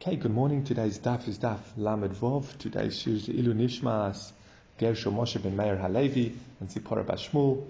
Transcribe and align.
Okay, 0.00 0.14
good 0.14 0.30
morning. 0.30 0.62
Today's 0.62 0.96
daf 1.00 1.26
is 1.26 1.38
daf 1.38 1.58
Lamed 1.76 2.12
Vov. 2.12 2.56
Today's 2.58 3.00
shir 3.00 3.10
is 3.10 3.28
Ilu 3.28 3.52
Nishmas 3.52 4.30
Gershom 4.78 5.16
Moshe 5.16 5.42
ben 5.42 5.56
Meir 5.56 5.76
Halevi 5.76 6.38
and 6.60 6.70
Zipporah 6.70 7.04
Bashmul. 7.04 7.66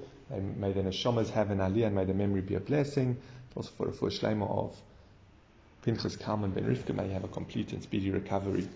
May 0.59 0.73
the 0.73 0.83
neshamas 0.83 1.31
have 1.31 1.51
an 1.51 1.61
aliyah 1.61 1.87
and 1.87 1.97
may 1.97 2.05
the 2.05 2.13
memory 2.13 2.43
be 2.43 2.55
a 2.55 2.61
blessing. 2.61 3.17
Also 3.57 3.71
for 3.79 3.87
the 3.87 3.93
full 3.93 4.11
shlema 4.11 4.47
of 4.47 4.77
Pinchas 5.81 6.17
Kalman 6.17 6.51
ben 6.51 6.65
Rivka, 6.65 6.95
may 6.95 7.09
have 7.09 7.25
a 7.25 7.29
complete 7.29 7.73
and 7.73 7.83
speedy 7.83 8.11
recovery. 8.11 8.69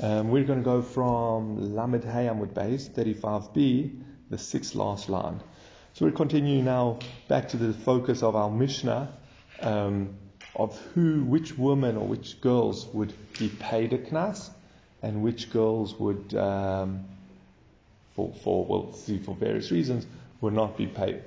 Um, 0.00 0.30
we're 0.30 0.44
going 0.44 0.60
to 0.60 0.64
go 0.64 0.80
from 0.80 1.76
Lamed 1.76 2.04
Hayamud 2.04 2.54
Base 2.54 2.88
35b, 2.88 4.02
the 4.30 4.38
sixth 4.38 4.74
last 4.74 5.10
line. 5.10 5.42
So 5.92 6.06
we're 6.06 6.12
continuing 6.12 6.64
now 6.64 7.00
back 7.28 7.50
to 7.50 7.58
the 7.58 7.74
focus 7.74 8.22
of 8.22 8.34
our 8.34 8.50
Mishnah. 8.50 9.12
Um, 9.60 10.16
of 10.56 10.78
who, 10.94 11.22
which 11.24 11.56
women 11.56 11.96
or 11.96 12.06
which 12.06 12.40
girls 12.40 12.86
would 12.86 13.12
be 13.38 13.48
paid 13.48 13.92
a 13.92 13.98
knas, 13.98 14.50
and 15.02 15.22
which 15.22 15.52
girls 15.52 15.94
would, 16.00 16.34
um, 16.34 17.04
for, 18.14 18.32
for 18.42 18.64
well, 18.64 18.92
see 18.94 19.18
for 19.18 19.34
various 19.34 19.70
reasons, 19.70 20.06
would 20.40 20.54
not 20.54 20.76
be 20.76 20.86
paid 20.86 21.22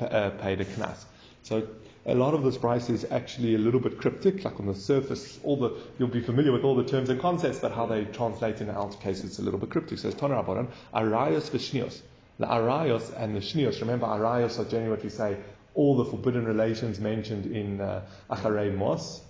uh, 0.00 0.30
paid 0.30 0.60
a 0.60 0.64
knas. 0.64 1.04
So 1.44 1.66
a 2.04 2.14
lot 2.14 2.34
of 2.34 2.42
this 2.42 2.58
price 2.58 2.90
is 2.90 3.06
actually 3.10 3.54
a 3.54 3.58
little 3.58 3.78
bit 3.78 3.98
cryptic, 3.98 4.44
like 4.44 4.58
on 4.58 4.66
the 4.66 4.74
surface, 4.74 5.38
all 5.44 5.56
the 5.56 5.76
you'll 5.98 6.08
be 6.08 6.20
familiar 6.20 6.50
with 6.50 6.64
all 6.64 6.74
the 6.74 6.84
terms 6.84 7.08
and 7.08 7.20
concepts, 7.20 7.60
but 7.60 7.70
how 7.70 7.86
they 7.86 8.04
translate 8.06 8.60
in 8.60 8.66
the 8.66 8.74
our 8.74 8.92
case 8.94 9.22
it's 9.22 9.38
a 9.38 9.42
little 9.42 9.60
bit 9.60 9.70
cryptic. 9.70 9.98
So 9.98 10.08
it's 10.08 10.20
Rabbanan, 10.20 10.68
Arayos 10.92 11.50
v'shnios. 11.50 12.00
The 12.38 12.46
Arayos 12.46 13.12
and 13.16 13.36
the 13.36 13.40
Shnios, 13.40 13.80
remember 13.80 14.06
Arayos 14.06 14.58
are 14.58 14.64
generally 14.64 14.90
what 14.90 15.04
we 15.04 15.10
say 15.10 15.36
all 15.74 15.96
the 15.96 16.04
forbidden 16.04 16.44
relations 16.44 17.00
mentioned 17.00 17.46
in 17.46 17.80
uh, 17.80 18.02
Acharei 18.30 18.74
Mos, 18.74 19.20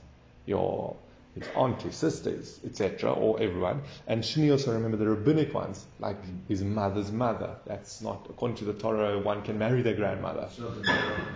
your 0.46 0.96
his 1.34 1.48
aunt, 1.56 1.80
his 1.80 1.96
sisters, 1.96 2.60
etc., 2.64 3.10
or 3.10 3.40
everyone. 3.40 3.82
And 4.06 4.22
Shni 4.22 4.50
also 4.50 4.74
remember 4.74 4.98
the 4.98 5.08
rabbinic 5.08 5.54
ones, 5.54 5.84
like 5.98 6.18
his 6.46 6.62
mother's 6.62 7.10
mother. 7.10 7.56
That's 7.66 8.02
not, 8.02 8.26
according 8.28 8.58
to 8.58 8.64
the 8.66 8.74
Torah, 8.74 9.18
one 9.18 9.42
can 9.42 9.58
marry 9.58 9.80
their 9.82 9.94
grandmother. 9.94 10.48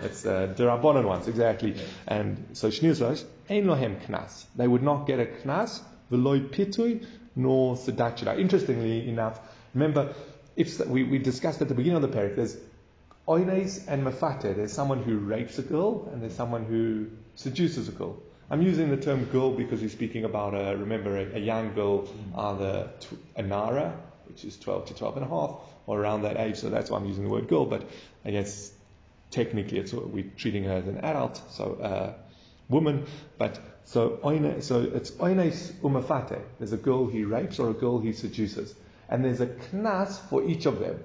It's 0.03 0.25
uh, 0.25 0.53
the 0.55 0.65
Rabbanon 0.65 1.05
ones, 1.05 1.27
exactly. 1.27 1.81
And 2.07 2.45
so 2.53 2.69
Shni 2.69 2.89
also, 2.89 3.25
Ein 3.49 3.65
lohem 3.65 4.05
knas. 4.05 4.45
They 4.55 4.67
would 4.67 4.83
not 4.83 5.07
get 5.07 5.19
a 5.19 5.25
knas, 5.25 5.81
v'loi 6.11 6.47
pitui, 6.49 7.05
nor 7.35 7.75
sedachira. 7.75 8.39
Interestingly 8.39 9.09
enough, 9.09 9.39
remember, 9.73 10.13
if 10.55 10.79
we, 10.85 11.03
we 11.03 11.17
discussed 11.17 11.61
at 11.61 11.69
the 11.69 11.75
beginning 11.75 12.03
of 12.03 12.11
the 12.11 12.15
parak, 12.15 12.35
there's 12.35 12.55
Oines 13.27 13.83
and 13.87 14.05
mafate. 14.05 14.55
There's 14.55 14.71
someone 14.71 15.03
who 15.03 15.17
rapes 15.17 15.59
a 15.59 15.61
girl 15.61 16.09
and 16.11 16.21
there's 16.21 16.35
someone 16.35 16.65
who 16.65 17.07
seduces 17.35 17.89
a 17.89 17.91
girl. 17.91 18.17
I'm 18.49 18.61
using 18.61 18.89
the 18.89 18.97
term 18.97 19.25
girl 19.25 19.51
because 19.51 19.81
we're 19.81 19.89
speaking 19.89 20.23
about 20.23 20.53
a, 20.53 20.77
remember, 20.77 21.17
a, 21.17 21.35
a 21.35 21.39
young 21.39 21.73
girl, 21.73 22.07
either 22.37 22.89
a 23.35 23.41
nara, 23.41 23.93
which 24.27 24.45
is 24.45 24.57
12 24.57 24.85
to 24.87 24.93
12 24.93 25.17
and 25.17 25.25
a 25.25 25.29
half, 25.29 25.59
or 25.85 25.99
around 25.99 26.21
that 26.21 26.37
age. 26.37 26.55
So 26.55 26.69
that's 26.69 26.89
why 26.89 26.97
I'm 26.97 27.05
using 27.05 27.25
the 27.25 27.29
word 27.29 27.49
girl. 27.49 27.65
But 27.65 27.89
I 28.23 28.31
guess 28.31 28.71
technically 29.31 29.79
it's, 29.79 29.93
we're 29.93 30.31
treating 30.37 30.63
her 30.63 30.73
as 30.73 30.87
an 30.87 30.99
adult, 30.99 31.41
so 31.51 31.73
uh, 31.81 32.13
woman. 32.69 33.05
But 33.37 33.59
so 33.83 34.19
oine, 34.23 34.61
so 34.63 34.81
it's 34.81 35.11
oines 35.11 35.73
umafate. 35.81 36.41
There's 36.59 36.73
a 36.73 36.77
girl 36.77 37.07
he 37.07 37.23
rapes 37.23 37.59
or 37.59 37.69
a 37.69 37.73
girl 37.73 37.99
he 37.99 38.13
seduces, 38.13 38.73
and 39.09 39.23
there's 39.23 39.41
a 39.41 39.47
knas 39.47 40.19
for 40.29 40.43
each 40.43 40.65
of 40.65 40.79
them. 40.79 40.99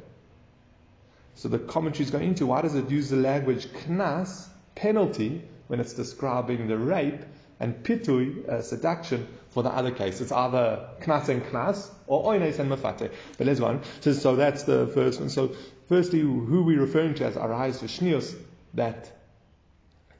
So 1.34 1.48
the 1.48 1.58
commentary 1.58 2.04
is 2.04 2.10
going 2.10 2.28
into 2.28 2.46
why 2.46 2.62
does 2.62 2.74
it 2.74 2.90
use 2.90 3.10
the 3.10 3.16
language 3.16 3.66
knas, 3.86 4.48
penalty, 4.74 5.42
when 5.68 5.80
it's 5.80 5.94
describing 5.94 6.68
the 6.68 6.76
rape, 6.76 7.22
and 7.60 7.82
pitui, 7.84 8.48
uh, 8.48 8.60
seduction, 8.60 9.26
for 9.50 9.62
the 9.62 9.70
other 9.70 9.90
case. 9.90 10.20
It's 10.20 10.32
either 10.32 10.88
knas 11.00 11.28
and 11.28 11.42
knas, 11.44 11.90
or 12.06 12.24
oines 12.32 12.58
and 12.58 12.70
mafate. 12.70 13.12
But 13.38 13.46
let's 13.46 13.60
go. 13.60 13.80
So, 14.00 14.12
so 14.12 14.36
that's 14.36 14.64
the 14.64 14.86
first 14.88 15.20
one. 15.20 15.28
So 15.28 15.54
firstly, 15.88 16.20
who 16.20 16.64
we're 16.64 16.80
referring 16.80 17.14
to 17.14 17.26
as 17.26 17.36
arais 17.36 17.78
v'shnios, 17.82 18.34
that 18.74 19.12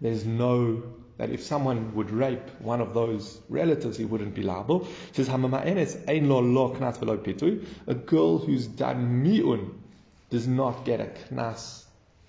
there's 0.00 0.24
no 0.24 0.82
that 1.18 1.30
if 1.30 1.42
someone 1.42 1.94
would 1.94 2.10
rape 2.10 2.50
one 2.60 2.80
of 2.80 2.94
those 2.94 3.40
relatives, 3.48 3.96
he 3.96 4.04
wouldn't 4.04 4.34
be 4.34 4.42
liable. 4.42 4.88
It 5.10 5.16
says 5.16 5.28
a 7.86 7.94
girl 7.94 8.38
who's 8.38 8.66
done 8.66 9.22
mi'un, 9.22 9.81
does 10.32 10.48
not 10.48 10.87
get 10.87 10.98
a 11.00 11.10
knas 11.32 11.84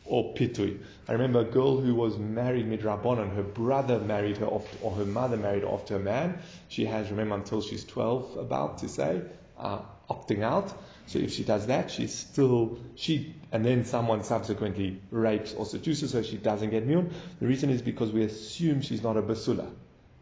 or 0.05 0.33
pitui. 0.33 0.77
I 1.07 1.13
remember 1.13 1.39
a 1.39 1.45
girl 1.45 1.79
who 1.79 1.95
was 1.95 2.17
married 2.17 2.67
midrabanan. 2.67 3.33
Her 3.33 3.43
brother 3.43 3.97
married 3.97 4.37
her 4.37 4.45
off, 4.45 4.67
or 4.83 4.91
her 4.91 5.05
mother 5.05 5.37
married 5.37 5.63
off 5.63 5.85
to 5.85 5.95
a 5.95 5.99
man. 5.99 6.39
She 6.67 6.85
has, 6.85 7.09
remember, 7.09 7.35
until 7.35 7.61
she's 7.61 7.85
12, 7.85 8.35
about 8.37 8.79
to 8.79 8.89
say, 8.89 9.21
uh, 9.57 9.79
opting 10.09 10.43
out. 10.43 10.73
So 11.07 11.19
if 11.19 11.31
she 11.31 11.45
does 11.45 11.67
that, 11.67 11.91
she's 11.91 12.13
still 12.13 12.77
she, 12.95 13.35
and 13.53 13.63
then 13.65 13.85
someone 13.85 14.23
subsequently 14.23 14.99
rapes 15.09 15.53
or 15.53 15.65
seduces 15.65 16.11
her, 16.11 16.23
she 16.23 16.35
doesn't 16.35 16.71
get 16.71 16.85
miun. 16.85 17.09
The 17.39 17.47
reason 17.47 17.69
is 17.69 17.81
because 17.81 18.11
we 18.11 18.23
assume 18.23 18.81
she's 18.81 19.01
not 19.01 19.15
a 19.15 19.21
basula. 19.21 19.69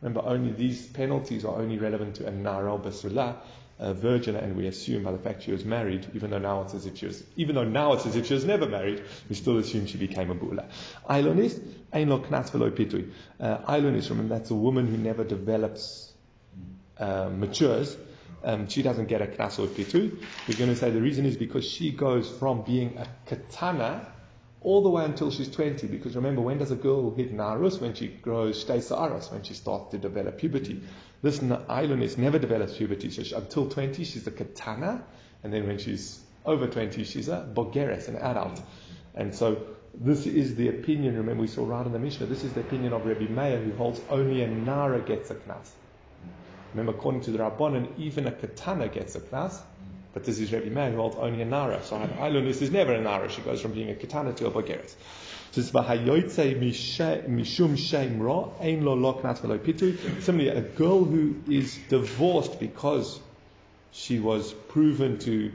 Remember, 0.01 0.21
only 0.23 0.51
these 0.51 0.85
penalties 0.87 1.45
are 1.45 1.55
only 1.55 1.79
relevant 1.79 2.15
to 2.15 2.27
a 2.27 2.31
nara 2.31 2.77
basula 2.77 3.37
virgin, 3.81 4.35
and 4.35 4.55
we 4.55 4.67
assume 4.67 5.03
by 5.03 5.11
the 5.11 5.17
fact 5.17 5.43
she 5.43 5.51
was 5.51 5.65
married, 5.65 6.07
even 6.13 6.29
though 6.29 6.37
now 6.37 6.61
it's 6.61 6.73
as 6.73 6.85
if 6.85 6.97
she 6.97 7.07
was, 7.07 7.23
even 7.35 7.55
though 7.55 7.63
now 7.63 7.93
it's 7.93 8.05
as 8.05 8.15
if 8.15 8.27
she 8.27 8.33
was 8.33 8.45
never 8.45 8.67
married, 8.67 9.03
we 9.27 9.35
still 9.35 9.57
assume 9.57 9.87
she 9.87 9.97
became 9.97 10.29
a 10.29 10.35
bula. 10.35 10.67
Ailonis, 11.09 11.59
ein 11.91 12.09
lo 12.09 12.19
knas 12.19 12.51
velo 12.51 12.69
pitui. 12.69 13.11
Uh, 13.39 13.57
Ailonis, 13.59 14.09
remember 14.09 14.35
that's 14.35 14.51
a 14.51 14.55
woman 14.55 14.87
who 14.87 14.97
never 14.97 15.23
develops, 15.23 16.13
uh, 16.99 17.29
matures. 17.29 17.97
Um, 18.43 18.67
she 18.67 18.81
doesn't 18.81 19.07
get 19.07 19.21
a 19.21 19.27
knas 19.27 19.59
or 19.59 19.67
pitui. 19.67 20.15
We're 20.47 20.57
going 20.57 20.69
to 20.69 20.75
say 20.75 20.91
the 20.91 21.01
reason 21.01 21.25
is 21.25 21.37
because 21.37 21.65
she 21.67 21.91
goes 21.91 22.29
from 22.29 22.61
being 22.61 22.97
a 22.97 23.07
katana 23.25 24.07
all 24.61 24.83
the 24.83 24.89
way 24.89 25.03
until 25.05 25.31
she's 25.31 25.49
20. 25.49 25.87
Because 25.87 26.15
remember, 26.15 26.41
when 26.41 26.59
does 26.59 26.71
a 26.71 26.75
girl 26.75 27.13
hit 27.15 27.35
narus? 27.35 27.81
When 27.81 27.93
she 27.93 28.07
grows 28.07 28.63
shtei 28.63 29.31
when 29.31 29.43
she 29.43 29.53
starts 29.53 29.91
to 29.91 29.97
develop 29.97 30.37
puberty. 30.37 30.81
This 31.21 31.39
ailonis 31.39 32.17
never 32.17 32.39
develops 32.39 32.77
puberty. 32.77 33.09
So 33.09 33.37
until 33.37 33.69
20, 33.69 34.03
she's 34.03 34.25
a 34.27 34.31
katana. 34.31 35.03
And 35.43 35.53
then 35.53 35.67
when 35.67 35.77
she's 35.77 36.19
over 36.45 36.67
20, 36.67 37.03
she's 37.03 37.29
a 37.29 37.47
bogeres, 37.53 38.07
an 38.07 38.15
adult. 38.17 38.61
And 39.15 39.33
so 39.35 39.61
this 39.93 40.25
is 40.25 40.55
the 40.55 40.69
opinion, 40.69 41.17
remember 41.17 41.41
we 41.41 41.47
saw 41.47 41.65
right 41.65 41.85
in 41.85 41.91
the 41.91 41.99
Mishnah, 41.99 42.27
this 42.27 42.43
is 42.43 42.53
the 42.53 42.61
opinion 42.61 42.93
of 42.93 43.05
Rabbi 43.05 43.27
Meir 43.27 43.59
who 43.59 43.71
holds 43.73 44.01
only 44.09 44.41
a 44.41 44.47
Nara 44.47 45.01
gets 45.01 45.29
a 45.31 45.35
knas. 45.35 45.69
Remember, 46.73 46.93
according 46.93 47.21
to 47.21 47.31
the 47.31 47.39
Rabbanan, 47.39 47.99
even 47.99 48.27
a 48.27 48.31
katana 48.31 48.87
gets 48.87 49.15
a 49.15 49.19
knas. 49.19 49.59
But 50.13 50.23
this 50.25 50.39
is 50.39 50.51
Rabbi 50.51 50.69
Meir 50.69 50.91
who 50.91 50.97
holds 50.97 51.15
only 51.17 51.41
a 51.41 51.45
Nara. 51.45 51.83
So 51.83 51.97
Ailun, 51.97 52.45
this 52.45 52.61
is 52.61 52.71
never 52.71 52.93
a 52.93 53.01
Nara. 53.01 53.29
She 53.29 53.41
goes 53.41 53.61
from 53.61 53.73
being 53.73 53.89
a 53.89 53.95
katana 53.95 54.33
to 54.33 54.47
a 54.47 54.51
bogeres. 54.51 54.95
Similarly, 55.53 56.21
a 60.47 60.61
girl 60.61 61.03
who 61.03 61.35
is 61.49 61.77
divorced 61.89 62.57
because 62.59 63.19
she 63.91 64.19
was 64.19 64.53
proven 64.69 65.19
to 65.19 65.51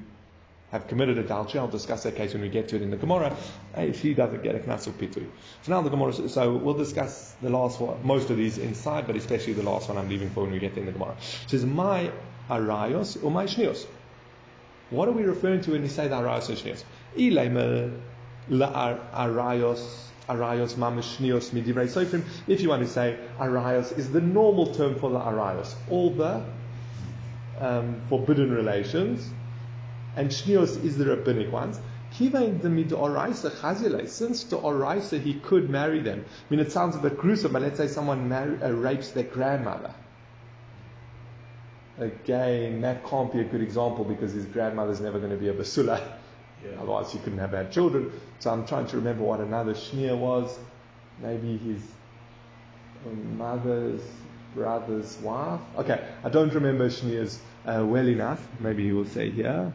have 0.70 0.86
committed 0.88 1.16
adultery. 1.16 1.60
I'll 1.60 1.68
discuss 1.68 2.02
that 2.02 2.16
case 2.16 2.34
when 2.34 2.42
we 2.42 2.50
get 2.50 2.68
to 2.68 2.76
it 2.76 2.82
in 2.82 2.90
the 2.90 2.98
Gemara. 2.98 3.34
Hey, 3.74 3.92
she 3.92 4.12
doesn't 4.12 4.42
get 4.42 4.54
a 4.54 4.58
knas 4.58 4.86
of 4.86 4.98
pitu. 4.98 5.26
So 5.62 5.72
now 5.72 5.80
the 5.80 5.88
Gemara. 5.88 6.12
So 6.28 6.56
we'll 6.56 6.74
discuss 6.74 7.34
the 7.40 7.48
last 7.48 7.80
one, 7.80 8.04
most 8.04 8.28
of 8.28 8.36
these 8.36 8.58
inside, 8.58 9.06
but 9.06 9.16
especially 9.16 9.54
the 9.54 9.62
last 9.62 9.88
one 9.88 9.96
I'm 9.96 10.10
leaving 10.10 10.28
for 10.30 10.42
when 10.42 10.52
we 10.52 10.58
get 10.58 10.74
there 10.74 10.84
in 10.84 10.86
the 10.86 10.92
Gemara. 10.92 11.16
It 11.44 11.50
says 11.50 11.64
my 11.64 12.10
arayos 12.50 13.24
or 13.24 13.30
my 13.30 13.44
shnios. 13.44 13.86
What 14.90 15.08
are 15.08 15.12
we 15.12 15.22
referring 15.22 15.62
to 15.62 15.70
when 15.72 15.80
we 15.82 15.88
say 15.88 16.08
the 16.08 16.16
arayos 16.16 16.50
or 16.50 16.54
shnios? 16.54 16.84
Arayos, 18.50 20.08
arayos 20.28 20.74
mamishnios 20.74 21.50
midivrei 21.50 21.88
sofrim. 21.88 22.24
If 22.46 22.60
you 22.60 22.68
want 22.68 22.82
to 22.82 22.88
say 22.88 23.18
arayos 23.38 23.96
is 23.98 24.10
the 24.10 24.20
normal 24.20 24.74
term 24.74 24.98
for 24.98 25.10
the 25.10 25.18
arayos, 25.18 25.74
all 25.90 26.10
the 26.10 26.42
um, 27.58 28.00
forbidden 28.08 28.52
relations, 28.52 29.28
and 30.16 30.30
shnios 30.30 30.82
is 30.84 30.96
the 30.96 31.06
rabbinic 31.06 31.52
ones. 31.52 31.80
Kivain 32.14 32.62
the 32.62 32.68
midoraisa 32.68 33.50
chazile. 33.50 34.08
Since 34.08 34.44
the 34.44 34.58
oraisa 34.58 35.20
he 35.20 35.34
could 35.34 35.68
marry 35.68 36.00
them. 36.00 36.24
I 36.28 36.50
mean, 36.50 36.60
it 36.60 36.72
sounds 36.72 36.96
a 36.96 36.98
bit 36.98 37.18
gruesome, 37.18 37.52
but 37.52 37.62
let's 37.62 37.76
say 37.76 37.88
someone 37.88 38.32
uh, 38.32 38.70
rapes 38.72 39.10
their 39.10 39.24
grandmother. 39.24 39.92
Again, 41.98 42.82
that 42.82 43.04
can't 43.06 43.32
be 43.32 43.40
a 43.40 43.44
good 43.44 43.62
example 43.62 44.04
because 44.04 44.32
his 44.32 44.44
grandmother's 44.46 45.00
never 45.00 45.18
going 45.18 45.30
to 45.30 45.36
be 45.36 45.48
a 45.48 45.54
basula. 45.54 46.00
Yeah. 46.70 46.80
Otherwise, 46.80 47.12
he 47.12 47.18
couldn't 47.18 47.38
have 47.38 47.52
had 47.52 47.72
children. 47.72 48.12
So 48.38 48.50
I'm 48.50 48.66
trying 48.66 48.86
to 48.88 48.96
remember 48.96 49.24
what 49.24 49.40
another 49.40 49.74
shneer 49.74 50.16
was. 50.16 50.58
Maybe 51.22 51.56
his 51.56 51.80
mother's 53.36 54.02
brother's 54.54 55.16
wife. 55.18 55.60
Okay, 55.78 56.02
I 56.24 56.28
don't 56.28 56.52
remember 56.52 56.88
shneers 56.88 57.38
uh, 57.64 57.84
well 57.86 58.08
enough. 58.08 58.46
Maybe 58.60 58.84
he 58.84 58.92
will 58.92 59.06
say 59.06 59.30
here. 59.30 59.72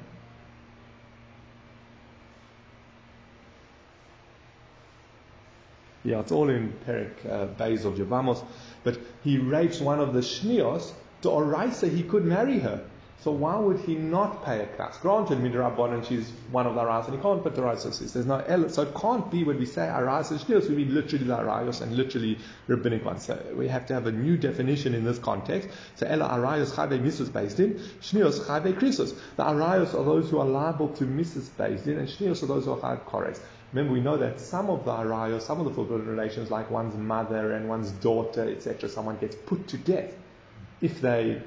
Yeah, 6.03 6.19
it's 6.19 6.31
all 6.31 6.49
in 6.49 6.73
Perik 6.87 7.29
uh, 7.29 7.45
Bays 7.45 7.85
of 7.85 7.93
Yavamos. 7.95 8.43
But 8.83 8.97
he 9.23 9.37
rapes 9.37 9.79
one 9.79 9.99
of 9.99 10.13
the 10.13 10.21
Shnios, 10.21 10.91
to 11.21 11.29
Oraisa 11.29 11.87
he 11.87 12.01
could 12.01 12.25
marry 12.25 12.57
her. 12.59 12.83
So 13.23 13.29
why 13.29 13.55
would 13.55 13.77
he 13.81 13.93
not 13.93 14.43
pay 14.43 14.61
a 14.61 14.65
knas? 14.65 14.99
Granted, 14.99 15.37
midrabanan, 15.37 16.03
she's 16.03 16.31
one 16.49 16.65
of 16.65 16.73
the 16.73 16.81
arayos, 16.81 17.05
and 17.05 17.15
he 17.15 17.21
can't 17.21 17.43
put 17.43 17.53
the 17.53 17.61
raisos. 17.61 18.13
There's 18.13 18.25
no 18.25 18.39
el, 18.39 18.67
so 18.69 18.81
it 18.81 18.95
can't 18.95 19.29
be 19.29 19.43
when 19.43 19.59
we 19.59 19.67
say 19.67 19.81
arayos 19.81 20.31
and 20.31 20.39
shnios, 20.39 20.67
we 20.67 20.75
mean 20.75 20.95
literally 20.95 21.25
the 21.25 21.37
arayos 21.37 21.81
and 21.81 21.95
literally 21.95 22.39
rabbinic 22.65 23.05
ones. 23.05 23.25
So 23.25 23.39
we 23.55 23.67
have 23.67 23.85
to 23.87 23.93
have 23.93 24.07
a 24.07 24.11
new 24.11 24.37
definition 24.37 24.95
in 24.95 25.03
this 25.03 25.19
context. 25.19 25.69
So 25.97 26.07
ela 26.07 26.29
arayos 26.29 26.73
chave 26.73 26.99
misus 26.99 27.31
based 27.31 27.59
in, 27.59 27.75
shnios 28.01 28.43
chave 28.47 28.73
krisos. 28.73 29.15
The 29.35 29.43
arayos 29.43 29.93
are 29.93 30.03
those 30.03 30.31
who 30.31 30.39
are 30.39 30.47
liable 30.47 30.89
to 30.89 31.05
misus 31.05 31.55
based 31.55 31.85
in, 31.85 31.99
and 31.99 32.07
shnios 32.07 32.41
are 32.41 32.47
those 32.47 32.65
who 32.65 32.71
are 32.71 32.79
chave 32.79 33.05
kores. 33.05 33.39
Remember, 33.71 33.93
we 33.93 34.01
know 34.01 34.17
that 34.17 34.39
some 34.39 34.71
of 34.71 34.83
the 34.83 34.91
arayos, 34.91 35.43
some 35.43 35.59
of 35.59 35.65
the 35.65 35.73
forbidden 35.75 36.07
relations, 36.07 36.49
like 36.49 36.71
one's 36.71 36.95
mother 36.95 37.51
and 37.51 37.69
one's 37.69 37.91
daughter, 37.91 38.49
etc., 38.49 38.89
someone 38.89 39.17
gets 39.17 39.35
put 39.35 39.67
to 39.67 39.77
death 39.77 40.11
if 40.81 40.99
they 41.01 41.39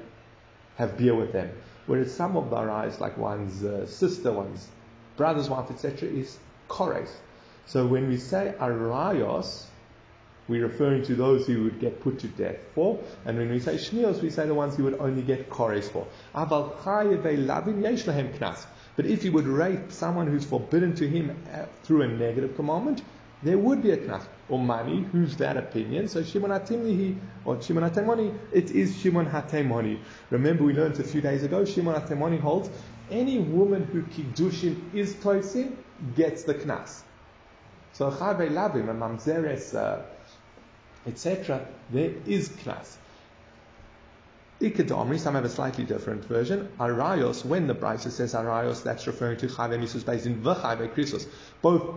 have 0.77 0.97
beer 0.97 1.13
with 1.13 1.33
them. 1.33 1.51
Whereas 1.87 2.13
some 2.13 2.35
of 2.35 2.49
the 2.49 2.57
arais, 2.57 2.99
like 2.99 3.17
one's 3.17 3.63
uh, 3.63 3.85
sister, 3.85 4.31
one's 4.31 4.67
brother's 5.17 5.49
wife, 5.49 5.69
etc., 5.69 6.09
is 6.09 6.37
kores. 6.67 7.09
So 7.67 7.85
when 7.85 8.07
we 8.07 8.17
say 8.17 8.53
arayos, 8.59 9.65
we're 10.47 10.67
referring 10.67 11.03
to 11.05 11.15
those 11.15 11.47
who 11.47 11.63
would 11.63 11.79
get 11.79 12.01
put 12.01 12.19
to 12.19 12.27
death 12.27 12.57
for. 12.75 12.99
And 13.25 13.37
when 13.37 13.49
we 13.49 13.59
say 13.59 13.75
shnios, 13.75 14.21
we 14.21 14.29
say 14.29 14.45
the 14.45 14.53
ones 14.53 14.75
who 14.75 14.83
would 14.83 14.99
only 14.99 15.23
get 15.23 15.49
kores 15.49 15.89
for. 15.89 16.05
But 18.95 19.05
if 19.05 19.23
he 19.23 19.29
would 19.29 19.47
rape 19.47 19.91
someone 19.91 20.27
who's 20.27 20.45
forbidden 20.45 20.95
to 20.95 21.07
him 21.07 21.35
uh, 21.51 21.65
through 21.83 22.03
a 22.03 22.07
negative 22.07 22.55
commandment, 22.55 23.01
there 23.43 23.57
would 23.57 23.81
be 23.81 23.91
a 23.91 23.97
knas. 23.97 24.25
Or 24.47 24.59
money, 24.59 25.05
who's 25.11 25.35
that 25.37 25.57
opinion? 25.57 26.07
So 26.07 26.23
Shimon 26.23 26.51
Hatimni, 26.51 27.17
or 27.45 27.61
Shimon 27.61 27.89
Hatemoni, 27.89 28.37
it 28.51 28.71
is 28.71 28.97
Shimon 28.97 29.25
Hatemoni. 29.25 29.99
Remember 30.29 30.63
we 30.63 30.73
learned 30.73 30.99
a 30.99 31.03
few 31.03 31.21
days 31.21 31.43
ago, 31.43 31.65
Shimon 31.65 31.99
Hatemoni 31.99 32.39
holds, 32.39 32.69
any 33.09 33.39
woman 33.39 33.83
who 33.85 34.03
kiddushin 34.03 34.93
is 34.93 35.15
toisin 35.15 35.75
gets 36.15 36.43
the 36.43 36.53
knas. 36.53 37.01
So 37.93 38.11
Chave 38.11 38.49
Lavim 38.51 38.89
and 38.89 39.01
Mamzeres, 39.01 39.73
uh, 39.75 40.01
etc., 41.07 41.65
there 41.91 42.11
is 42.25 42.49
knas. 42.49 42.97
Ikadomri, 44.61 45.19
some 45.19 45.35
have 45.35 45.43
a 45.43 45.49
slightly 45.49 45.83
different 45.83 46.23
version. 46.25 46.69
Arayos, 46.79 47.43
when 47.43 47.67
the 47.67 47.75
Brisa 47.75 48.09
says 48.09 48.33
Arayos, 48.33 48.83
that's 48.83 49.05
referring 49.05 49.37
to 49.37 49.47
Chave 49.47 49.77
Misus 49.79 50.05
based 50.05 50.25
in 50.25 50.41
V'Chave 50.41 50.93
Krisos. 50.93 51.27
Both 51.61 51.95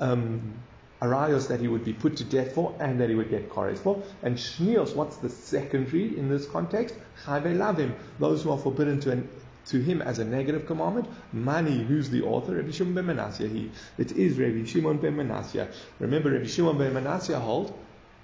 um, 0.00 0.54
arayos 1.00 1.48
that 1.48 1.60
he 1.60 1.68
would 1.68 1.84
be 1.84 1.92
put 1.92 2.16
to 2.16 2.24
death 2.24 2.54
for 2.54 2.74
and 2.80 3.00
that 3.00 3.08
he 3.08 3.14
would 3.14 3.30
get 3.30 3.48
kores 3.48 3.78
for. 3.78 4.02
And 4.22 4.36
shnios, 4.36 4.94
what's 4.94 5.16
the 5.16 5.28
secondary 5.28 6.18
in 6.18 6.28
this 6.28 6.46
context? 6.46 6.94
Chayve 7.24 7.56
lavim, 7.56 7.94
those 8.18 8.42
who 8.42 8.50
are 8.50 8.58
forbidden 8.58 9.00
to, 9.00 9.12
an, 9.12 9.28
to 9.66 9.80
him 9.80 10.02
as 10.02 10.18
a 10.18 10.24
negative 10.24 10.66
commandment. 10.66 11.08
Mani, 11.32 11.82
who's 11.84 12.10
the 12.10 12.22
author? 12.22 12.56
Rabbi 12.56 12.70
Shimon 12.70 12.94
ben 12.94 13.06
Manasseh. 13.06 13.48
He, 13.48 13.70
it 13.98 14.12
is 14.12 14.38
Rabbi 14.38 14.64
Shimon 14.64 14.98
ben 14.98 15.16
Manasseh. 15.16 15.68
Remember, 15.98 16.30
Rabbi 16.30 16.46
Shimon 16.46 16.76
ben 16.76 16.92
Manasseh 16.92 17.38
hold 17.38 17.78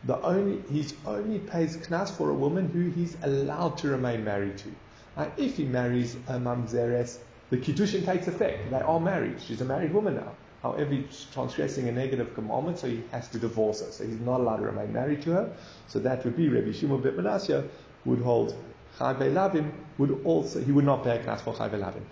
the 0.05 0.21
only 0.23 0.63
he 0.71 0.87
only 1.05 1.39
pays 1.39 1.77
knas 1.79 2.11
for 2.11 2.31
a 2.31 2.35
woman 2.35 2.69
who 2.69 2.91
he's 2.91 3.17
allowed 3.23 3.79
to 3.79 3.89
remain 3.89 4.25
married 4.25 4.59
to. 4.59 4.69
Now, 5.17 5.33
if 5.37 5.57
he 5.57 5.65
marries 5.65 6.15
a 6.29 6.39
mamzeres, 6.39 7.19
the 7.51 7.57
kiddushin 7.57 8.05
takes 8.05 8.29
effect. 8.29 8.71
They 8.71 8.81
are 8.81 9.01
married. 9.01 9.41
She's 9.41 9.61
a 9.61 9.65
married 9.65 9.93
woman 9.93 10.17
now. 10.17 10.33
However, 10.73 10.95
he's 10.95 11.27
transgressing 11.33 11.89
a 11.89 11.93
negative 11.93 12.35
commandment, 12.35 12.79
so 12.79 12.89
he 12.89 13.03
has 13.13 13.29
to 13.29 13.39
divorce 13.39 13.81
her. 13.81 13.93
So 13.93 14.05
he's 14.05 14.19
not 14.21 14.41
allowed 14.41 14.57
to 14.57 14.65
remain 14.65 14.93
married 14.93 15.23
to 15.23 15.31
her. 15.33 15.57
So 15.87 16.01
that 16.01 16.25
would 16.25 16.37
be 16.37 16.49
Rabbi 16.49 16.73
Shimon 16.73 17.03
ben 17.03 17.17
Manasseh 17.17 17.69
would 18.05 18.21
hold 18.21 18.57
Chayve 18.99 19.33
Lavim 19.33 19.71
would 19.99 20.23
also 20.25 20.61
he 20.61 20.73
would 20.73 20.85
not 20.85 21.05
pay 21.05 21.19
a 21.19 21.23
knas 21.23 21.41
for 21.41 21.55
Chayve 21.55 21.79
Lavim. 21.79 22.03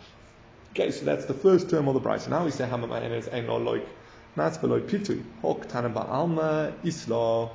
Okay, 0.71 0.91
so 0.91 1.05
that's 1.05 1.25
the 1.25 1.35
first 1.35 1.69
term 1.69 1.89
of 1.89 1.95
the 1.95 2.01
Brisa. 2.01 2.29
Now 2.29 2.45
we 2.45 2.51
say 2.53 2.65
Hamamayenes 2.67 3.33
Ein 3.33 3.47
Lo 3.49 3.59
Loik 3.59 3.87
Nas 4.37 4.59
Veloy 4.59 4.83
Pitui 4.89 5.25
Hok 5.43 5.67
Tana 5.69 5.91
Ba'alma 5.91 6.73
Isla 6.85 7.51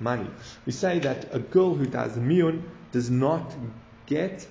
Money. 0.00 0.30
We 0.64 0.72
say 0.72 0.98
that 1.00 1.34
a 1.34 1.40
girl 1.40 1.74
who 1.74 1.86
does 1.86 2.12
miyun 2.12 2.62
does 2.92 3.10
not 3.10 3.54
get 4.06 4.46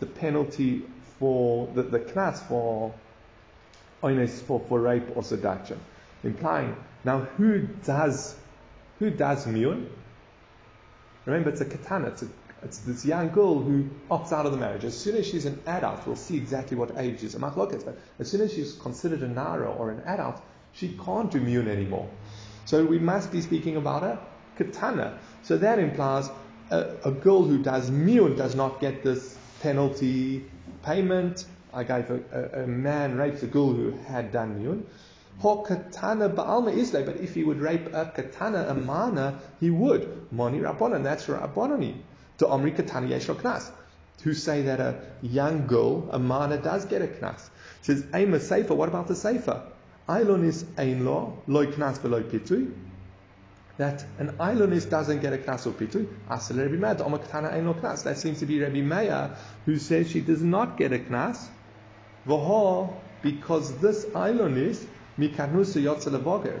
the 0.00 0.06
penalty 0.06 0.84
for 1.18 1.68
the, 1.74 1.82
the 1.82 2.00
knas 2.00 2.38
for 2.48 2.94
for, 4.40 4.80
rape 4.80 5.16
or 5.16 5.22
seduction. 5.22 5.78
Implying, 6.24 6.76
now 7.04 7.20
who 7.36 7.62
does, 7.84 8.36
who 8.98 9.10
does 9.10 9.46
miyun? 9.46 9.86
Remember, 11.24 11.50
it's 11.50 11.60
a 11.60 11.64
katana, 11.64 12.08
it's, 12.08 12.22
a, 12.22 12.28
it's 12.62 12.78
this 12.78 13.04
young 13.04 13.30
girl 13.30 13.60
who 13.60 13.88
opts 14.10 14.32
out 14.32 14.46
of 14.46 14.52
the 14.52 14.58
marriage. 14.58 14.84
As 14.84 14.96
soon 14.96 15.16
as 15.16 15.26
she's 15.26 15.44
an 15.44 15.60
adult, 15.66 16.06
we'll 16.06 16.16
see 16.16 16.36
exactly 16.36 16.76
what 16.76 16.96
age 16.96 17.22
is 17.22 17.34
but 17.34 17.98
as 18.18 18.30
soon 18.30 18.40
as 18.40 18.52
she's 18.52 18.74
considered 18.74 19.22
a 19.22 19.28
nara 19.28 19.70
or 19.70 19.90
an 19.90 20.00
adult, 20.06 20.40
she 20.72 20.96
can't 21.04 21.30
do 21.30 21.40
miyun 21.40 21.68
anymore. 21.68 22.08
So 22.64 22.84
we 22.84 22.98
must 22.98 23.32
be 23.32 23.40
speaking 23.40 23.76
about 23.76 24.02
a 24.02 24.18
katana. 24.56 25.18
So 25.42 25.56
that 25.58 25.78
implies 25.78 26.28
a, 26.70 26.96
a 27.04 27.10
girl 27.10 27.44
who 27.44 27.62
does 27.62 27.90
miyun 27.90 28.36
does 28.36 28.54
not 28.54 28.80
get 28.80 29.02
this 29.02 29.38
penalty 29.60 30.44
payment 30.82 31.44
I 31.76 31.84
gave 31.84 32.10
a, 32.10 32.20
a, 32.32 32.62
a, 32.62 32.66
man 32.66 33.18
rapes 33.18 33.42
a 33.42 33.46
girl 33.46 33.74
who 33.74 33.90
had 34.08 34.32
done 34.32 34.62
yun, 34.62 34.86
miyun. 35.42 35.66
katana 35.66 36.30
ba'alma 36.30 36.72
isle, 36.72 37.04
but 37.04 37.16
if 37.16 37.34
he 37.34 37.44
would 37.44 37.60
rape 37.60 37.92
a 37.92 38.06
katana, 38.06 38.64
a 38.66 38.74
mana, 38.74 39.38
he 39.60 39.68
would. 39.68 40.32
Moni 40.32 40.60
rabbanon, 40.60 41.02
that's 41.02 41.26
rabbonani. 41.26 41.96
To 42.38 42.48
omri 42.48 42.72
katana 42.72 43.08
yesh 43.08 43.26
knas. 43.26 43.70
Who 44.22 44.32
say 44.32 44.62
that 44.62 44.80
a 44.80 45.02
young 45.20 45.66
girl, 45.66 46.08
a 46.10 46.18
mana, 46.18 46.56
does 46.56 46.86
get 46.86 47.02
a 47.02 47.08
knas. 47.08 47.50
Says, 47.82 48.06
aim 48.14 48.32
a 48.32 48.40
sefer, 48.40 48.74
what 48.74 48.88
about 48.88 49.06
the 49.06 49.14
sefer? 49.14 49.62
Ailon 50.08 50.44
is 50.46 50.64
ein 50.78 51.04
lo, 51.04 51.42
loy 51.46 51.66
knas 51.66 51.98
veloy 51.98 52.22
pitui. 52.22 52.72
That 53.76 54.06
an 54.18 54.30
Ilonis 54.38 54.88
doesn't 54.88 55.20
get 55.20 55.34
a 55.34 55.36
knas 55.36 55.66
or 55.66 55.72
pitui. 55.72 56.08
Asal 56.30 56.56
Rabbi 56.56 56.76
Meir, 56.76 56.96
ein 57.52 57.66
lo 57.66 57.74
knas. 57.74 58.04
That 58.04 58.16
seems 58.16 58.38
to 58.38 58.46
be 58.46 58.62
Rabbi 58.62 58.80
Meir, 58.80 59.36
who 59.66 59.76
says 59.76 60.10
she 60.10 60.22
does 60.22 60.40
not 60.40 60.78
get 60.78 60.94
a 60.94 60.98
knas. 60.98 61.48
V'ho, 62.26 62.92
because 63.22 63.76
this 63.78 64.04
ailonis 64.06 64.84
mikanusa 65.18 65.82
yotzelevoger. 65.82 66.60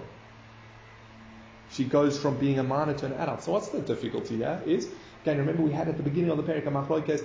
She 1.70 1.84
goes 1.84 2.18
from 2.18 2.38
being 2.38 2.58
a 2.58 2.62
minor 2.62 2.94
to 2.94 3.06
an 3.06 3.12
adult. 3.14 3.42
So 3.42 3.52
what's 3.52 3.68
the 3.68 3.80
difficulty 3.80 4.36
here? 4.36 4.62
Is 4.64 4.88
again, 5.22 5.38
remember 5.38 5.62
we 5.62 5.72
had 5.72 5.88
at 5.88 5.96
the 5.96 6.02
beginning 6.02 6.30
of 6.30 6.36
the 6.36 6.44
Perikah 6.44 6.68
Machloikes, 6.68 7.24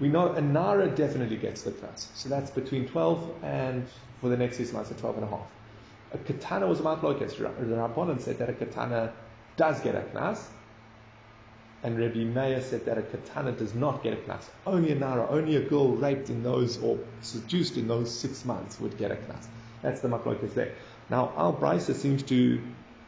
we 0.00 0.08
know 0.08 0.32
a 0.32 0.40
Nara 0.40 0.88
definitely 0.88 1.36
gets 1.36 1.62
the 1.62 1.70
knas. 1.70 2.08
So 2.14 2.28
that's 2.28 2.50
between 2.50 2.86
12 2.86 3.42
and 3.42 3.86
for 4.20 4.28
the 4.28 4.36
next 4.36 4.58
six 4.58 4.72
months, 4.72 4.90
at 4.90 4.98
12 4.98 5.16
and 5.16 5.24
a 5.24 5.28
half. 5.28 5.46
A 6.12 6.18
katana 6.18 6.66
was 6.66 6.80
a 6.80 6.82
Machloikes. 6.82 7.36
The 7.36 7.44
Rabbanan 7.46 8.20
said 8.20 8.38
that 8.38 8.50
a 8.50 8.52
katana 8.52 9.12
does 9.56 9.80
get 9.80 9.94
a 9.94 10.02
knas. 10.14 10.44
And 11.84 11.96
Rabbi 11.96 12.24
Meir 12.24 12.60
said 12.60 12.86
that 12.86 12.98
a 12.98 13.02
katana 13.02 13.52
does 13.52 13.72
not 13.72 14.02
get 14.02 14.12
a 14.12 14.16
knas. 14.16 14.42
Only 14.66 14.90
a 14.90 14.96
nara, 14.96 15.28
only 15.30 15.54
a 15.56 15.60
girl 15.60 15.92
raped 15.92 16.28
in 16.28 16.42
those 16.42 16.82
or 16.82 16.98
seduced 17.20 17.76
in 17.76 17.86
those 17.86 18.18
six 18.18 18.44
months 18.44 18.80
would 18.80 18.98
get 18.98 19.12
a 19.12 19.14
knas. 19.14 19.46
That's 19.82 20.00
the 20.00 20.08
machlokas 20.08 20.54
there. 20.54 20.74
Now, 21.08 21.32
our 21.36 21.52
brisa 21.52 21.94
seems 21.94 22.24
to 22.24 22.60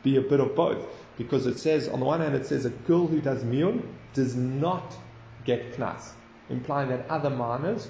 be 0.04 0.16
a 0.16 0.20
bit 0.20 0.38
of 0.38 0.54
both 0.54 0.86
because 1.18 1.46
it 1.46 1.58
says, 1.58 1.88
on 1.88 1.98
the 1.98 2.06
one 2.06 2.20
hand, 2.20 2.36
it 2.36 2.46
says 2.46 2.64
a 2.64 2.70
girl 2.70 3.08
who 3.08 3.20
does 3.20 3.42
miyun 3.42 3.82
does 4.14 4.36
not 4.36 4.96
get 5.44 5.76
knas, 5.76 6.12
implying 6.48 6.90
that 6.90 7.10
other 7.10 7.30
manas 7.30 7.88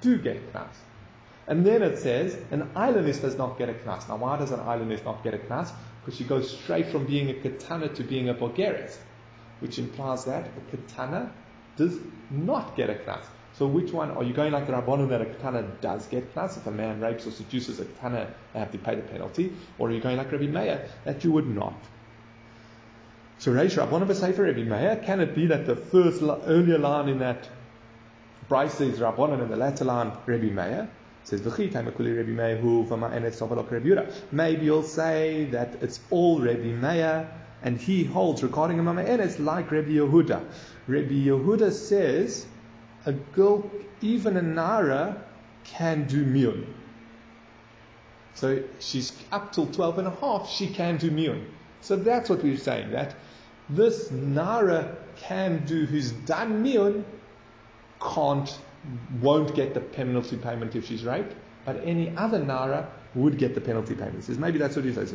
do 0.00 0.16
get 0.16 0.52
knas. 0.54 0.74
And 1.46 1.66
then 1.66 1.82
it 1.82 1.98
says 1.98 2.38
an 2.50 2.70
ailonis 2.74 3.20
does 3.20 3.36
not 3.36 3.58
get 3.58 3.68
a 3.68 3.74
knas. 3.74 4.08
Now, 4.08 4.16
why 4.16 4.38
does 4.38 4.50
an 4.50 4.60
ailonis 4.60 5.04
not 5.04 5.22
get 5.22 5.34
a 5.34 5.38
knas? 5.38 5.70
Because 6.00 6.16
she 6.16 6.24
goes 6.24 6.50
straight 6.50 6.86
from 6.86 7.04
being 7.04 7.28
a 7.28 7.34
katana 7.34 7.88
to 7.90 8.02
being 8.02 8.30
a 8.30 8.34
bogeres 8.34 8.96
which 9.62 9.78
implies 9.78 10.24
that 10.24 10.46
a 10.46 10.76
katana 10.76 11.32
does 11.76 11.96
not 12.30 12.76
get 12.76 12.90
a 12.90 12.94
knas. 12.94 13.24
So 13.54 13.66
which 13.66 13.92
one 13.92 14.10
are 14.10 14.24
you 14.24 14.32
going 14.32 14.52
like 14.52 14.66
the 14.66 14.72
Rabbanon 14.72 15.08
that 15.10 15.22
a 15.22 15.26
katana 15.26 15.62
does 15.80 16.06
get 16.06 16.34
knas? 16.34 16.56
If 16.56 16.66
a 16.66 16.70
man 16.70 17.00
rapes 17.00 17.26
or 17.26 17.30
seduces 17.30 17.78
a 17.80 17.84
katana, 17.84 18.34
they 18.52 18.58
have 18.58 18.72
to 18.72 18.78
pay 18.78 18.96
the 18.96 19.02
penalty. 19.02 19.52
Or 19.78 19.88
are 19.88 19.92
you 19.92 20.00
going 20.00 20.16
like 20.16 20.32
Rabbi 20.32 20.46
Meir 20.46 20.88
that 21.04 21.22
you 21.22 21.32
would 21.32 21.46
not? 21.46 21.78
So 23.38 23.52
Reish 23.52 23.76
Rabbanon 23.76 24.34
for 24.34 24.42
Rabbi 24.42 24.62
Meir, 24.64 24.96
can 25.04 25.20
it 25.20 25.34
be 25.34 25.46
that 25.46 25.66
the 25.66 25.76
first 25.76 26.22
earlier 26.22 26.78
line 26.78 27.08
in 27.08 27.18
that 27.20 27.48
brisa 28.50 28.82
is 28.82 28.98
Rabbanon 28.98 29.40
and 29.42 29.50
the 29.50 29.56
latter 29.56 29.84
line 29.84 30.12
Rabbi 30.26 30.50
Meir? 30.50 30.88
says 31.24 31.42
Maybe 34.32 34.64
you'll 34.64 34.82
say 34.82 35.44
that 35.52 35.74
it's 35.80 36.00
all 36.10 36.40
Rabbi 36.40 36.72
Meir 36.72 37.41
and 37.62 37.78
he 37.78 38.04
holds 38.04 38.42
regarding 38.42 38.78
a 38.78 38.82
mama 38.82 39.04
enes 39.04 39.38
like 39.38 39.70
Rabbi 39.70 39.90
Yehuda. 39.90 40.44
Rabbi 40.86 41.26
Yehuda 41.26 41.72
says 41.72 42.46
a 43.06 43.12
girl, 43.12 43.70
even 44.00 44.36
a 44.36 44.42
nara, 44.42 45.24
can 45.64 46.06
do 46.06 46.24
miyun. 46.24 46.66
So 48.34 48.62
she's 48.80 49.12
up 49.30 49.52
till 49.52 49.66
12 49.66 49.98
and 49.98 50.08
a 50.08 50.10
half, 50.10 50.50
she 50.50 50.68
can 50.68 50.96
do 50.96 51.10
miyun. 51.10 51.44
So 51.82 51.96
that's 51.96 52.30
what 52.30 52.42
we're 52.42 52.56
saying, 52.56 52.92
that 52.92 53.14
this 53.68 54.10
Nara 54.10 54.96
can 55.16 55.64
do 55.66 55.84
who's 55.84 56.12
done 56.12 56.64
Miun 56.64 57.04
can't, 58.00 58.58
won't 59.20 59.54
get 59.54 59.74
the 59.74 59.80
penalty 59.80 60.36
payment 60.36 60.74
if 60.74 60.86
she's 60.86 61.04
raped, 61.04 61.34
but 61.64 61.80
any 61.84 62.16
other 62.16 62.38
Nara 62.38 62.90
would 63.14 63.38
get 63.38 63.54
the 63.54 63.60
penalty 63.60 63.94
payment. 63.94 64.16
He 64.16 64.22
says, 64.22 64.38
maybe 64.38 64.58
that's 64.58 64.76
what 64.76 64.84
he 64.84 64.92
says. 64.92 65.12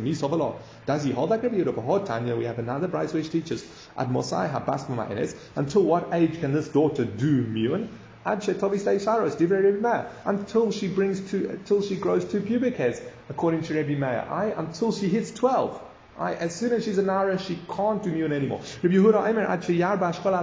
Does 0.85 1.03
he 1.03 1.11
hold 1.11 1.29
like 1.29 1.43
Rabbi 1.43 1.55
Yehuda? 1.57 2.05
Tanya, 2.05 2.35
we 2.35 2.45
have 2.45 2.59
another 2.59 2.87
brisa 2.87 3.13
which 3.13 3.31
teaches, 3.31 3.65
Ad 3.97 4.09
Mosai 4.09 4.51
Habas 4.51 4.87
Ma'enes, 4.87 5.35
until 5.55 5.83
what 5.83 6.09
age 6.13 6.39
can 6.39 6.53
this 6.53 6.67
daughter 6.67 7.05
do 7.05 7.45
Mion? 7.45 7.87
Ad 8.25 8.41
Divrei 8.41 9.63
Rabbi 9.63 9.79
Meir, 9.79 10.11
until 10.25 10.71
she 10.71 10.87
brings 10.87 11.21
two, 11.31 11.49
until 11.49 11.81
she 11.81 11.95
grows 11.95 12.25
two 12.25 12.41
pubic 12.41 12.75
hairs, 12.75 12.99
according 13.29 13.61
to 13.63 13.73
Rabbi 13.73 13.95
Meir. 13.95 14.27
I, 14.29 14.47
until 14.47 14.91
she 14.91 15.07
hits 15.07 15.31
12. 15.31 15.81
Right? 16.17 16.37
As 16.37 16.55
soon 16.55 16.73
as 16.73 16.83
she's 16.83 16.97
a 16.97 17.03
Nara, 17.03 17.37
she 17.37 17.59
can't 17.69 18.01
do 18.01 18.11
Mune 18.11 18.31
anymore. 18.33 18.61
Rabbi 18.81 18.95
Yehuda 18.95 19.47
actually, 19.47 19.77
Yarba 19.77 20.11
Ashkol 20.11 20.33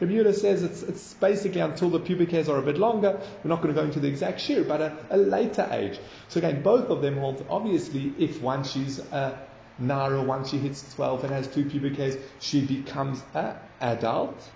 Rabbi 0.00 0.32
says 0.32 0.62
it's, 0.62 0.82
it's 0.82 1.14
basically 1.14 1.60
until 1.60 1.90
the 1.90 2.00
pubic 2.00 2.30
hairs 2.30 2.48
are 2.48 2.58
a 2.58 2.62
bit 2.62 2.78
longer. 2.78 3.20
We're 3.42 3.50
not 3.50 3.60
going 3.60 3.74
to 3.74 3.78
go 3.78 3.86
into 3.86 4.00
the 4.00 4.08
exact 4.08 4.40
shear, 4.40 4.64
but 4.64 4.80
a 5.10 5.16
later 5.18 5.68
age. 5.70 5.98
So 6.28 6.38
again, 6.38 6.62
both 6.62 6.88
of 6.88 7.02
them 7.02 7.18
hold, 7.18 7.44
obviously, 7.50 8.14
if 8.18 8.40
once 8.40 8.72
she's 8.72 8.98
a 8.98 9.38
Nara, 9.78 10.22
once 10.22 10.50
she 10.50 10.58
hits 10.58 10.94
12 10.94 11.24
and 11.24 11.32
has 11.34 11.48
two 11.48 11.66
pubic 11.66 11.96
hairs, 11.96 12.16
she 12.40 12.64
becomes 12.64 13.22
an 13.34 13.56
adult. 13.82 14.50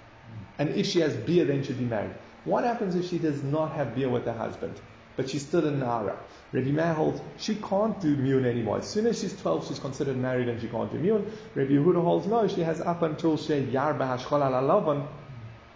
And 0.58 0.70
if 0.70 0.86
she 0.86 1.00
has 1.00 1.14
beer, 1.14 1.44
then 1.44 1.62
she'll 1.62 1.76
be 1.76 1.84
married. 1.84 2.14
What 2.44 2.64
happens 2.64 2.94
if 2.94 3.06
she 3.08 3.18
does 3.18 3.42
not 3.42 3.72
have 3.72 3.94
beer 3.94 4.08
with 4.08 4.24
her 4.24 4.32
husband, 4.32 4.80
but 5.16 5.28
she's 5.28 5.42
still 5.46 5.66
a 5.66 5.70
Nara? 5.70 6.18
Rabbi 6.52 6.70
Meir 6.70 6.94
holds 6.94 7.20
she 7.36 7.56
can't 7.56 8.00
do 8.00 8.16
Miyun 8.16 8.46
anymore. 8.46 8.78
As 8.78 8.88
soon 8.88 9.06
as 9.06 9.20
she's 9.20 9.38
12, 9.40 9.68
she's 9.68 9.78
considered 9.78 10.16
married 10.16 10.48
and 10.48 10.60
she 10.60 10.68
can't 10.68 10.90
do 10.90 10.98
Miyun. 10.98 11.30
Rabbi 11.54 11.72
Yehuda 11.72 12.02
holds 12.02 12.26
no, 12.26 12.48
she 12.48 12.62
has 12.62 12.80
up 12.80 13.02
until 13.02 13.36
she 13.36 13.52
Yarba 13.52 14.16
Hashchol 14.16 14.40
Alavan, 14.42 15.06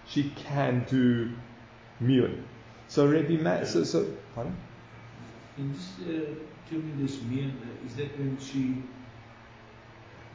she 0.06 0.30
can 0.30 0.86
do 0.88 1.30
Miyun. 2.02 2.42
So 2.88 3.06
Rabbi 3.06 3.36
Meir, 3.36 3.66
so, 3.66 3.84
so, 3.84 4.06
pardon? 4.34 4.56
In 5.58 5.72
this, 5.72 5.90
uh, 6.00 6.34
tell 6.70 6.78
me 6.78 6.92
this 7.02 7.16
Miyun, 7.16 7.50
uh, 7.50 7.86
is 7.86 7.94
that 7.96 8.18
when 8.18 8.38
she 8.38 8.82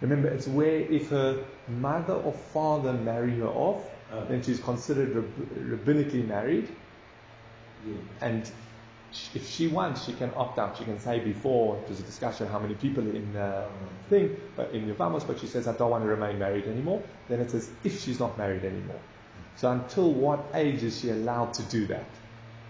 Remember, 0.01 0.27
it's 0.27 0.47
where 0.47 0.81
if 0.81 1.09
her 1.09 1.43
mother 1.67 2.13
or 2.13 2.31
father 2.31 2.93
marry 2.93 3.39
her 3.39 3.47
off, 3.47 3.83
uh, 4.11 4.23
then 4.25 4.43
she's 4.43 4.59
considered 4.59 5.15
rab- 5.15 5.85
rabbinically 5.85 6.25
married. 6.27 6.69
Yeah. 7.85 7.95
And 8.21 8.51
if 9.33 9.47
she 9.49 9.67
wants, 9.67 10.05
she 10.05 10.13
can 10.13 10.31
opt 10.35 10.59
out. 10.59 10.77
She 10.77 10.83
can 10.83 10.99
say 10.99 11.19
before 11.19 11.81
there's 11.87 11.99
a 11.99 12.03
discussion 12.03 12.47
how 12.47 12.59
many 12.59 12.75
people 12.75 13.03
in 13.03 13.33
the 13.33 13.65
thing, 14.09 14.35
but 14.55 14.71
in 14.71 14.93
Yavamos, 14.93 15.25
but 15.25 15.39
she 15.39 15.47
says 15.47 15.67
I 15.67 15.73
don't 15.73 15.89
want 15.89 16.03
to 16.03 16.09
remain 16.09 16.39
married 16.39 16.65
anymore. 16.65 17.01
Then 17.29 17.39
it 17.39 17.51
says 17.51 17.69
if 17.83 18.01
she's 18.01 18.19
not 18.19 18.37
married 18.37 18.63
anymore. 18.65 18.99
So 19.55 19.71
until 19.71 20.13
what 20.13 20.45
age 20.53 20.83
is 20.83 20.99
she 20.99 21.09
allowed 21.09 21.53
to 21.55 21.63
do 21.63 21.87
that? 21.87 22.05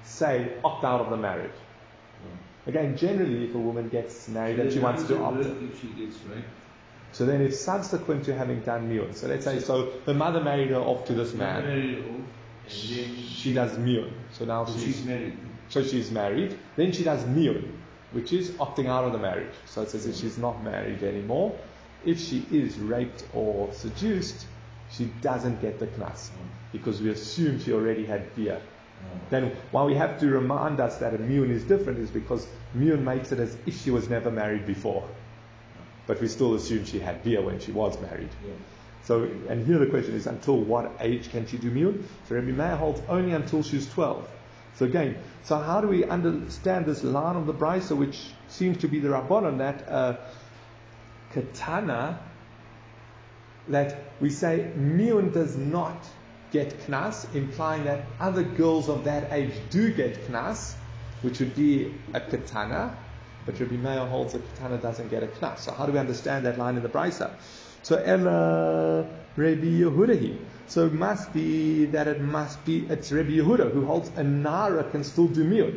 Say 0.03 0.53
opt 0.63 0.86
out 0.86 1.01
of 1.01 1.10
the 1.10 1.17
marriage. 1.17 1.51
Hmm. 1.51 2.70
Again, 2.70 2.98
generally, 2.98 3.46
if 3.46 3.56
a 3.56 3.58
woman 3.58 3.89
gets 3.89 4.27
married 4.29 4.60
and 4.60 4.72
she 4.72 4.79
wants 4.79 5.03
to 5.08 5.22
opt 5.22 5.38
out. 5.38 5.46
If 5.46 5.82
she 5.82 5.88
gets 5.88 6.17
right. 6.24 6.44
So 7.12 7.25
then 7.25 7.41
it's 7.41 7.60
subsequent 7.60 8.25
to 8.25 8.36
having 8.36 8.62
done 8.62 8.89
miyun. 8.89 9.15
So 9.15 9.27
let's 9.27 9.44
say, 9.44 9.60
so 9.60 9.91
her 10.06 10.13
mother 10.13 10.41
married 10.41 10.70
her 10.70 10.77
off 10.77 11.06
to 11.06 11.13
this 11.13 11.34
man. 11.34 11.65
Married 11.65 12.00
off, 12.00 12.06
and 12.06 12.27
then 12.67 13.15
She 13.15 13.53
does 13.53 13.72
miyun. 13.77 14.12
So 14.32 14.46
now 14.46 14.65
she's 14.65 15.03
married. 15.03 15.38
So 15.69 15.83
she's 15.83 16.12
married. 16.12 16.57
Then 16.75 16.91
she 16.91 17.03
does 17.03 17.24
miyun, 17.24 17.71
which 18.12 18.33
is 18.33 18.51
opting 18.51 18.88
out 18.88 19.05
of 19.05 19.12
the 19.12 19.17
marriage. 19.17 19.53
So 19.65 19.81
it 19.81 19.89
says 19.89 20.05
if 20.05 20.15
she's 20.15 20.38
not 20.38 20.63
married 20.63 21.03
anymore, 21.03 21.57
if 22.05 22.19
she 22.19 22.45
is 22.51 22.77
raped 22.77 23.25
or 23.33 23.71
seduced, 23.74 24.45
she 24.91 25.05
doesn't 25.21 25.62
get 25.62 25.79
the 25.79 25.88
knas. 25.88 26.29
Because 26.71 27.01
we 27.01 27.09
assume 27.09 27.59
she 27.59 27.74
already 27.74 28.05
had 28.05 28.33
beer. 28.36 28.62
Mm. 28.62 29.29
Then 29.29 29.55
why 29.71 29.83
we 29.83 29.95
have 29.95 30.19
to 30.19 30.27
remind 30.27 30.79
us 30.79 30.97
that 30.97 31.13
a 31.13 31.17
miyun 31.17 31.50
is 31.50 31.63
different 31.63 32.00
is 32.00 32.09
because 32.09 32.47
miyun 32.75 33.03
makes 33.03 33.31
it 33.31 33.39
as 33.39 33.57
if 33.65 33.81
she 33.81 33.91
was 33.91 34.09
never 34.09 34.31
married 34.31 34.65
before. 34.65 35.07
But 36.05 36.21
we 36.21 36.27
still 36.29 36.55
assume 36.55 36.86
she 36.86 37.00
had 37.00 37.24
beer 37.24 37.41
when 37.41 37.59
she 37.59 37.74
was 37.74 38.00
married. 38.01 38.29
Yeah. 38.45 38.53
So, 39.03 39.24
and 39.50 39.65
here 39.65 39.77
the 39.77 39.86
question 39.86 40.15
is, 40.15 40.27
until 40.27 40.57
what 40.57 40.91
age 41.00 41.29
can 41.29 41.47
she 41.47 41.57
do 41.57 41.71
miyun? 41.71 42.03
So 42.27 42.36
Rabbi 42.36 42.51
Meir 42.51 42.75
holds 42.75 43.01
only 43.07 43.33
until 43.33 43.63
she's 43.63 43.89
12. 43.93 44.27
So 44.77 44.86
again, 44.86 45.17
so 45.41 45.57
how 45.57 45.81
do 45.81 45.88
we 45.88 46.05
understand 46.05 46.86
this 46.86 47.03
line 47.03 47.36
of 47.36 47.48
the 47.48 47.53
Brisa, 47.53 47.98
which 47.98 48.36
seems 48.48 48.77
to 48.79 48.88
be 48.88 49.00
the 49.00 49.07
Rabbanon, 49.07 49.57
that 49.57 49.89
uh, 49.89 50.17
katana, 51.31 52.19
that 53.69 54.13
we 54.19 54.29
say 54.29 54.72
miyun 54.77 55.34
does 55.34 55.57
not 55.57 56.07
get 56.51 56.88
knas, 56.88 57.34
implying 57.34 57.86
that 57.86 58.05
other 58.19 58.43
girls 58.43 58.88
of 58.88 59.05
that 59.05 59.34
age 59.34 59.53
do 59.72 59.91
get 59.91 60.27
knas, 60.27 60.75
which 61.22 61.39
would 61.39 61.55
be 61.55 62.00
a 62.13 62.22
katana, 62.22 63.00
but 63.48 63.60
Rabbi 63.60 63.77
Meir 63.77 64.05
holds 64.05 64.34
that 64.34 64.48
katana 64.53 64.77
doesn't 64.77 65.10
get 65.10 65.24
a 65.24 65.27
knas. 65.27 65.60
So 65.60 65.72
how 65.72 65.88
do 65.88 65.91
we 65.91 65.98
understand 65.98 66.46
that 66.46 66.60
line 66.60 66.77
in 66.77 66.84
the 66.84 66.89
Brisa? 66.89 67.31
So 67.88 67.96
Ella 67.96 69.08
Rabbi 69.38 69.79
Yehudahi. 69.79 70.38
So 70.67 70.88
it 70.88 70.94
must 70.94 71.32
be 71.32 71.86
that 71.86 72.10
it 72.10 72.20
must 72.20 72.65
be 72.65 72.86
it's 72.86 73.13
Rabbi 73.13 73.29
Yehuda 73.29 73.72
who 73.72 73.86
holds 73.86 74.10
a 74.17 74.24
nara 74.24 74.84
can 74.91 75.06
still 75.06 75.29
do 75.29 75.46
Meir, 75.46 75.72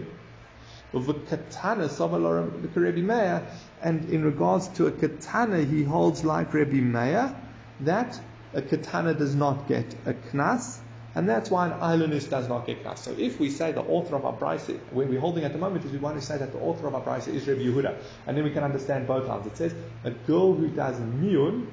and 3.80 4.10
in 4.10 4.24
regards 4.24 4.66
to 4.70 4.88
a 4.88 4.90
katana, 4.90 5.62
he 5.62 5.84
holds 5.84 6.24
like 6.24 6.52
Rabbi 6.52 6.80
Meir 6.80 7.36
that 7.78 8.20
a 8.54 8.62
katana 8.62 9.14
does 9.14 9.36
not 9.36 9.68
get 9.68 9.94
a 10.04 10.14
knas, 10.14 10.80
and 11.14 11.28
that's 11.28 11.48
why 11.48 11.68
an 11.68 11.78
ailonis 11.78 12.28
does 12.28 12.48
not 12.48 12.66
get 12.66 12.82
knas. 12.82 12.98
So 12.98 13.14
if 13.16 13.38
we 13.38 13.50
say 13.50 13.70
the 13.70 13.82
author 13.82 14.16
of 14.16 14.24
our 14.24 14.36
brisa, 14.36 14.80
where 14.90 15.06
we're 15.06 15.20
holding 15.20 15.44
at 15.44 15.52
the 15.52 15.60
moment 15.60 15.84
is 15.84 15.92
we 15.92 15.98
want 15.98 16.18
to 16.18 16.26
say 16.26 16.38
that 16.38 16.50
the 16.50 16.58
author 16.58 16.88
of 16.88 16.94
our 16.96 17.02
brisa 17.02 17.28
is 17.28 17.46
Rabbi 17.46 17.60
Yehuda, 17.60 18.02
and 18.26 18.36
then 18.36 18.42
we 18.42 18.50
can 18.50 18.64
understand 18.64 19.06
both 19.06 19.28
lines. 19.28 19.46
It 19.46 19.56
says 19.56 19.76
a 20.02 20.10
girl 20.10 20.54
who 20.56 20.66
does 20.70 20.98
miyun 20.98 21.68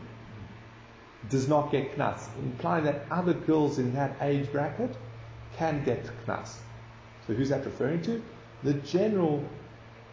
does 1.30 1.48
not 1.48 1.72
get 1.72 1.98
knas, 1.98 2.28
implying 2.40 2.86
that 2.86 3.06
other 3.12 3.34
girls 3.34 3.80
in 3.80 3.94
that 3.94 4.16
age 4.22 4.52
bracket 4.52 4.96
can 5.58 5.84
get 5.84 6.10
knas. 6.26 6.56
So 7.26 7.34
who's 7.34 7.50
that 7.50 7.66
referring 7.66 8.02
to? 8.04 8.24
The 8.64 8.74
general, 8.74 9.44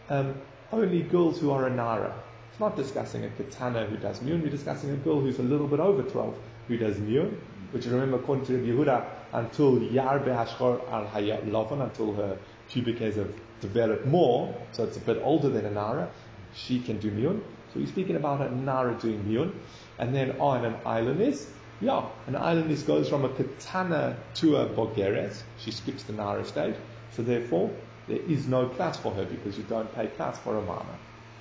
um, 0.08 0.34
only 0.72 1.02
girls 1.02 1.40
who 1.40 1.50
are 1.50 1.66
a 1.66 1.70
nara. 1.70 2.14
It's 2.50 2.60
not 2.60 2.76
discussing 2.76 3.24
a 3.24 3.30
katana 3.30 3.86
who 3.86 3.96
does 3.96 4.20
miyun. 4.20 4.42
We're 4.42 4.50
discussing 4.50 4.90
a 4.90 4.96
girl 4.96 5.20
who's 5.20 5.38
a 5.38 5.42
little 5.42 5.66
bit 5.66 5.80
over 5.80 6.02
12 6.02 6.38
who 6.68 6.76
does 6.76 6.96
miyun, 6.96 7.36
which 7.72 7.86
remember 7.86 8.16
according 8.16 8.46
to 8.46 8.56
Rabbi 8.56 8.68
Yehuda, 8.68 9.04
until 9.32 9.80
yarbe 9.80 10.26
hashchor 10.26 10.92
al 10.92 11.06
hayat 11.06 11.82
until 11.82 12.14
her 12.14 12.38
pubic 12.68 12.98
hairs 12.98 13.16
have 13.16 13.32
developed 13.60 14.06
more, 14.06 14.54
so 14.72 14.84
it's 14.84 14.96
a 14.96 15.00
bit 15.00 15.20
older 15.22 15.48
than 15.48 15.66
a 15.66 15.70
nara, 15.70 16.10
she 16.54 16.80
can 16.80 16.98
do 16.98 17.10
miyun. 17.10 17.40
So 17.72 17.80
we're 17.80 17.86
speaking 17.86 18.16
about 18.16 18.40
a 18.40 18.54
nara 18.54 18.94
doing 19.00 19.24
miyun. 19.24 19.52
And 19.98 20.14
then 20.14 20.36
on 20.40 20.64
an 20.64 20.74
ailonis, 20.84 21.46
yeah, 21.80 22.04
an 22.26 22.34
ailonis 22.34 22.86
goes 22.86 23.08
from 23.08 23.24
a 23.24 23.28
katana 23.28 24.16
to 24.34 24.56
a 24.56 24.66
bogeret. 24.66 25.42
She 25.58 25.70
skips 25.70 26.04
the 26.04 26.12
nara 26.12 26.44
stage. 26.44 26.74
So 27.12 27.22
therefore, 27.22 27.70
there 28.08 28.18
is 28.18 28.46
no 28.46 28.68
knas 28.68 28.96
for 28.96 29.12
her 29.12 29.24
because 29.24 29.56
you 29.56 29.64
don't 29.64 29.92
pay 29.94 30.06
knas 30.06 30.36
for 30.36 30.56
a 30.56 30.62
mama. 30.62 30.96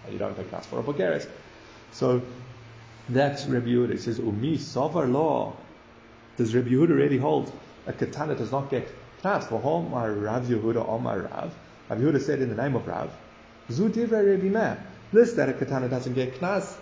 You 0.10 0.18
don't 0.18 0.36
pay 0.36 0.44
knas 0.44 0.66
for 0.66 0.80
a 0.80 0.84
bogeret. 0.84 1.28
So 1.92 2.22
that's 3.10 3.46
Rabbi 3.46 3.68
Yehuda. 3.68 3.92
It 3.92 4.02
says, 4.02 4.20
Umi 4.20 4.58
sovar 4.58 5.08
law. 5.08 5.54
Does 6.38 6.56
Rabbi 6.56 6.70
Yehuda 6.70 6.96
really 6.96 7.18
hold 7.18 7.52
a 7.86 7.94
katana 7.94 8.36
does 8.36 8.52
not 8.52 8.70
get 8.70 8.88
knas 9.22 9.44
for 9.44 9.84
my 9.84 10.08
Rav 10.08 10.46
Yehuda 10.46 10.88
or 10.88 11.00
my 11.00 11.16
Rav? 11.16 11.54
Rav 11.90 12.00
Yehuda 12.00 12.22
said 12.22 12.42
in 12.42 12.50
the 12.50 12.56
name 12.56 12.76
of 12.76 12.88
Rav, 12.88 13.12
Zu 13.70 13.88
Rabbi 13.88 14.50
Meir. 14.50 14.78
This 15.12 15.34
that 15.34 15.50
a 15.50 15.54
katana 15.54 15.90
doesn't 15.90 16.14
get 16.14 16.40
knas 16.40 16.76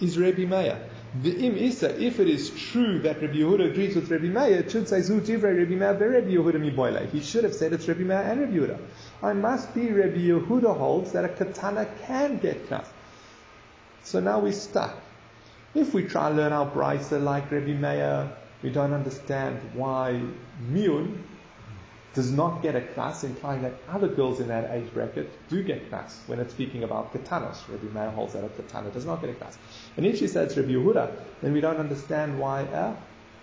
is 0.00 0.18
Rabbi 0.18 0.44
Meir. 0.44 0.78
The 1.22 1.30
im 1.46 1.56
isa, 1.56 2.02
if 2.02 2.18
it 2.18 2.26
is 2.26 2.50
true 2.50 2.98
that 3.00 3.22
Rabbi 3.22 3.34
Yehuda 3.34 3.70
agrees 3.70 3.94
with 3.94 4.10
Rabbi 4.10 4.24
Meir, 4.24 4.58
it 4.58 4.72
should 4.72 4.88
say 4.88 5.00
Zu 5.00 5.20
Rabbi 5.20 5.76
Meir 5.76 5.94
Rabbi 5.94 6.30
Yehuda. 6.30 7.10
He 7.10 7.20
should 7.20 7.44
have 7.44 7.54
said 7.54 7.72
it's 7.72 7.86
Rabbi 7.86 8.02
Meir 8.02 8.22
and 8.22 8.40
Rabbi 8.40 8.52
Yehuda. 8.52 8.78
I 9.22 9.32
must 9.32 9.72
be 9.74 9.92
Rabbi 9.92 10.18
Yehuda 10.18 10.76
holds 10.76 11.12
that 11.12 11.24
a 11.24 11.28
katana 11.28 11.86
can 12.02 12.38
get 12.38 12.68
knas. 12.68 12.86
So 14.02 14.18
now 14.18 14.40
we're 14.40 14.50
stuck. 14.50 14.96
If 15.72 15.94
we 15.94 16.02
try 16.02 16.28
and 16.28 16.36
learn 16.36 16.52
our 16.52 16.68
brisa 16.68 17.22
like 17.22 17.48
Rabbi 17.48 17.74
Meir, 17.74 18.36
we 18.62 18.70
don't 18.70 18.92
understand 18.92 19.60
why 19.74 20.20
Miyun 20.68 21.18
does 22.14 22.30
not 22.30 22.62
get 22.62 22.76
a 22.76 22.80
knas, 22.80 23.24
implying 23.24 23.62
that 23.62 23.74
other 23.88 24.08
girls 24.08 24.40
in 24.40 24.48
that 24.48 24.70
age 24.70 24.92
bracket 24.94 25.30
do 25.48 25.62
get 25.62 25.90
knas 25.90 26.26
when 26.28 26.38
it's 26.38 26.54
speaking 26.54 26.84
about 26.84 27.12
katanas. 27.12 27.68
Rabbi 27.68 27.92
Meir 27.92 28.10
holds 28.10 28.32
that 28.34 28.44
a 28.44 28.48
katana 28.48 28.90
does 28.90 29.04
not 29.04 29.20
get 29.20 29.30
a 29.30 29.32
knas. 29.34 29.56
And 29.96 30.06
if 30.06 30.18
she 30.18 30.28
says 30.28 30.56
Rabbi 30.56 30.70
Yehuda, 30.70 31.12
then 31.42 31.52
we 31.52 31.60
don't 31.60 31.78
understand 31.78 32.38
why 32.38 32.62
a 32.62 32.94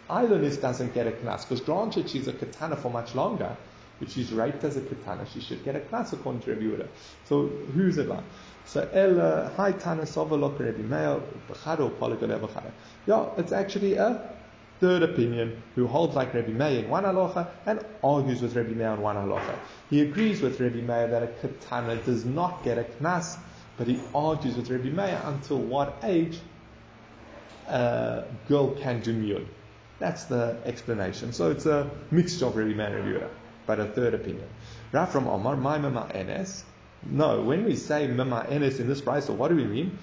ailonis 0.09 0.59
doesn't 0.61 0.93
get 0.93 1.05
a 1.05 1.11
knas. 1.11 1.41
Because 1.41 1.61
granted 1.61 2.09
she's 2.09 2.27
a 2.27 2.33
katana 2.33 2.75
for 2.77 2.89
much 2.89 3.13
longer, 3.13 3.55
If 4.01 4.11
she's 4.11 4.31
raped 4.31 4.63
as 4.63 4.77
a 4.77 4.81
katana, 4.81 5.27
she 5.31 5.41
should 5.41 5.63
get 5.63 5.75
a 5.75 5.79
knas 5.79 6.13
according 6.13 6.41
to 6.43 6.51
Rabbi 6.51 6.63
Yehuda. 6.63 6.87
So 7.25 7.47
who's 7.47 7.97
it 7.97 8.07
like? 8.07 8.23
So 8.65 8.87
El 8.93 9.19
uh, 9.19 9.49
Hai 9.51 9.73
Tana 9.73 10.03
Sovalok 10.03 10.59
Rabbi 10.59 10.81
Meir 10.81 11.21
B'chado 11.49 11.91
B'chado. 11.91 12.71
Yeah, 13.05 13.29
it's 13.37 13.51
actually 13.51 13.95
a 13.95 14.33
third 14.81 15.03
opinion 15.03 15.61
who 15.75 15.87
holds 15.87 16.15
like 16.15 16.33
Rabbi 16.33 16.51
Meir 16.51 16.83
in 16.83 16.89
one 16.89 17.03
halacha 17.03 17.47
and 17.67 17.85
argues 18.03 18.41
with 18.41 18.55
Rabbi 18.55 18.71
Meir 18.71 18.93
in 18.95 19.01
one 19.01 19.15
halacha. 19.15 19.55
He 19.89 20.01
agrees 20.01 20.41
with 20.41 20.59
Rabbi 20.59 20.81
Meir 20.81 21.07
that 21.07 21.23
a 21.23 21.27
katana 21.27 21.95
does 21.97 22.25
not 22.25 22.63
get 22.63 22.79
a 22.79 22.83
knas, 22.83 23.37
but 23.77 23.87
he 23.87 23.99
argues 24.13 24.57
with 24.57 24.69
Rabbi 24.71 24.89
Meir 24.89 25.21
until 25.25 25.59
what 25.59 25.99
age 26.03 26.39
a 27.67 28.25
girl 28.49 28.71
can 28.71 29.01
do 29.01 29.13
miyun. 29.13 29.45
That's 29.99 30.25
the 30.25 30.57
explanation. 30.65 31.31
So 31.31 31.51
it's 31.51 31.67
a 31.67 31.89
mixture 32.09 32.47
of 32.47 32.55
Rabbi 32.55 32.73
Meir 32.73 32.87
and 32.87 32.95
Rabbi 32.95 33.19
Yehuda, 33.19 33.29
but 33.67 33.79
a 33.79 33.85
third 33.85 34.15
opinion. 34.15 34.49
Raf 34.91 35.11
from 35.11 35.27
Omar, 35.27 35.57
my 35.57 35.77
mama 35.77 36.09
enes. 36.13 36.63
No, 37.03 37.41
when 37.41 37.65
we 37.65 37.75
say 37.75 38.07
mama 38.07 38.47
enes 38.49 38.79
in 38.79 38.87
this 38.87 39.01
brisa, 39.01 39.27
so 39.27 39.33
what 39.33 39.49
do 39.49 39.55
we 39.55 39.65
mean? 39.65 39.97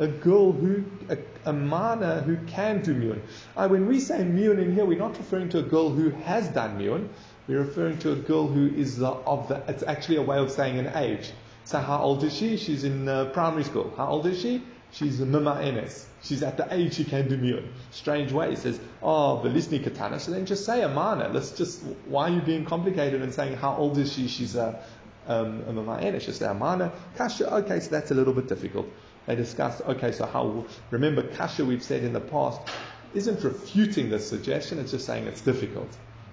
A 0.00 0.08
girl 0.08 0.50
who, 0.50 0.82
a, 1.08 1.18
a 1.44 1.52
mana 1.52 2.22
who 2.22 2.36
can 2.46 2.82
do 2.82 2.94
miyun. 2.94 3.20
Uh, 3.56 3.68
when 3.68 3.86
we 3.86 4.00
say 4.00 4.18
miyun 4.18 4.58
in 4.58 4.74
here, 4.74 4.84
we're 4.84 4.98
not 4.98 5.16
referring 5.16 5.50
to 5.50 5.58
a 5.58 5.62
girl 5.62 5.90
who 5.90 6.10
has 6.10 6.48
done 6.48 6.78
miyun. 6.78 7.08
We're 7.46 7.60
referring 7.60 7.98
to 7.98 8.12
a 8.12 8.16
girl 8.16 8.48
who 8.48 8.74
is 8.74 8.96
the, 8.96 9.08
of 9.08 9.48
the, 9.48 9.62
it's 9.68 9.82
actually 9.82 10.16
a 10.16 10.22
way 10.22 10.38
of 10.38 10.50
saying 10.50 10.78
an 10.78 10.96
age. 10.96 11.30
So 11.64 11.78
how 11.78 11.98
old 11.98 12.24
is 12.24 12.34
she? 12.34 12.56
She's 12.56 12.84
in 12.84 13.08
uh, 13.08 13.26
primary 13.26 13.64
school. 13.64 13.92
How 13.96 14.08
old 14.08 14.26
is 14.26 14.40
she? 14.40 14.62
She's 14.92 15.20
a 15.20 15.26
mima 15.26 15.56
enes. 15.62 16.06
She's 16.22 16.42
at 16.42 16.56
the 16.56 16.66
age 16.74 16.94
she 16.94 17.04
can 17.04 17.28
do 17.28 17.36
miyun. 17.36 17.68
Strange 17.90 18.32
way. 18.32 18.50
He 18.50 18.56
says, 18.56 18.80
oh, 19.02 19.42
velisni 19.44 19.84
katana. 19.84 20.18
So 20.18 20.32
then 20.32 20.46
just 20.46 20.64
say 20.64 20.82
a 20.82 20.88
mana. 20.88 21.28
Let's 21.28 21.52
just, 21.52 21.82
why 22.06 22.30
are 22.30 22.34
you 22.34 22.40
being 22.40 22.64
complicated 22.64 23.22
and 23.22 23.32
saying 23.32 23.56
how 23.56 23.76
old 23.76 23.98
is 23.98 24.12
she? 24.12 24.28
She's 24.28 24.56
a, 24.56 24.82
um, 25.28 25.62
a 25.68 25.72
mima 25.72 25.98
enes. 25.98 26.24
Just 26.24 26.38
say 26.38 26.46
a 26.46 26.54
mana. 26.54 26.90
Kasha, 27.16 27.54
okay, 27.56 27.80
so 27.80 27.90
that's 27.90 28.10
a 28.10 28.14
little 28.14 28.32
bit 28.32 28.48
difficult. 28.48 28.88
They 29.30 29.36
discussed, 29.36 29.80
okay, 29.82 30.10
so 30.10 30.26
how, 30.26 30.64
remember 30.90 31.22
kasha 31.22 31.64
we've 31.64 31.84
said 31.84 32.02
in 32.02 32.12
the 32.12 32.18
past 32.18 32.62
isn't 33.14 33.44
refuting 33.44 34.10
this 34.10 34.28
suggestion, 34.28 34.80
it's 34.80 34.90
just 34.90 35.06
saying 35.06 35.28
it's 35.28 35.40
difficult. 35.40 35.86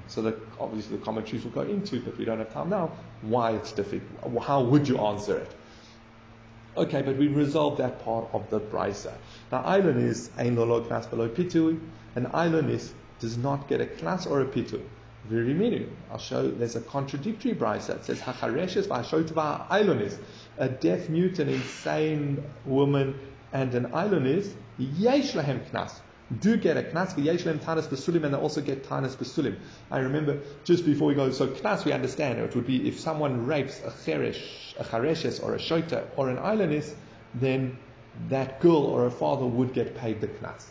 So 0.07 0.35
obviously 0.59 0.97
the 0.97 1.05
commentaries 1.05 1.43
will 1.43 1.51
go 1.51 1.61
into, 1.61 2.01
but 2.01 2.17
we 2.17 2.25
don't 2.25 2.39
have 2.39 2.51
time 2.51 2.71
now, 2.71 2.89
why 3.21 3.51
it's 3.51 3.71
difficult. 3.71 4.41
How 4.43 4.63
would 4.63 4.87
you 4.87 4.97
answer 4.97 5.37
it? 5.37 5.55
Okay, 6.75 7.03
but 7.03 7.17
we 7.17 7.27
resolved 7.27 7.77
that 7.77 8.03
part 8.03 8.29
of 8.33 8.49
the 8.49 8.59
brisa. 8.59 9.13
Now, 9.51 9.61
ailonis 9.61 10.31
ein 10.35 10.55
lolo 10.55 10.83
knas 10.83 11.07
below 11.07 11.29
pitu. 11.29 11.79
An 12.15 12.25
ailonis 12.25 12.93
does 13.19 13.37
not 13.37 13.67
get 13.67 13.79
a 13.79 13.85
knas 13.85 14.25
or 14.25 14.41
a 14.41 14.45
pitui. 14.45 14.81
Very 15.25 15.53
meaning. 15.53 15.95
I'll 16.09 16.17
show. 16.17 16.49
There's 16.49 16.75
a 16.75 16.81
contradictory 16.81 17.53
brisa. 17.53 17.97
It 17.97 18.05
says 18.05 18.19
hachareshes 18.21 18.87
v'hashotva 18.87 19.67
ailonis 19.67 20.17
a 20.57 20.69
deaf, 20.69 21.09
mute, 21.09 21.39
an 21.39 21.49
insane 21.49 22.43
woman, 22.65 23.19
and 23.53 23.73
an 23.75 23.85
ailonis 23.91 24.53
yesh 24.77 25.33
lahem 25.33 25.59
knas 25.69 25.99
do 26.41 26.57
get 26.57 26.75
a 26.75 26.83
knas 26.83 27.13
v'yeshlem 27.15 27.57
tanas 27.59 27.87
besulim, 27.87 28.25
and 28.25 28.33
they 28.33 28.37
also 28.37 28.59
get 28.59 28.83
tanas 28.83 29.15
besulim. 29.15 29.55
I 29.89 29.99
remember 29.99 30.39
just 30.65 30.85
before 30.85 31.07
we 31.07 31.15
go, 31.15 31.31
so 31.31 31.47
knas 31.47 31.85
we 31.85 31.93
understand 31.93 32.39
it 32.39 32.55
would 32.55 32.67
be 32.67 32.87
if 32.87 32.99
someone 32.99 33.45
rapes 33.45 33.79
a 33.79 33.91
cheresh, 33.91 34.77
a 34.77 34.83
chareshes, 34.83 35.41
or 35.41 35.55
a 35.55 35.57
shota, 35.57 36.05
or 36.17 36.29
an 36.29 36.37
ailonis, 36.37 36.93
then 37.33 37.77
that 38.29 38.59
girl 38.59 38.83
or 38.83 39.03
her 39.03 39.11
father 39.11 39.45
would 39.45 39.73
get 39.73 39.95
paid 39.95 40.19
the 40.19 40.27
knas. 40.27 40.65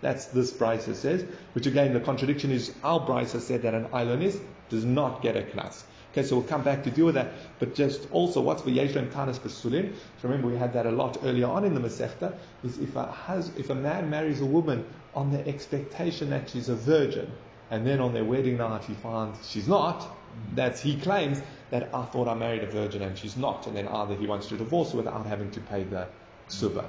That's 0.00 0.26
this 0.26 0.52
brisa 0.52 0.96
says, 0.96 1.24
which 1.52 1.66
again 1.66 1.92
the 1.92 2.00
contradiction 2.00 2.50
is 2.50 2.74
our 2.82 2.98
brisa 2.98 3.40
said 3.40 3.62
that 3.62 3.74
an 3.74 3.84
ailonis 3.86 4.40
does 4.68 4.84
not 4.84 5.22
get 5.22 5.36
a 5.36 5.42
knas. 5.42 5.84
Okay, 6.12 6.22
so 6.22 6.36
we'll 6.36 6.44
come 6.44 6.62
back 6.62 6.84
to 6.84 6.90
deal 6.90 7.06
with 7.06 7.14
that. 7.14 7.32
But 7.58 7.74
just 7.74 8.06
also, 8.10 8.42
what's 8.42 8.60
v'yeshlem 8.62 9.10
tanas 9.10 9.38
besulim? 9.38 9.94
So 10.20 10.28
remember, 10.28 10.46
we 10.48 10.56
had 10.56 10.74
that 10.74 10.84
a 10.84 10.90
lot 10.90 11.16
earlier 11.24 11.46
on 11.46 11.64
in 11.64 11.74
the 11.74 11.80
Masechta. 11.80 12.34
Is 12.62 12.78
if 12.78 12.96
a 12.96 13.10
has, 13.10 13.50
if 13.56 13.70
a 13.70 13.74
man 13.74 14.10
marries 14.10 14.42
a 14.42 14.46
woman 14.46 14.84
on 15.14 15.32
the 15.32 15.46
expectation 15.48 16.28
that 16.28 16.50
she's 16.50 16.68
a 16.68 16.74
virgin, 16.74 17.32
and 17.70 17.86
then 17.86 17.98
on 17.98 18.12
their 18.12 18.24
wedding 18.24 18.58
night 18.58 18.84
he 18.84 18.92
finds 18.92 19.48
she's 19.48 19.66
not, 19.66 20.14
that 20.54 20.78
he 20.78 20.96
claims 21.00 21.40
that 21.70 21.88
I 21.94 22.04
thought 22.04 22.28
I 22.28 22.34
married 22.34 22.62
a 22.62 22.66
virgin 22.66 23.00
and 23.00 23.16
she's 23.16 23.38
not, 23.38 23.66
and 23.66 23.74
then 23.74 23.88
either 23.88 24.14
he 24.14 24.26
wants 24.26 24.48
to 24.48 24.58
divorce 24.58 24.90
her 24.92 24.98
without 24.98 25.24
having 25.24 25.50
to 25.52 25.60
pay 25.60 25.82
the 25.84 26.06
suba. 26.48 26.84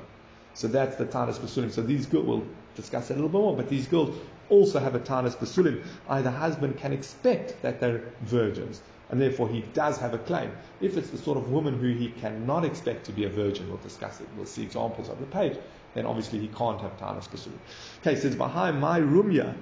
So 0.54 0.68
that's 0.68 0.98
the 0.98 1.06
tanas 1.06 1.40
besulim. 1.40 1.72
So 1.72 1.82
these 1.82 2.06
girls, 2.06 2.26
we'll 2.26 2.48
discuss 2.76 3.08
that 3.08 3.14
a 3.14 3.16
little 3.16 3.30
bit 3.30 3.40
more, 3.40 3.56
but 3.56 3.70
these 3.70 3.88
girls 3.88 4.18
also 4.50 4.80
have 4.80 4.96
a 4.96 5.00
tanas 5.00 5.38
besulim. 5.38 5.82
Either 6.10 6.30
husband 6.30 6.78
can 6.78 6.92
expect 6.92 7.62
that 7.62 7.80
they're 7.80 8.04
virgins 8.24 8.82
and 9.14 9.22
therefore 9.22 9.48
he 9.48 9.62
does 9.76 10.00
have 10.00 10.16
a 10.16 10.18
claim. 10.18 10.52
If 10.82 10.98
it's 10.98 11.12
the 11.12 11.20
sort 11.20 11.38
of 11.38 11.52
woman 11.52 11.78
who 11.78 11.90
he 11.90 12.10
cannot 12.20 12.66
expect 12.66 13.06
to 13.06 13.12
be 13.12 13.26
a 13.26 13.30
virgin, 13.30 13.68
we'll 13.68 13.78
discuss 13.78 14.20
it, 14.20 14.28
we'll 14.36 14.48
see 14.48 14.64
examples 14.64 15.08
on 15.08 15.20
the 15.20 15.28
page, 15.28 15.56
then 15.94 16.08
obviously 16.08 16.40
he 16.40 16.48
can't 16.48 16.82
have 16.82 17.00
Tanas 17.00 17.28
Basur. 17.30 17.52
Okay, 18.00 18.16
says, 18.16 18.36
behind 18.36 18.82
my 18.82 19.00
rumya, 19.00 19.54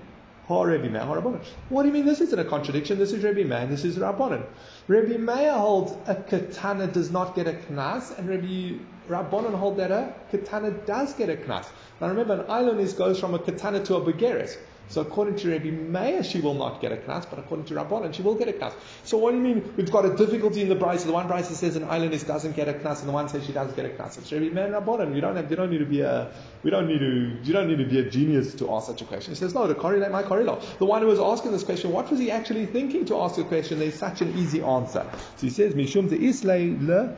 what 0.48 0.68
do 0.68 1.88
you 1.88 1.94
mean 1.94 2.06
this 2.06 2.22
isn't 2.22 2.40
a 2.40 2.46
contradiction? 2.46 2.98
This 2.98 3.12
is 3.12 3.26
Rabbi 3.26 3.44
Meir, 3.44 3.68
this 3.68 3.84
is 3.84 3.98
Rabbanon. 3.98 4.46
Rabbi 4.88 5.18
Meir 5.18 5.54
holds 5.54 5.94
a 6.08 6.16
katana 6.16 6.88
does 6.88 7.12
not 7.12 7.36
get 7.36 7.48
a 7.48 7.54
knas, 7.54 8.18
and 8.18 8.30
Rabbi 8.30 8.78
Rabbanon 9.10 9.54
hold 9.54 9.78
that 9.78 9.92
a 9.92 10.14
katana 10.32 10.72
does 10.72 11.14
get 11.14 11.30
a 11.30 11.36
knas. 11.36 11.68
Now 12.00 12.08
remember, 12.08 12.36
an 12.36 12.48
ailonis 12.48 12.98
goes 12.98 13.20
from 13.20 13.34
a 13.34 13.40
katana 13.40 13.84
to 13.84 13.96
a 13.96 14.02
begeres. 14.02 14.58
So 14.92 15.02
according 15.02 15.38
to 15.38 15.52
Rabbi 15.52 15.72
Meir, 15.72 16.22
she 16.22 16.42
will 16.42 16.54
not 16.54 16.82
get 16.82 16.92
a 16.92 16.98
knas, 16.98 17.26
but 17.30 17.40
according 17.40 17.66
to 17.68 17.76
Rabbanan, 17.76 18.14
she 18.14 18.22
will 18.22 18.36
get 18.36 18.50
a 18.50 18.52
knas. 18.52 18.74
So 19.06 19.18
what 19.18 19.32
do 19.32 19.38
you 19.38 19.44
mean? 19.44 19.74
We've 19.78 19.90
got 19.90 20.06
a 20.06 20.16
difficulty 20.16 20.62
in 20.62 20.70
the 20.70 20.76
brisa. 20.76 21.06
The 21.06 21.14
one 21.14 21.30
brisa 21.30 21.54
says 21.54 21.78
an 21.78 21.84
ailonis 21.84 22.28
doesn't 22.28 22.56
get 22.58 22.68
a 22.68 22.74
knas, 22.74 23.00
and 23.00 23.08
the 23.08 23.14
one 23.14 23.30
says 23.30 23.46
she 23.46 23.54
does 23.54 23.72
get 23.72 23.86
a 23.86 23.90
knas. 23.90 24.18
It's 24.18 24.32
Rabbi 24.32 24.50
Meir 24.50 24.66
and 24.66 24.76
Rabbanan. 24.76 25.16
You 25.16 25.22
don't 25.22 25.38
have, 25.38 25.50
you 25.50 25.56
don't 25.56 25.72
need 25.72 25.80
to 25.80 25.86
be 25.86 26.02
a, 26.02 26.34
we 26.64 26.70
don't 26.70 26.88
need 26.88 27.00
to, 27.00 27.40
you 27.42 27.54
don't 27.54 27.70
need 27.70 27.78
to 27.78 27.86
be 27.86 28.00
a 28.00 28.10
genius 28.10 28.54
to 28.56 28.72
ask 28.74 28.88
such 28.88 29.02
a 29.02 29.06
question. 29.06 29.32
He 29.32 29.38
says, 29.38 29.54
no, 29.54 29.66
to 29.66 29.76
correlate 29.76 30.12
my 30.12 30.24
correlate. 30.24 30.62
The 30.78 30.86
one 30.86 31.02
who 31.02 31.08
was 31.08 31.20
asking 31.20 31.54
this 31.54 31.64
question, 31.64 31.92
what 31.92 32.10
was 32.12 32.20
he 32.20 32.30
actually 32.30 32.66
thinking 32.66 33.06
to 33.06 33.22
ask 33.22 33.38
the 33.38 33.46
question? 33.46 33.80
There's 33.80 33.98
such 33.98 34.22
an 34.22 34.38
easy 34.38 34.62
answer. 34.62 35.10
So 35.38 35.48
he 35.48 35.50
says, 35.50 35.74
Mishum 35.74 36.10
te 36.10 36.18
islay 36.28 36.78
le 36.80 37.16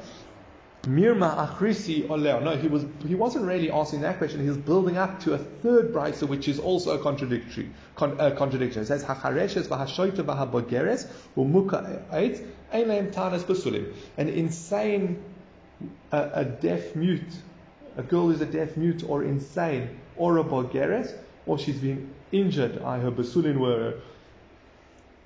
Mirma 0.84 1.48
achrisi 1.48 2.10
oleo. 2.10 2.42
No, 2.42 2.58
he 2.58 2.68
was 2.68 2.86
he 3.08 3.16
wasn't 3.16 3.46
really 3.46 3.72
asking 3.72 4.02
that 4.02 4.18
question. 4.18 4.42
He 4.42 4.50
was 4.50 4.58
building 4.58 4.98
up 4.98 5.22
to 5.22 5.34
a 5.34 5.38
third 5.38 5.94
brisa, 5.94 6.28
which 6.28 6.50
is 6.50 6.60
also 6.60 7.00
a 7.00 7.02
contradictory 7.02 7.70
con, 7.96 8.20
uh, 8.20 8.32
contradiction. 8.32 8.82
It 8.82 8.88
says 8.88 9.04
hachareshes 9.04 9.68
v'hashoita 9.68 10.26
v'habogeres 10.26 11.08
ein 12.74 13.12
tanas 13.12 13.44
basulim. 13.44 13.94
An 14.18 14.28
insane, 14.28 15.24
a 16.12 16.44
deaf 16.44 16.96
mute, 16.98 17.22
a 17.96 18.04
girl 18.04 18.28
who's 18.28 18.42
a 18.42 18.46
deaf 18.46 18.76
mute 18.76 19.04
or 19.08 19.24
insane, 19.24 20.00
or 20.18 20.38
a 20.38 20.44
bogeres, 20.44 21.14
or 21.46 21.58
she's 21.58 21.80
been 21.80 22.14
injured. 22.34 22.82
I 22.82 23.00
her 23.00 23.12
basulim 23.12 23.58
were 23.58 24.02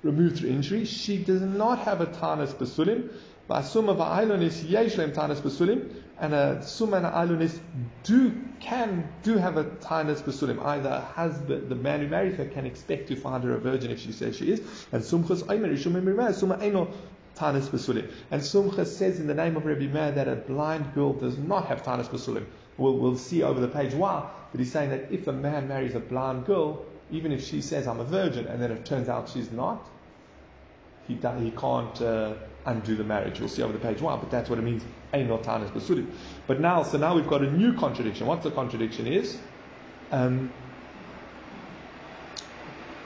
removed 0.04 0.38
through 0.38 0.50
injury. 0.50 0.84
She 0.84 1.18
does 1.18 1.42
not 1.42 1.80
have 1.80 2.00
a 2.00 2.06
tanas 2.06 2.54
basulim 2.54 3.10
V'asuma 3.48 3.96
v'ailonis 3.96 4.62
yeshlem 4.64 5.14
tanis 5.14 5.40
besulim, 5.40 5.94
and 6.20 6.34
a 6.34 6.62
suma 6.62 6.98
and 6.98 7.60
do 8.02 8.32
can 8.60 9.08
do 9.22 9.38
have 9.38 9.56
a 9.56 9.64
tanis 9.64 10.20
besulim. 10.20 10.62
Either 10.62 11.00
husband, 11.00 11.70
the 11.70 11.74
man 11.74 12.00
who 12.00 12.08
marries 12.08 12.36
her, 12.36 12.44
can 12.44 12.66
expect 12.66 13.08
to 13.08 13.16
find 13.16 13.42
her 13.44 13.54
a 13.54 13.58
virgin 13.58 13.90
if 13.90 14.00
she 14.00 14.12
says 14.12 14.36
she 14.36 14.52
is, 14.52 14.60
and 14.92 15.02
sumchas 15.02 15.42
aimer 15.50 15.68
ishum 15.68 16.34
suma 16.34 16.58
eno 16.60 16.88
tanis 17.36 17.68
besulim. 17.68 18.10
And 18.30 18.42
sumcha 18.42 18.86
says 18.86 19.18
in 19.18 19.26
the 19.26 19.34
name 19.34 19.56
of 19.56 19.64
Rabbi 19.64 19.86
Meir 19.86 20.12
that 20.12 20.28
a 20.28 20.36
blind 20.36 20.92
girl 20.94 21.14
does 21.14 21.38
not 21.38 21.66
have 21.68 21.82
tanis 21.82 22.08
besulim. 22.08 22.44
We'll, 22.76 22.98
we'll 22.98 23.16
see 23.16 23.42
over 23.42 23.60
the 23.60 23.68
page 23.68 23.94
why, 23.94 24.28
but 24.52 24.60
he's 24.60 24.70
saying 24.70 24.90
that 24.90 25.10
if 25.10 25.26
a 25.26 25.32
man 25.32 25.68
marries 25.68 25.94
a 25.94 26.00
blind 26.00 26.44
girl, 26.44 26.84
even 27.10 27.32
if 27.32 27.42
she 27.42 27.62
says 27.62 27.86
I'm 27.86 27.98
a 27.98 28.04
virgin, 28.04 28.46
and 28.46 28.60
then 28.60 28.70
it 28.70 28.84
turns 28.84 29.08
out 29.08 29.30
she's 29.30 29.50
not, 29.50 29.88
he, 31.06 31.14
he 31.14 31.50
can't. 31.50 32.02
Uh, 32.02 32.34
undo 32.68 32.94
the 32.94 33.04
marriage. 33.04 33.40
We'll 33.40 33.48
see 33.48 33.62
over 33.62 33.72
the 33.72 33.78
page 33.78 34.00
why, 34.00 34.16
but 34.16 34.30
that's 34.30 34.50
what 34.50 34.58
it 34.58 34.62
means. 34.62 34.84
But 35.10 36.60
now, 36.60 36.82
so 36.82 36.98
now 36.98 37.14
we've 37.14 37.26
got 37.26 37.42
a 37.42 37.50
new 37.50 37.72
contradiction. 37.72 38.26
What 38.26 38.42
the 38.42 38.50
contradiction 38.50 39.06
is? 39.06 39.38
Um, 40.12 40.52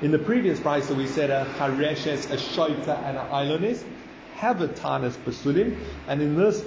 in 0.01 0.11
the 0.11 0.19
previous 0.19 0.59
brisa, 0.59 0.89
so 0.89 0.95
we 0.95 1.07
said 1.07 1.31
a 1.31 1.47
chareshes, 1.59 2.31
a 2.31 2.37
shoita, 2.37 2.99
and 3.05 3.17
an 3.17 3.29
ilonis 3.29 3.85
have 4.35 4.61
a 4.61 4.67
tanis 4.67 5.17
basulim, 5.25 5.79
and 6.09 6.21
in 6.21 6.37
this 6.37 6.65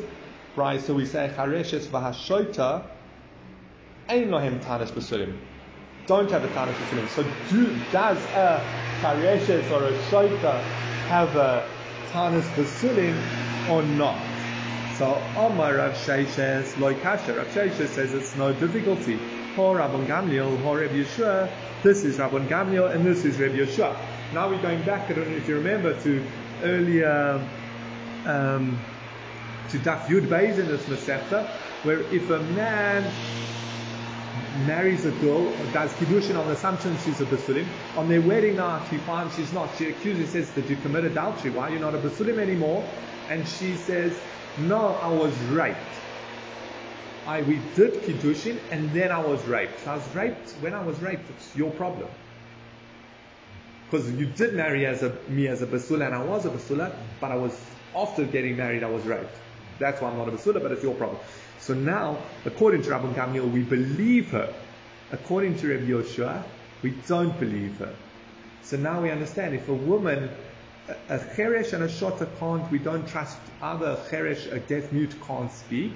brisa, 0.56 0.82
so 0.84 0.94
we 0.94 1.06
say 1.06 1.30
chareshes 1.36 1.88
v'hashoita 1.88 2.86
ain't 4.08 4.30
lohem 4.30 4.64
tanis 4.64 4.92
basulim. 4.92 5.38
Don't 6.08 6.32
have 6.32 6.46
a 6.46 6.48
tanis 6.50 6.76
basulim. 6.76 7.10
So 7.10 7.26
do, 7.50 7.76
does 7.92 8.18
a 8.36 8.64
chareshes 9.02 9.70
or 9.72 9.84
a 9.84 9.92
shoita 10.10 10.62
have 11.10 11.36
a 11.36 11.68
Tanis 12.12 12.48
Basilim 12.56 13.70
or 13.70 13.84
not. 13.84 14.22
So 14.98 15.22
Omar 15.36 15.76
Rav 15.76 15.94
Sheishes 15.94 16.78
Loy 16.80 16.96
Kasha. 16.96 17.36
Rav 17.36 17.48
Sheishes 17.48 17.90
says 17.90 18.14
it's 18.14 18.36
no 18.36 18.54
difficulty. 18.54 19.18
Ho 19.56 19.74
Rabban 19.74 20.06
Gamliel, 20.08 20.62
Ho 20.64 20.76
Reb 20.76 20.92
Yeshua. 20.92 21.50
This 21.84 22.04
is 22.04 22.18
Rabban 22.18 22.48
Gamliel 22.48 22.94
and 22.94 23.06
this 23.06 23.26
is 23.26 23.40
Reb 23.40 23.54
Yeshua. 23.54 23.96
now 24.34 24.50
we're 24.50 24.62
going 24.62 24.82
back, 24.84 25.10
if 25.10 25.48
you 25.48 25.56
remember, 25.56 26.00
to 26.02 26.26
earlier, 26.64 27.42
um, 28.26 28.80
to 29.70 29.78
Daf 29.80 30.06
Yud 30.08 30.28
Beis 30.28 30.60
in 30.60 30.68
this 30.68 30.84
Masechta, 30.86 31.48
where 31.84 32.02
if 32.14 32.30
a 32.30 32.40
man 32.40 33.12
marries 34.66 35.06
a 35.06 35.12
girl, 35.12 35.52
does 35.74 35.92
kiddushin 35.94 36.38
on 36.38 36.48
the 36.48 36.54
assumption 36.54 36.98
she's 37.04 37.22
a 37.22 37.26
basulim. 37.26 37.68
On 37.98 38.08
their 38.08 38.22
wedding 38.22 38.56
night, 38.56 38.88
he 38.88 38.98
finds 38.98 39.36
she's 39.36 39.52
not. 39.54 39.76
She 39.78 39.90
accuses, 39.90 40.30
says, 40.30 40.52
that 40.52 40.70
you 40.70 40.78
commit 40.78 41.06
adultery? 41.06 41.52
Why 41.52 41.68
you're 41.70 41.78
you 41.78 41.84
not 41.84 41.96
a 41.96 41.98
basulim 41.98 42.40
anymore?" 42.40 42.88
And 43.30 43.48
she 43.48 43.76
says, 43.76 44.20
"No, 44.58 44.96
I 45.02 45.08
was 45.10 45.38
raped. 45.44 45.78
I 47.28 47.42
we 47.42 47.60
did 47.76 47.94
kiddushin, 48.04 48.60
and 48.72 48.92
then 48.92 49.12
I 49.12 49.20
was 49.20 49.44
raped. 49.46 49.88
I 49.88 49.96
was 49.96 50.16
raped. 50.16 50.52
When 50.62 50.74
I 50.74 50.84
was 50.84 51.00
raped, 51.00 51.30
it's 51.30 51.56
your 51.56 51.72
problem." 51.72 52.08
Because 53.90 54.12
you 54.12 54.26
did 54.26 54.54
marry 54.56 54.86
as 54.86 55.04
a, 55.04 55.16
me 55.30 55.48
as 55.48 55.62
a 55.62 55.68
basula, 55.68 56.08
and 56.08 56.16
I 56.16 56.24
was 56.24 56.46
a 56.46 56.50
basula, 56.50 56.92
but 57.22 57.32
I 57.32 57.36
was 57.36 57.60
after 57.96 58.26
getting 58.26 58.58
married, 58.58 58.84
I 58.84 58.90
was 58.90 59.04
raped. 59.04 59.36
That's 59.80 60.02
why 60.02 60.10
I'm 60.10 60.18
not 60.18 60.28
a 60.28 60.32
basula, 60.32 60.62
but 60.62 60.72
it's 60.72 60.84
your 60.84 60.96
problem. 60.96 61.20
So 61.60 61.74
now, 61.74 62.18
according 62.46 62.84
to 62.84 62.90
Rabban 62.90 63.16
Gamliel, 63.16 63.52
we 63.52 63.62
believe 63.64 64.30
her. 64.32 64.54
According 65.12 65.58
to 65.60 65.68
Rabbi 65.68 65.86
Yoshua, 65.86 66.44
we 66.82 66.92
don't 67.08 67.40
believe 67.40 67.78
her. 67.78 67.96
So 68.64 68.78
now 68.78 69.02
we 69.02 69.12
understand 69.12 69.56
if 69.56 69.70
a 69.70 69.74
woman, 69.74 70.30
a, 71.10 71.20
cheresh 71.20 71.74
and 71.74 71.84
a 71.84 71.88
shota 71.88 72.28
can't, 72.40 72.70
we 72.72 72.80
don't 72.80 73.08
trust 73.08 73.38
other 73.62 73.96
cheresh, 74.10 74.52
a 74.52 74.60
deaf 74.60 74.92
mute 74.92 75.16
can't 75.26 75.52
speak, 75.52 75.94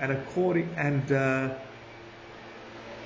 and 0.00 0.12
according 0.12 0.68
and 0.76 1.12
uh, 1.12 1.54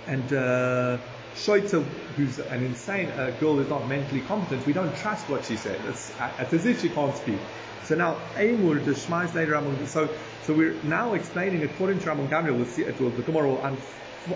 and 0.06 0.32
uh, 0.32 0.98
who's 1.34 2.38
an 2.38 2.62
insane 2.64 3.08
girl 3.40 3.58
is 3.60 3.68
not 3.68 3.88
mentally 3.88 4.20
competent, 4.20 4.66
we 4.66 4.72
don't 4.72 4.94
trust 4.96 5.28
what 5.28 5.44
she 5.44 5.56
says. 5.56 5.80
It's, 5.84 6.12
it's 6.38 6.52
as 6.52 6.66
if 6.66 6.80
she 6.80 6.90
can't 6.90 7.16
speak. 7.16 7.40
So 7.84 7.96
now, 7.96 8.16
Eimur, 8.34 8.84
the 8.84 8.92
Shmais 8.92 9.34
later 9.34 9.60
so 9.86 10.08
so 10.44 10.54
we're 10.54 10.74
now 10.82 11.14
explaining 11.14 11.62
according 11.62 12.00
to 12.00 12.06
Rabban 12.06 12.28
Gamliel. 12.28 12.56
We'll 12.56 12.66
see 12.66 12.82
it 12.82 13.00
will 13.00 13.10
the 13.10 13.30
will 13.30 13.62
un, 13.62 13.76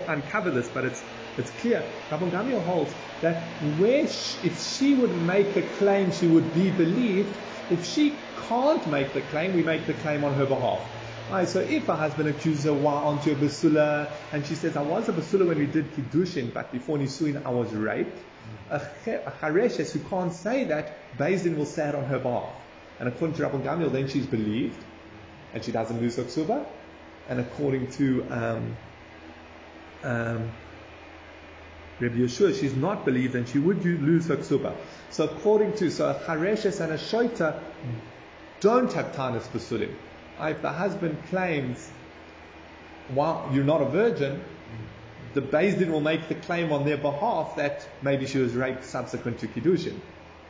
uncover 0.07 0.51
this, 0.51 0.69
but 0.69 0.85
it's 0.85 1.03
it's 1.37 1.51
clear. 1.61 1.83
Rabban 2.09 2.31
Gamliel 2.31 2.63
holds 2.65 2.93
that 3.21 3.43
where 3.79 4.07
she, 4.07 4.47
if 4.47 4.61
she 4.61 4.95
would 4.95 5.15
make 5.23 5.55
a 5.55 5.61
claim, 5.77 6.11
she 6.11 6.27
would 6.27 6.53
be 6.53 6.71
believed. 6.71 7.35
If 7.69 7.85
she 7.85 8.15
can't 8.47 8.85
make 8.87 9.13
the 9.13 9.21
claim, 9.21 9.53
we 9.53 9.63
make 9.63 9.85
the 9.85 9.93
claim 9.95 10.23
on 10.23 10.33
her 10.35 10.45
behalf. 10.45 10.79
Right, 11.29 11.47
so 11.47 11.59
if 11.59 11.89
a 11.89 11.95
husband 11.95 12.29
accuses 12.29 12.63
her 12.63 12.71
onto 12.71 13.33
a 13.33 13.35
basula, 13.35 14.09
and 14.31 14.45
she 14.45 14.55
says, 14.55 14.77
I 14.77 14.81
was 14.81 15.09
a 15.09 15.11
basula 15.11 15.45
when 15.45 15.57
we 15.57 15.65
did 15.65 15.93
kiddushin, 15.93 16.53
but 16.53 16.71
before 16.71 16.97
nisuin 16.97 17.45
I 17.45 17.49
was 17.49 17.73
raped, 17.73 18.17
a, 18.69 18.79
chareshes 19.41 19.91
who 19.91 19.99
can't 20.07 20.31
say 20.31 20.63
that, 20.65 21.17
Beis 21.17 21.43
Din 21.43 21.57
will 21.57 21.65
say 21.65 21.89
it 21.89 21.95
on 21.95 22.05
her 22.05 22.19
behalf. 22.19 22.53
And 22.99 23.07
according 23.07 23.37
to 23.37 23.43
Rabban 23.43 23.63
Gamliel, 23.63 23.91
then 23.91 24.07
she's 24.07 24.25
believed, 24.25 24.83
and 25.53 25.63
she 25.63 25.71
doesn't 25.71 26.01
lose 26.01 26.15
her 26.15 26.23
ksuba. 26.23 26.65
And 27.29 27.39
according 27.39 27.91
to 27.91 28.25
um, 28.29 28.77
um, 30.03 30.51
Rabbi 31.99 32.15
Yeshua, 32.15 32.59
she's 32.59 32.75
not 32.75 33.05
believed, 33.05 33.35
and 33.35 33.47
she 33.47 33.59
would 33.59 33.83
lose 33.83 34.27
her 34.27 34.37
ksuba. 34.37 34.75
So 35.11 35.25
according 35.25 35.73
to 35.77 35.91
so 35.91 36.09
a 36.09 36.15
chareshes 36.15 36.79
and 36.79 36.93
a 36.93 36.97
shoita 36.97 37.59
don't 38.59 38.91
have 38.93 39.15
tanis 39.15 39.47
basulim. 39.47 39.93
If 40.39 40.61
the 40.61 40.71
husband 40.71 41.17
claims, 41.29 41.89
"Well, 43.13 43.49
you're 43.53 43.63
not 43.63 43.81
a 43.81 43.85
virgin," 43.85 44.43
the 45.33 45.41
Din 45.41 45.91
will 45.91 46.01
make 46.01 46.27
the 46.29 46.35
claim 46.35 46.71
on 46.71 46.85
their 46.85 46.97
behalf 46.97 47.55
that 47.57 47.87
maybe 48.01 48.25
she 48.25 48.39
was 48.39 48.53
raped 48.53 48.85
subsequent 48.85 49.39
to 49.39 49.47
kiddushin 49.47 49.99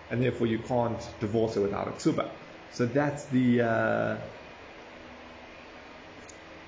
and 0.09 0.21
therefore 0.21 0.47
you 0.47 0.59
can't 0.59 1.01
divorce 1.19 1.55
her 1.55 1.61
without 1.61 1.87
a 1.87 1.91
ksuba. 1.91 2.29
So 2.71 2.85
that's 2.85 3.25
the 3.25 3.61
uh, 3.61 4.17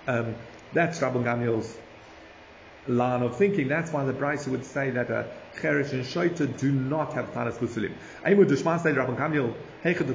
um, 0.07 0.35
that's 0.73 0.99
Rabban 0.99 1.23
Gamliel's 1.23 1.77
line 2.87 3.21
of 3.21 3.37
thinking. 3.37 3.67
That's 3.67 3.91
why 3.91 4.03
the 4.05 4.13
Brisa 4.13 4.47
would 4.47 4.65
say 4.65 4.89
that 4.91 5.09
a 5.09 5.27
Cheresh 5.59 5.91
and 5.91 6.03
Shoita 6.03 6.57
do 6.59 6.71
not 6.71 7.13
have 7.13 7.33
Tanas 7.33 7.57
Besulim. 7.57 7.93
Eimu 8.25 8.45
Dushman 8.45 8.81
say 8.81 8.93
Rabban 8.93 9.17
Gamliel, 9.17 9.53
Heicha 9.83 10.05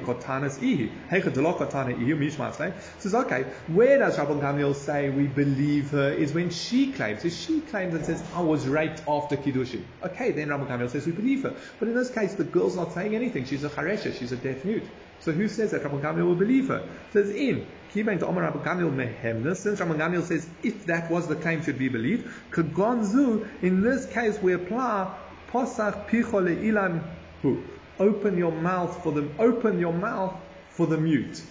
says, 2.99 3.15
okay, 3.15 3.41
where 3.67 3.97
does 3.97 4.17
Rabban 4.17 4.39
Gamliel 4.39 4.75
say 4.75 5.09
we 5.09 5.25
believe 5.25 5.89
her 5.89 6.11
is 6.11 6.33
when 6.33 6.51
she 6.51 6.91
claims. 6.91 7.25
If 7.25 7.33
she 7.33 7.61
claims 7.61 7.95
and 7.95 8.05
says, 8.05 8.23
I 8.35 8.41
was 8.41 8.67
raped 8.67 9.01
after 9.07 9.35
Kiddushin. 9.35 9.83
Okay, 10.03 10.31
then 10.31 10.49
Rabban 10.49 10.67
Gamliel 10.67 10.91
says 10.91 11.07
we 11.07 11.13
believe 11.13 11.43
her. 11.43 11.55
But 11.79 11.87
in 11.87 11.95
this 11.95 12.11
case, 12.11 12.35
the 12.35 12.43
girl's 12.43 12.75
not 12.75 12.93
saying 12.93 13.15
anything. 13.15 13.45
She's 13.45 13.63
a 13.63 13.69
Charesha, 13.69 14.13
she's 14.15 14.31
a 14.31 14.37
deaf 14.37 14.63
mute. 14.65 14.83
So 15.19 15.31
who 15.31 15.47
says 15.47 15.71
that 15.71 15.81
Rabban 15.81 16.01
Gamliel 16.01 16.27
will 16.27 16.35
believe 16.35 16.67
her? 16.67 16.87
Says 17.11 17.31
in 17.31 17.65
Kibain 17.91 18.19
to 18.19 18.27
Omar 18.27 18.51
Gamliel 18.51 18.93
mehemna. 18.93 19.55
Since 19.55 19.79
Rabban 19.79 19.97
Gamliel 19.97 20.23
says 20.23 20.47
if 20.61 20.85
that 20.85 21.09
was 21.09 21.27
the 21.27 21.35
claim 21.37 21.63
should 21.63 21.79
be 21.79 21.89
believed, 21.89 22.27
kagonzu. 22.51 23.47
In 23.63 23.81
this 23.81 24.05
case, 24.05 24.37
we 24.39 24.53
apply 24.53 25.17
posach 25.51 26.07
pichole 26.07 26.55
ilan 26.63 27.01
hu. 27.41 27.63
Open 27.99 28.37
your 28.37 28.51
mouth 28.51 29.03
for 29.03 29.11
them. 29.11 29.33
Open 29.39 29.79
your 29.79 29.93
mouth 29.93 30.35
for 30.71 30.85
the 30.87 30.97
mute. 30.97 31.41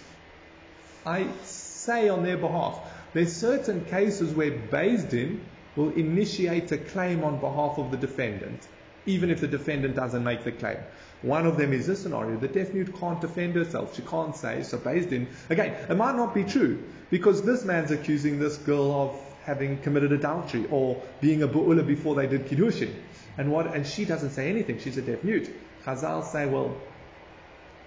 I 1.05 1.27
say 1.43 2.09
on 2.09 2.23
their 2.23 2.37
behalf. 2.37 2.79
There's 3.13 3.35
certain 3.35 3.85
cases 3.85 4.33
where 4.33 4.49
Din 4.49 5.41
will 5.75 5.91
initiate 5.91 6.71
a 6.71 6.77
claim 6.77 7.23
on 7.23 7.39
behalf 7.39 7.77
of 7.77 7.91
the 7.91 7.97
defendant, 7.97 8.67
even 9.05 9.29
if 9.29 9.41
the 9.41 9.47
defendant 9.47 9.95
doesn't 9.95 10.23
make 10.23 10.43
the 10.43 10.51
claim. 10.51 10.77
One 11.21 11.45
of 11.45 11.57
them 11.57 11.73
is 11.73 11.87
this 11.87 12.03
scenario. 12.03 12.37
The 12.37 12.47
deaf 12.47 12.73
mute 12.73 12.93
can't 12.99 13.19
defend 13.19 13.55
herself. 13.55 13.95
She 13.95 14.01
can't 14.01 14.35
say, 14.35 14.63
so 14.63 14.77
based 14.77 15.11
in, 15.11 15.27
again, 15.49 15.75
it 15.89 15.95
might 15.95 16.15
not 16.15 16.35
be 16.35 16.43
true 16.43 16.83
because 17.09 17.41
this 17.41 17.63
man's 17.65 17.91
accusing 17.91 18.39
this 18.39 18.57
girl 18.57 18.91
of 18.91 19.19
having 19.43 19.77
committed 19.79 20.11
adultery 20.11 20.65
or 20.71 21.01
being 21.21 21.43
a 21.43 21.47
bu'ula 21.47 21.85
before 21.85 22.15
they 22.15 22.27
did 22.27 22.47
kiddushin. 22.47 22.93
And 23.37 23.51
what, 23.51 23.73
and 23.73 23.85
she 23.85 24.05
doesn't 24.05 24.31
say 24.31 24.49
anything. 24.49 24.79
She's 24.79 24.97
a 24.97 25.01
deaf 25.01 25.23
mute. 25.23 25.49
Chazal 25.85 26.23
say, 26.23 26.47
well, 26.47 26.75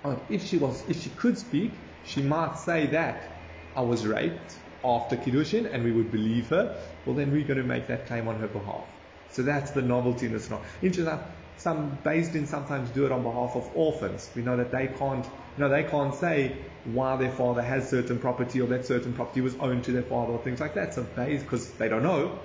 oh, 0.05 0.21
if 0.31 0.47
she 0.47 0.57
was, 0.57 0.89
if 0.89 1.03
she 1.03 1.11
could 1.11 1.37
speak, 1.37 1.73
she 2.05 2.23
might 2.23 2.57
say 2.59 2.87
that 2.87 3.43
I 3.75 3.83
was 3.83 4.07
raped 4.07 4.57
after 4.85 5.17
kiddushin 5.17 5.73
and 5.73 5.85
we 5.85 5.93
would 5.93 6.13
believe 6.13 6.49
her. 6.51 6.81
Well, 7.05 7.17
then 7.17 7.33
we're 7.33 7.47
going 7.47 7.59
to 7.59 7.65
make 7.65 7.89
that 7.89 8.07
claim 8.07 8.29
on 8.29 8.39
her 8.41 8.49
behalf. 8.49 8.85
So 9.31 9.43
that's 9.43 9.73
the 9.73 9.83
novelty 9.83 10.27
in 10.27 10.33
this. 10.33 10.51
Interesting 10.83 11.19
some 11.59 11.99
Beis 12.05 12.33
Din 12.33 12.47
sometimes 12.47 12.89
do 12.91 13.05
it 13.05 13.11
on 13.13 13.25
behalf 13.25 13.57
of 13.57 13.69
orphans. 13.75 14.31
We 14.35 14.43
know 14.43 14.57
that 14.57 14.71
they 14.71 14.87
can't, 14.87 15.25
you 15.25 15.59
know, 15.59 15.69
they 15.69 15.83
can't 15.83 16.15
say 16.15 16.57
why 16.85 17.17
their 17.17 17.33
father 17.33 17.63
has 17.63 17.91
certain 17.91 18.21
property 18.21 18.61
or 18.61 18.69
that 18.69 18.87
certain 18.87 19.13
property 19.13 19.41
was 19.41 19.57
owned 19.57 19.85
to 19.85 19.93
their 19.93 20.05
father 20.05 20.33
or 20.33 20.43
things 20.45 20.61
like 20.61 20.75
that. 20.75 20.95
So 20.95 21.03
Beis, 21.03 21.41
because 21.41 21.73
they 21.73 21.89
don't 21.89 22.05
know, 22.05 22.39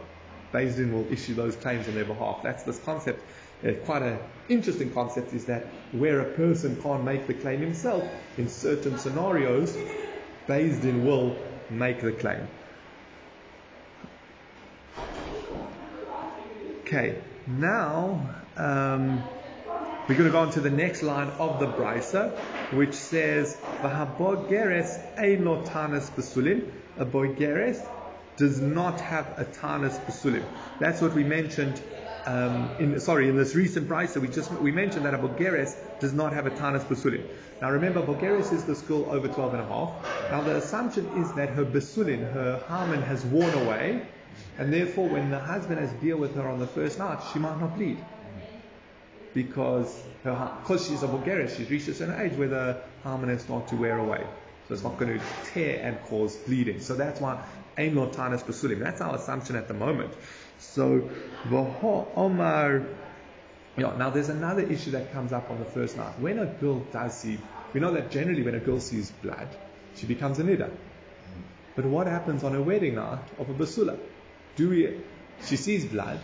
Beis 0.52 0.78
Din 0.78 0.92
will 0.92 1.12
issue 1.14 1.36
those 1.36 1.56
claims 1.56 1.88
on 1.88 1.94
their 1.94 2.06
behalf. 2.06 2.42
That's 2.44 2.64
this 2.64 2.80
concept. 2.80 3.22
Uh, 3.66 3.72
quite 3.86 4.02
an 4.02 4.20
interesting 4.50 4.92
concept 4.92 5.34
is 5.34 5.46
that 5.46 5.64
where 5.92 6.20
a 6.20 6.34
person 6.36 6.82
can't 6.82 7.04
make 7.04 7.28
the 7.28 7.34
claim 7.34 7.62
himself, 7.62 8.12
in 8.38 8.50
certain 8.50 8.98
scenarios, 8.98 9.78
Din 10.48 11.06
will 11.06 11.38
make 11.70 12.02
the 12.02 12.12
claim. 12.12 12.48
Okay, 16.86 17.24
now 17.48 18.44
um, 18.58 19.24
we're 20.08 20.16
going 20.16 20.28
to 20.28 20.32
go 20.32 20.40
on 20.40 20.52
to 20.52 20.60
the 20.60 20.70
next 20.70 21.02
line 21.02 21.30
of 21.30 21.60
the 21.60 21.68
brisa, 21.68 22.38
which 22.72 22.96
says, 22.96 23.58
"V'habogeres 23.82 25.18
ein 25.18 25.46
lo 25.46 25.64
tanis 25.64 26.12
besulim." 26.12 26.70
A 26.98 27.06
bogeres 27.06 27.78
does 28.38 28.60
not 28.62 29.00
have 29.00 29.34
a 29.38 29.46
tanis 29.46 30.00
Basulim. 30.06 30.46
That's 30.80 31.02
what 31.02 31.14
we 31.14 31.24
mentioned. 31.24 31.82
Um, 32.26 32.70
in 32.80 33.00
sorry, 33.02 33.28
in 33.28 33.36
this 33.36 33.54
recent 33.54 33.90
brisa, 33.90 34.22
we 34.22 34.30
just 34.30 34.52
we 34.54 34.72
mentioned 34.72 35.06
that 35.06 35.14
a 35.14 35.18
bogeres 35.18 35.76
does 36.00 36.14
not 36.14 36.32
have 36.32 36.46
a 36.46 36.52
tanis 36.52 36.84
Basulin. 36.86 37.26
Now 37.62 37.72
remember, 37.72 38.02
bogeres 38.02 38.54
is 38.54 38.64
the 38.64 38.76
school 38.76 39.08
over 39.12 39.28
12 39.28 39.54
and 39.56 39.64
a 39.64 39.66
half. 39.66 40.32
Now 40.32 40.42
the 40.42 40.56
assumption 40.56 41.06
is 41.22 41.34
that 41.34 41.50
her 41.50 41.66
Basulin, 41.66 42.32
her 42.34 42.64
hymen, 42.68 43.02
has 43.02 43.26
worn 43.26 43.54
away, 43.54 44.06
and 44.58 44.72
therefore 44.72 45.10
when 45.10 45.32
the 45.32 45.40
husband 45.40 45.80
has 45.80 45.92
deal 45.94 46.18
with 46.18 46.36
her 46.36 46.48
on 46.48 46.60
the 46.60 46.68
first 46.68 46.98
night, 46.98 47.20
she 47.34 47.40
might 47.40 47.60
not 47.60 47.76
bleed 47.76 48.04
because 49.34 50.02
her, 50.24 50.58
because 50.62 50.88
she's 50.88 51.04
a 51.04 51.08
bogeres, 51.08 51.58
she's 51.58 51.70
reached 51.70 51.88
a 51.88 51.94
certain 51.94 52.20
age 52.22 52.38
where 52.38 52.48
the 52.48 52.82
hymen 53.04 53.38
starts 53.40 53.70
to 53.72 53.76
wear 53.76 53.98
away. 53.98 54.26
So 54.68 54.74
it's 54.74 54.84
not 54.84 54.98
going 54.98 55.20
to 55.20 55.26
tear 55.52 55.82
and 55.84 56.02
cause 56.06 56.38
bleeding. 56.38 56.80
So 56.80 56.96
that's 56.96 57.20
why 57.20 57.44
Ein 57.78 57.96
Lo 57.96 58.08
Tanis 58.08 58.44
Basulim. 58.44 58.80
That's 58.80 59.02
our 59.02 59.16
assumption 59.16 59.56
at 59.56 59.68
the 59.68 59.74
moment. 59.74 60.14
So 60.60 61.10
Vaho 61.48 62.08
Omar. 62.16 62.84
Now 63.78 64.10
there's 64.12 64.30
another 64.30 64.62
issue 64.62 64.92
that 64.92 65.12
comes 65.12 65.34
up 65.34 65.50
on 65.50 65.60
the 65.60 65.66
first 65.66 65.98
night. 65.98 66.20
When 66.20 66.38
a 66.40 66.46
girl 66.46 66.80
does 66.92 67.18
see, 67.18 67.40
we 67.74 67.80
know 67.80 67.92
that 67.94 68.12
generally 68.12 68.44
when 68.44 68.56
a 68.56 68.60
girl 68.60 68.80
sees 68.80 69.12
blood, 69.12 69.48
she 69.96 70.06
becomes 70.06 70.40
a 70.40 70.44
nida. 70.44 70.70
But 71.76 71.86
what 71.86 72.06
happens 72.06 72.44
on 72.44 72.54
her 72.54 72.62
wedding 72.62 72.96
night 72.96 73.24
of 73.40 73.50
a 73.50 73.54
basula? 73.54 73.98
Do 74.56 74.70
we, 74.70 75.02
she 75.44 75.58
sees 75.58 75.86
blood, 75.86 76.20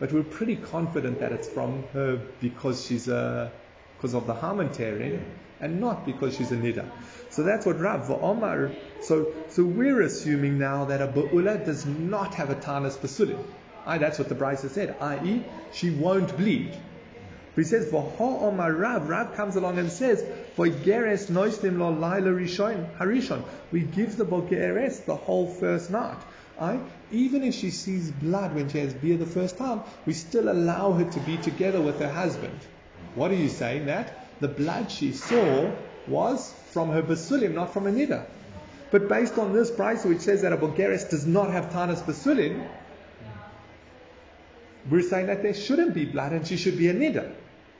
but 0.00 0.12
we're 0.12 0.22
pretty 0.22 0.56
confident 0.56 1.20
that 1.20 1.32
it's 1.32 1.48
from 1.48 1.84
her 1.92 2.16
because 2.40 2.86
she's 2.86 3.08
a 3.08 3.52
because 3.96 4.14
of 4.14 4.26
the 4.26 4.34
hymen 4.34 4.72
tearing 4.72 5.20
and 5.60 5.80
not 5.80 6.06
because 6.06 6.36
she's 6.36 6.52
a 6.52 6.56
nida. 6.56 6.88
So 7.30 7.42
that's 7.42 7.66
what 7.66 7.78
Rav 7.80 8.10
Omar. 8.10 8.70
So 9.00 9.32
so 9.48 9.64
we're 9.64 10.02
assuming 10.02 10.58
now 10.58 10.86
that 10.86 11.00
a 11.00 11.06
ba'ula 11.06 11.64
does 11.64 11.86
not 11.86 12.34
have 12.34 12.50
a 12.50 12.54
tanas 12.54 12.96
basulim. 12.96 13.42
Aye, 13.86 13.98
that's 13.98 14.18
what 14.18 14.28
the 14.28 14.34
Brisa 14.34 14.68
said, 14.68 14.96
i.e., 15.00 15.42
she 15.72 15.90
won't 15.90 16.36
bleed. 16.36 16.76
But 17.54 17.64
he 17.64 17.70
says, 17.70 17.90
V'ha 17.90 18.42
Omar 18.42 18.72
Rav, 18.72 19.08
Rav 19.08 19.34
comes 19.34 19.56
along 19.56 19.78
and 19.78 19.90
says, 19.90 20.22
V'geres 20.56 21.30
noislim 21.30 21.78
lo 21.78 21.90
laila 21.90 22.30
rishon, 22.30 22.86
harishon. 22.98 23.42
We 23.72 23.80
give 23.80 24.16
the 24.16 24.26
Bogeres 24.26 25.04
the 25.06 25.16
whole 25.16 25.48
first 25.48 25.90
night. 25.90 26.18
Aye? 26.60 26.80
Even 27.10 27.42
if 27.44 27.54
she 27.54 27.70
sees 27.70 28.10
blood 28.10 28.54
when 28.54 28.68
she 28.68 28.78
has 28.78 28.92
beer 28.92 29.16
the 29.16 29.26
first 29.26 29.56
time, 29.56 29.80
we 30.06 30.12
still 30.12 30.50
allow 30.50 30.92
her 30.92 31.10
to 31.10 31.20
be 31.20 31.36
together 31.38 31.80
with 31.80 31.98
her 32.00 32.12
husband. 32.12 32.58
What 33.14 33.30
are 33.30 33.36
you 33.36 33.48
saying? 33.48 33.86
That 33.86 34.17
the 34.40 34.48
blood 34.48 34.90
she 34.90 35.12
saw 35.12 35.70
was 36.06 36.52
from 36.70 36.90
her 36.90 37.02
basulim, 37.02 37.54
not 37.54 37.72
from 37.72 37.86
a 37.86 37.90
nida. 37.90 38.26
But 38.90 39.08
based 39.08 39.36
on 39.38 39.52
this 39.52 39.70
brisa, 39.70 40.06
which 40.06 40.20
says 40.20 40.42
that 40.42 40.52
a 40.52 40.56
bogeres 40.56 41.10
does 41.10 41.26
not 41.26 41.50
have 41.50 41.70
tanas 41.70 42.02
basulim, 42.02 42.66
we're 44.90 45.02
saying 45.02 45.26
that 45.26 45.42
there 45.42 45.54
shouldn't 45.54 45.94
be 45.94 46.06
blood 46.06 46.32
and 46.32 46.46
she 46.46 46.56
should 46.56 46.78
be 46.78 46.88
a 46.88 46.94
nida. 46.94 47.34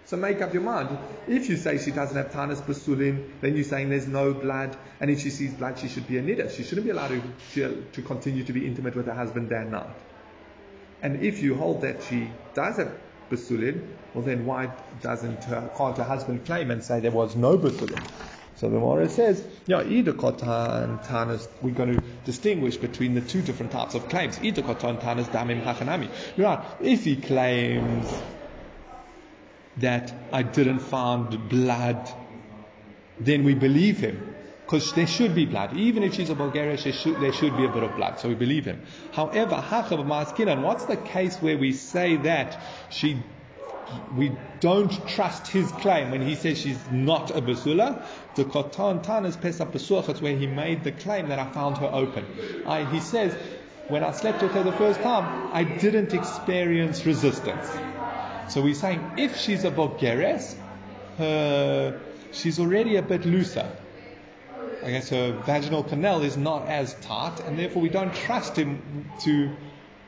So 0.09 0.17
make 0.17 0.41
up 0.41 0.55
your 0.55 0.63
mind. 0.63 0.97
If 1.27 1.51
you 1.51 1.59
say 1.59 1.77
she 1.77 1.91
doesn't 1.91 2.17
have 2.17 2.33
tanas 2.33 2.63
basulin, 2.63 3.29
then 3.43 3.55
you're 3.55 3.65
saying 3.65 3.91
there's 3.91 4.07
no 4.07 4.33
blood, 4.33 4.75
and 5.01 5.11
if 5.11 5.21
she 5.21 5.29
sees 5.29 5.53
blood, 5.53 5.79
she 5.79 5.87
should 5.87 6.09
be 6.09 6.17
a 6.17 6.23
nida. 6.23 6.51
She 6.51 6.63
shouldn't 6.63 6.87
be 6.87 6.91
allowed 6.91 7.21
to, 7.53 7.85
to 7.93 8.03
continue 8.03 8.43
to 8.45 8.53
be 8.55 8.67
intimate 8.67 8.97
with 8.97 9.05
her 9.05 9.13
husband 9.13 9.53
and 9.53 9.71
night. 9.71 9.95
And 11.03 11.23
if 11.23 11.43
you 11.43 11.55
hold 11.57 11.83
that 11.83 12.03
she 12.05 12.31
does 12.55 12.79
have 12.79 12.91
basulin, 13.31 13.97
well 14.15 14.25
then 14.25 14.45
why 14.45 14.71
doesn't 15.03 15.49
uh, 15.49 15.61
her, 15.61 15.71
can't 15.77 15.99
husband 15.99 16.45
claim 16.45 16.71
and 16.71 16.83
say 16.83 17.01
there 17.01 17.11
was 17.11 17.37
no 17.37 17.59
basulin? 17.59 18.05
So 18.57 18.69
the 18.69 18.81
Gemara 18.81 19.09
says, 19.09 19.45
yeah, 19.67 19.85
either 19.85 20.13
kota 20.13 20.83
and 20.83 20.99
tanas, 21.01 21.47
we're 21.63 21.75
going 21.75 21.95
to 21.95 22.01
distinguish 22.25 22.77
between 22.77 23.15
the 23.15 23.21
two 23.21 23.41
different 23.41 23.71
types 23.71 23.95
of 23.95 24.09
claims. 24.09 24.43
Either 24.43 24.63
kota 24.63 24.89
and 24.89 24.99
tanas 24.99 25.27
damim 25.27 25.63
hachanami. 25.63 26.09
Right, 26.37 26.65
if 26.81 27.05
he 27.05 27.15
claims 27.15 28.13
that 29.77 30.13
I 30.33 30.43
didn't 30.43 30.81
find 30.81 31.49
blood, 31.49 32.11
then 33.21 33.45
we 33.45 33.55
believe 33.55 33.99
him. 33.99 34.35
Because 34.69 34.93
there 34.93 35.07
should 35.07 35.35
be 35.35 35.47
blood. 35.47 35.75
Even 35.79 36.03
if 36.03 36.13
she's 36.13 36.29
a 36.29 36.35
bogeres, 36.35 36.85
there 36.85 36.93
should, 36.93 37.19
there 37.19 37.33
should 37.33 37.57
be 37.57 37.65
a 37.65 37.71
bit 37.71 37.83
of 37.83 37.97
blood. 37.97 38.21
So 38.21 38.29
we 38.29 38.35
believe 38.35 38.67
him. 38.67 38.83
However, 39.13 39.55
Hachav 39.55 40.47
and 40.47 40.63
what's 40.63 40.85
the 40.85 40.99
case 40.99 41.41
where 41.41 41.57
we 41.57 41.73
say 41.73 42.17
that 42.17 42.61
she 42.91 43.25
we 44.15 44.37
don't 44.61 45.09
trust 45.09 45.47
his 45.47 45.73
claim 45.73 46.11
when 46.11 46.21
he 46.21 46.35
says 46.35 46.59
she's 46.59 46.91
not 46.91 47.31
a 47.31 47.41
basula. 47.41 48.05
The 48.35 48.45
Kotan 48.45 49.03
Tanas 49.03 49.41
Pesach 49.41 49.73
Besuach, 49.73 50.11
it's 50.11 50.21
where 50.21 50.37
he 50.37 50.47
made 50.47 50.85
the 50.85 50.93
claim 50.93 51.29
that 51.29 51.39
I 51.39 51.51
found 51.51 51.79
her 51.79 51.89
open. 51.91 52.27
I, 52.67 52.85
he 52.85 53.01
says, 53.01 53.35
when 53.89 54.05
I 54.05 54.11
slept 54.11 54.43
with 54.43 54.53
her 54.53 54.63
the 54.63 54.73
first 54.73 55.01
time, 55.01 55.49
I 55.51 55.65
didn't 55.65 56.13
experience 56.13 57.07
resistance. 57.07 57.71
So 58.51 58.61
we're 58.61 58.75
saying 58.75 59.13
if 59.17 59.39
she's 59.39 59.65
a 59.65 59.71
bogeres, 59.71 60.55
her, 61.17 61.99
she's 62.33 62.59
already 62.59 62.97
a 62.97 63.03
bit 63.03 63.25
looser. 63.25 63.67
I 64.85 64.91
guess 64.91 65.09
her 65.09 65.33
vaginal 65.33 65.83
canal 65.83 66.23
is 66.23 66.37
not 66.37 66.69
as 66.69 66.95
tight, 66.95 67.41
and 67.41 67.59
therefore 67.59 67.83
we 67.83 67.89
don't 67.89 68.15
trust 68.15 68.57
him 68.57 69.07
to 69.21 69.51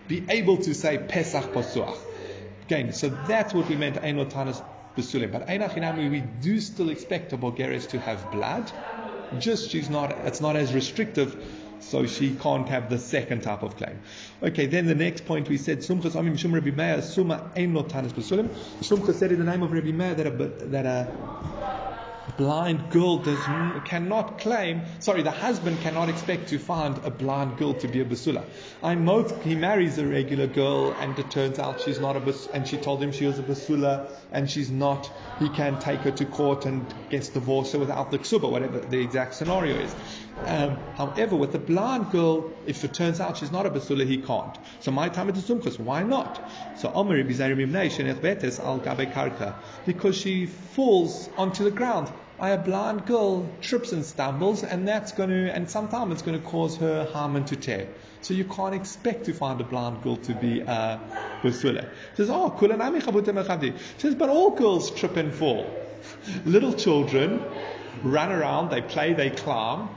be 0.06 0.24
able 0.28 0.58
to 0.58 0.74
say 0.74 0.98
Pesach 0.98 1.52
Pasuach. 1.52 1.96
Again, 2.62 2.92
so 2.92 3.08
that's 3.08 3.52
what 3.52 3.68
we 3.68 3.76
meant, 3.76 3.96
Einotanis 3.96 4.62
Besulim. 4.96 5.32
But 5.32 5.48
Einachinami, 5.48 6.10
we 6.10 6.20
do 6.20 6.60
still 6.60 6.90
expect 6.90 7.32
a 7.32 7.38
bogeres 7.38 7.88
to 7.90 7.98
have 7.98 8.30
blood, 8.30 8.70
just 9.38 9.70
she's 9.70 9.90
not, 9.90 10.12
it's 10.24 10.40
not 10.40 10.56
as 10.56 10.72
restrictive 10.72 11.36
so 11.80 12.06
she 12.06 12.34
can't 12.36 12.68
have 12.68 12.90
the 12.90 12.98
second 12.98 13.42
type 13.42 13.62
of 13.62 13.76
claim. 13.76 13.98
Okay, 14.42 14.66
then 14.66 14.86
the 14.86 14.94
next 14.94 15.24
point 15.24 15.48
we 15.48 15.56
said, 15.56 15.78
Sumchas 15.78 16.12
Amim 16.12 16.38
Shum 16.38 16.54
Rabbi 16.54 16.70
Meir, 16.70 17.02
Suma 17.02 17.50
Ein 17.56 17.74
Tanis 17.74 18.12
Besulim. 18.12 18.48
Sumchas 18.80 19.14
said 19.14 19.32
in 19.32 19.38
the 19.38 19.44
name 19.44 19.62
of 19.62 19.72
Rabbi 19.72 19.92
Meir 19.92 20.14
that 20.14 20.26
a, 20.26 20.30
that 20.30 20.86
a 20.86 21.12
blind 22.36 22.90
girl 22.90 23.18
does, 23.18 23.48
cannot 23.84 24.38
claim, 24.38 24.82
sorry, 24.98 25.22
the 25.22 25.30
husband 25.30 25.80
cannot 25.80 26.08
expect 26.08 26.48
to 26.48 26.58
find 26.58 26.98
a 27.04 27.10
blind 27.10 27.56
girl 27.58 27.74
to 27.74 27.88
be 27.88 28.00
a 28.00 28.04
basula. 28.04 28.44
I 28.82 28.94
he 29.42 29.54
marries 29.54 29.98
a 29.98 30.06
regular 30.06 30.46
girl 30.46 30.92
and 30.92 31.18
it 31.18 31.30
turns 31.30 31.58
out 31.58 31.80
she's 31.80 32.00
not 32.00 32.16
a 32.16 32.20
bas, 32.20 32.46
and 32.46 32.66
she 32.66 32.78
told 32.78 33.02
him 33.02 33.12
she 33.12 33.26
was 33.26 33.38
a 33.38 33.42
basula 33.42 34.10
and 34.32 34.50
she's 34.50 34.70
not, 34.70 35.10
he 35.38 35.48
can 35.50 35.78
take 35.78 36.00
her 36.00 36.12
to 36.12 36.26
court 36.26 36.66
and 36.66 36.92
gets 37.08 37.28
divorced 37.30 37.72
her 37.72 37.78
without 37.78 38.10
the 38.10 38.18
ksuba, 38.18 38.50
whatever 38.50 38.80
the 38.80 38.98
exact 39.00 39.34
scenario 39.34 39.76
is. 39.76 39.94
Um, 40.46 40.78
however, 40.96 41.36
with 41.36 41.54
a 41.54 41.58
blind 41.58 42.10
girl, 42.10 42.50
if 42.66 42.84
it 42.84 42.94
turns 42.94 43.20
out 43.20 43.36
she's 43.36 43.52
not 43.52 43.66
a 43.66 43.70
basula, 43.70 44.06
he 44.06 44.22
can't. 44.22 44.56
So 44.80 44.90
my 44.90 45.08
time 45.08 45.28
is 45.28 45.44
sumkas. 45.44 45.78
Why 45.78 46.02
not? 46.02 46.40
So 46.78 46.90
Omer 46.92 47.18
al 47.18 47.24
because 49.86 50.16
she 50.16 50.46
falls 50.46 51.28
onto 51.36 51.64
the 51.64 51.70
ground. 51.70 52.10
A 52.38 52.56
blind 52.56 53.04
girl 53.04 53.54
trips 53.60 53.92
and 53.92 54.02
stumbles, 54.02 54.64
and 54.64 54.88
that's 54.88 55.12
going 55.12 55.28
to, 55.28 55.54
and 55.54 55.68
sometimes 55.68 56.14
it's 56.14 56.22
going 56.22 56.40
to 56.40 56.46
cause 56.46 56.78
her 56.78 57.04
harm 57.04 57.36
and 57.36 57.46
to 57.48 57.56
tear. 57.56 57.88
So 58.22 58.32
you 58.32 58.44
can't 58.44 58.74
expect 58.74 59.26
to 59.26 59.34
find 59.34 59.60
a 59.60 59.64
blind 59.64 60.02
girl 60.02 60.16
to 60.16 60.34
be 60.34 60.60
a 60.60 61.00
basula. 61.42 61.86
Says, 62.16 62.30
oh, 62.30 62.56
Kulanami 62.58 63.78
says, 64.00 64.14
but 64.14 64.30
all 64.30 64.52
girls 64.52 64.90
trip 64.92 65.18
and 65.18 65.34
fall. 65.34 65.66
Little 66.46 66.72
children 66.72 67.44
run 68.02 68.32
around, 68.32 68.70
they 68.70 68.80
play, 68.80 69.12
they 69.12 69.28
climb 69.28 69.90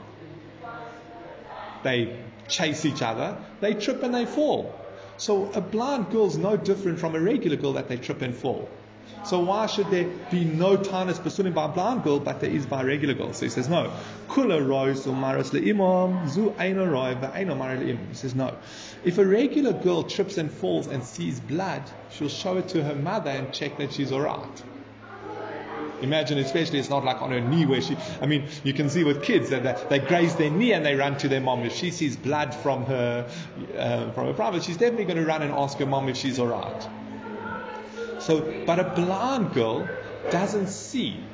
they 1.84 2.18
chase 2.48 2.84
each 2.84 3.02
other, 3.02 3.36
they 3.60 3.74
trip 3.74 4.02
and 4.02 4.14
they 4.14 4.26
fall. 4.26 4.74
So 5.16 5.52
a 5.52 5.60
blind 5.60 6.10
girl 6.10 6.26
is 6.26 6.36
no 6.36 6.56
different 6.56 6.98
from 6.98 7.14
a 7.14 7.20
regular 7.20 7.56
girl 7.56 7.74
that 7.74 7.88
they 7.88 7.96
trip 7.96 8.20
and 8.22 8.34
fall. 8.34 8.68
So 9.24 9.40
why 9.40 9.66
should 9.66 9.90
there 9.90 10.08
be 10.30 10.44
no 10.44 10.76
tanis 10.76 11.18
basunim 11.18 11.54
by 11.54 11.64
a 11.64 11.68
blind 11.68 12.02
girl, 12.02 12.20
but 12.20 12.40
there 12.40 12.50
is 12.50 12.66
by 12.66 12.82
a 12.82 12.84
regular 12.84 13.14
girl? 13.14 13.32
So 13.32 13.46
he 13.46 13.50
says 13.50 13.68
no. 13.68 13.90
Kula 14.28 14.60
rois 14.66 15.06
leimam 15.06 16.28
zu. 16.28 16.50
He 18.08 18.14
says 18.14 18.34
no. 18.34 18.58
If 19.02 19.16
a 19.18 19.24
regular 19.24 19.72
girl 19.72 20.02
trips 20.02 20.36
and 20.36 20.52
falls 20.52 20.88
and 20.88 21.02
sees 21.02 21.40
blood, 21.40 21.90
she'll 22.10 22.28
show 22.28 22.58
it 22.58 22.68
to 22.70 22.82
her 22.82 22.94
mother 22.94 23.30
and 23.30 23.52
check 23.52 23.78
that 23.78 23.94
she's 23.94 24.12
alright. 24.12 24.62
Imagine, 26.04 26.38
especially, 26.38 26.78
it's 26.78 26.90
not 26.90 27.04
like 27.04 27.20
on 27.20 27.32
her 27.32 27.40
knee 27.40 27.66
where 27.66 27.80
she, 27.80 27.96
I 28.20 28.26
mean, 28.26 28.48
you 28.62 28.72
can 28.72 28.88
see 28.88 29.02
with 29.02 29.22
kids 29.22 29.50
that 29.50 29.88
they, 29.88 29.98
graze 29.98 30.36
their 30.36 30.50
knee 30.50 30.72
and 30.72 30.84
they 30.84 30.94
run 30.94 31.18
to 31.18 31.28
their 31.28 31.40
mom. 31.40 31.64
If 31.64 31.74
she 31.74 31.90
sees 31.90 32.16
blood 32.16 32.54
from 32.54 32.86
her, 32.86 33.28
uh, 33.76 34.12
from 34.12 34.26
her 34.28 34.34
private, 34.34 34.62
she's 34.62 34.76
definitely 34.76 35.06
going 35.06 35.16
to 35.16 35.26
run 35.26 35.42
and 35.42 35.52
ask 35.52 35.78
her 35.78 35.86
mom 35.86 36.08
if 36.08 36.16
she's 36.16 36.38
alright. 36.38 36.88
So, 38.20 38.62
but 38.66 38.78
a 38.78 38.84
blind 38.84 39.52
girl 39.54 39.88
doesn't 40.30 40.68
see. 40.68 41.26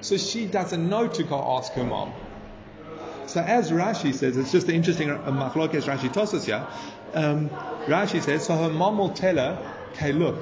So 0.00 0.16
she 0.16 0.46
doesn't 0.46 0.88
know 0.88 1.08
to 1.08 1.22
go 1.22 1.56
ask 1.58 1.72
her 1.72 1.84
mom. 1.84 2.12
So 3.26 3.40
as 3.40 3.70
Rashi 3.70 4.14
says, 4.14 4.36
it's 4.36 4.52
just 4.52 4.68
an 4.68 4.74
interesting 4.74 5.10
uh, 5.10 5.18
machlokes 5.32 5.82
Rashi 5.82 6.12
tosses 6.12 6.46
here. 6.46 6.66
Um, 7.12 7.50
Rashi 7.86 8.22
says, 8.22 8.46
so 8.46 8.56
her 8.56 8.70
mom 8.70 8.98
will 8.98 9.10
tell 9.10 9.36
her, 9.36 9.58
okay, 9.92 10.12
look, 10.12 10.36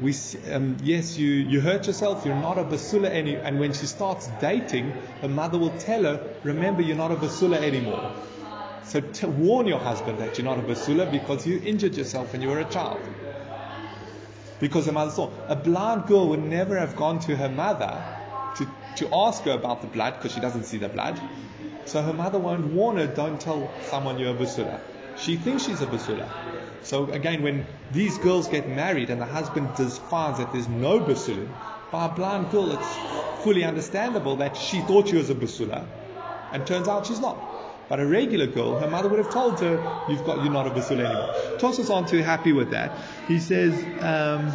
we, 0.00 0.14
um, 0.50 0.78
yes, 0.82 1.18
you, 1.18 1.30
you 1.30 1.60
hurt 1.60 1.86
yourself, 1.86 2.24
you're 2.24 2.34
not 2.34 2.58
a 2.58 2.64
basula 2.64 3.10
any, 3.10 3.36
and 3.36 3.60
when 3.60 3.72
she 3.74 3.86
starts 3.86 4.28
dating, 4.40 4.92
her 5.20 5.28
mother 5.28 5.58
will 5.58 5.78
tell 5.78 6.04
her, 6.04 6.36
remember, 6.42 6.80
you're 6.82 6.96
not 6.96 7.12
a 7.12 7.16
basula 7.16 7.56
anymore. 7.56 8.10
So 8.84 9.00
to 9.00 9.28
warn 9.28 9.66
your 9.66 9.78
husband 9.78 10.18
that 10.18 10.38
you're 10.38 10.46
not 10.46 10.58
a 10.58 10.62
basula 10.62 11.10
because 11.10 11.46
you 11.46 11.60
injured 11.64 11.94
yourself 11.96 12.32
when 12.32 12.40
you 12.40 12.48
were 12.48 12.60
a 12.60 12.64
child. 12.64 12.98
Because 14.58 14.86
the 14.86 14.92
mother 14.92 15.10
saw 15.10 15.30
a 15.48 15.56
blind 15.56 16.06
girl 16.06 16.28
would 16.30 16.44
never 16.44 16.78
have 16.78 16.96
gone 16.96 17.20
to 17.20 17.36
her 17.36 17.48
mother 17.48 18.02
to, 18.56 18.66
to 18.96 19.08
ask 19.14 19.42
her 19.44 19.52
about 19.52 19.82
the 19.82 19.88
blood 19.88 20.14
because 20.14 20.32
she 20.32 20.40
doesn't 20.40 20.64
see 20.64 20.78
the 20.78 20.88
blood. 20.88 21.20
So 21.84 22.02
her 22.02 22.12
mother 22.12 22.38
won't 22.38 22.66
warn 22.72 22.96
her, 22.96 23.06
don't 23.06 23.40
tell 23.40 23.70
someone 23.82 24.18
you're 24.18 24.34
a 24.34 24.38
basula. 24.38 24.80
She 25.18 25.36
thinks 25.36 25.64
she's 25.64 25.82
a 25.82 25.86
basula. 25.86 26.26
So 26.82 27.10
again, 27.10 27.42
when 27.42 27.66
these 27.90 28.18
girls 28.18 28.48
get 28.48 28.68
married 28.68 29.10
and 29.10 29.20
the 29.20 29.26
husband 29.26 29.76
finds 29.76 30.38
that 30.38 30.52
there's 30.52 30.68
no 30.68 31.00
basulim, 31.00 31.54
by 31.90 32.06
a 32.06 32.14
blind 32.14 32.50
girl, 32.50 32.70
it's 32.72 32.96
fully 33.42 33.64
understandable 33.64 34.36
that 34.36 34.56
she 34.56 34.80
thought 34.80 35.08
she 35.08 35.16
was 35.16 35.30
a 35.30 35.34
basula, 35.34 35.88
and 36.52 36.66
turns 36.66 36.88
out 36.88 37.06
she's 37.06 37.20
not. 37.20 37.46
But 37.88 37.98
a 37.98 38.06
regular 38.06 38.46
girl, 38.46 38.76
her 38.76 38.86
mother 38.86 39.08
would 39.08 39.18
have 39.18 39.30
told 39.30 39.60
her, 39.60 40.02
"You've 40.06 40.22
got, 40.22 40.40
you're 40.40 40.52
not 40.52 40.66
a 40.66 40.70
basula 40.70 41.04
anymore." 41.04 41.32
Tosas 41.58 41.90
aren't 41.90 42.08
too 42.08 42.22
happy 42.22 42.52
with 42.52 42.70
that. 42.70 42.98
He 43.26 43.40
says. 43.40 43.84
Um, 44.00 44.52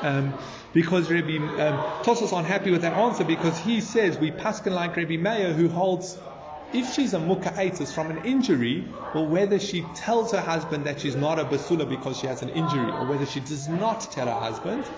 um, 0.00 0.38
because 0.72 1.10
Rabbi 1.10 1.56
um, 1.58 1.84
Tosas 2.02 2.32
unhappy 2.32 2.70
with 2.70 2.82
that 2.82 2.94
answer 2.94 3.24
because 3.24 3.58
he 3.58 3.80
says 3.80 4.18
we 4.18 4.30
paskin 4.30 4.72
like 4.72 4.96
Rabbi 4.96 5.16
Meir 5.16 5.52
who 5.52 5.68
holds 5.68 6.16
if 6.72 6.90
she's 6.92 7.14
a 7.14 7.18
muka'atis 7.18 7.92
from 7.94 8.10
an 8.10 8.18
injury, 8.18 8.94
or 9.12 9.26
whether 9.26 9.58
she 9.58 9.94
tells 9.94 10.32
her 10.32 10.40
husband 10.40 10.84
that 10.86 11.00
she's 11.00 11.16
not 11.16 11.38
a 11.38 11.44
basula 11.44 11.88
because 11.88 12.18
she 12.18 12.26
has 12.26 12.42
an 12.42 12.50
injury, 12.50 12.92
or 12.92 13.06
whether 13.06 13.26
she 13.26 13.40
does 13.40 13.68
not 13.68 14.12
tell 14.12 14.26
her 14.26 14.38
husband, 14.38 14.88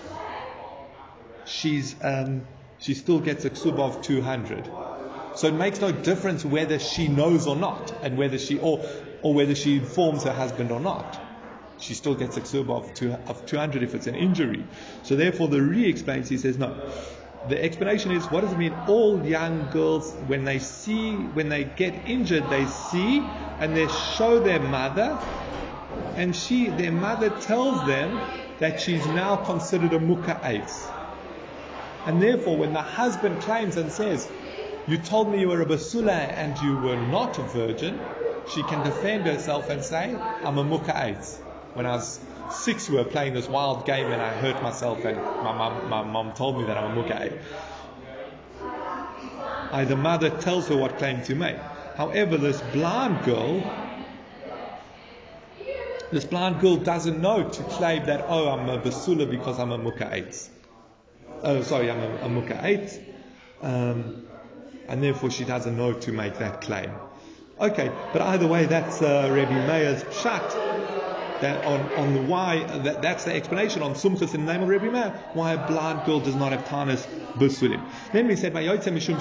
she's 1.45 1.95
um, 2.03 2.47
she 2.77 2.93
still 2.93 3.19
gets 3.19 3.45
a 3.45 3.49
ksuba 3.49 3.79
of 3.79 4.01
200. 4.01 4.69
So 5.33 5.47
it 5.47 5.53
makes 5.53 5.79
no 5.79 5.91
difference 5.91 6.43
whether 6.43 6.77
she 6.77 7.07
knows 7.07 7.47
or 7.47 7.55
not, 7.55 7.93
and 8.03 8.17
whether 8.17 8.37
she 8.37 8.59
or 8.59 8.83
or 9.21 9.33
whether 9.33 9.55
she 9.55 9.77
informs 9.77 10.23
her 10.23 10.33
husband 10.33 10.71
or 10.71 10.79
not. 10.79 11.19
She 11.77 11.93
still 11.93 12.15
gets 12.15 12.37
a 12.37 12.41
ksuba 12.41 12.69
of, 12.69 12.93
two, 12.93 13.11
of 13.11 13.45
200 13.45 13.81
if 13.81 13.95
it's 13.95 14.07
an 14.07 14.15
injury. 14.15 14.65
So 15.03 15.15
therefore, 15.15 15.47
the 15.47 15.61
re 15.61 15.89
explains. 15.89 16.29
He 16.29 16.37
says 16.37 16.57
no. 16.57 16.81
The 17.47 17.61
explanation 17.63 18.11
is 18.11 18.29
what 18.29 18.41
does 18.41 18.51
it 18.53 18.57
mean? 18.57 18.83
All 18.87 19.25
young 19.25 19.69
girls, 19.71 20.13
when 20.27 20.43
they 20.43 20.59
see, 20.59 21.15
when 21.33 21.49
they 21.49 21.63
get 21.63 21.93
injured, 22.07 22.49
they 22.49 22.65
see 22.67 23.25
and 23.59 23.75
they 23.75 23.87
show 23.87 24.39
their 24.39 24.59
mother, 24.59 25.17
and 26.15 26.35
she, 26.35 26.69
their 26.69 26.91
mother 26.91 27.29
tells 27.29 27.85
them 27.85 28.21
that 28.59 28.79
she's 28.79 29.07
now 29.07 29.37
considered 29.37 29.93
a 29.93 29.99
muka'ates. 29.99 30.91
And 32.05 32.21
therefore, 32.21 32.57
when 32.57 32.73
the 32.73 32.81
husband 32.81 33.41
claims 33.41 33.75
and 33.77 33.91
says, 33.91 34.27
You 34.87 34.97
told 34.97 35.31
me 35.31 35.39
you 35.39 35.49
were 35.49 35.61
a 35.61 35.65
basula 35.65 36.11
and 36.11 36.59
you 36.59 36.77
were 36.77 36.97
not 36.97 37.39
a 37.39 37.43
virgin, 37.43 38.07
she 38.43 38.63
can 38.63 38.81
defend 38.83 39.25
herself 39.25 39.69
and 39.69 39.83
say, 39.83 40.15
I'm 40.43 40.57
a 40.57 40.63
muka'ates. 40.63 41.39
When 41.73 41.85
I 41.85 41.95
was 41.95 42.19
six, 42.51 42.89
we 42.89 42.97
were 42.97 43.05
playing 43.05 43.33
this 43.33 43.47
wild 43.49 43.85
game 43.85 44.11
and 44.11 44.21
I 44.21 44.33
hurt 44.33 44.61
myself, 44.61 45.05
and 45.05 45.23
my 45.41 45.53
mom, 45.53 45.89
my 45.89 46.31
told 46.33 46.57
me 46.57 46.65
that 46.65 46.77
I'm 46.77 46.97
a 46.97 47.03
muka'ates. 47.03 47.41
I, 49.71 49.85
the 49.85 49.95
mother 49.95 50.29
tells 50.29 50.67
her 50.69 50.75
what 50.77 50.97
claim 50.97 51.23
to 51.23 51.35
make. 51.35 51.57
However, 51.95 52.37
this 52.37 52.61
blind 52.61 53.23
girl, 53.23 53.73
this 56.11 56.25
blind 56.25 56.59
girl 56.59 56.77
doesn't 56.77 57.21
know 57.21 57.49
to 57.49 57.63
claim 57.63 58.05
that, 58.05 58.25
oh, 58.27 58.49
I'm 58.49 58.67
a 58.69 58.79
basula 58.79 59.29
because 59.29 59.59
I'm 59.59 59.71
a 59.71 59.79
muka'ates 59.79 60.49
oh, 61.43 61.61
sorry, 61.61 61.89
I'm 61.89 62.01
a, 62.01 62.15
a 62.25 62.29
muka 62.29 62.59
8, 62.63 63.01
um, 63.61 64.27
and 64.87 65.03
therefore 65.03 65.31
she 65.31 65.45
doesn't 65.45 65.75
know 65.75 65.93
to 65.93 66.11
make 66.11 66.37
that 66.37 66.61
claim. 66.61 67.01
Okay, 67.59 68.07
but 68.11 68.21
either 68.21 68.47
way, 68.47 68.65
that's 68.65 69.01
uh, 69.01 69.29
Rabbi 69.31 69.59
Meir's 69.59 70.03
pshat. 70.03 70.57
That 71.41 71.65
on, 71.65 71.79
on 71.93 72.27
why, 72.27 72.63
that, 72.83 73.01
that's 73.01 73.25
the 73.25 73.33
explanation 73.33 73.81
on 73.81 73.95
Sumchas 73.95 74.33
in 74.33 74.45
the 74.45 74.53
name 74.53 74.63
of 74.63 74.69
Rabbi 74.69 74.89
Meir, 74.89 75.09
why 75.33 75.53
a 75.53 75.67
blind 75.67 76.05
girl 76.05 76.19
does 76.19 76.35
not 76.35 76.51
have 76.51 76.65
Tanas 76.65 77.05
Besulim. 77.33 77.83
Then 78.13 78.27
we 78.27 78.35
said, 78.35 78.53
Mishum 78.53 79.17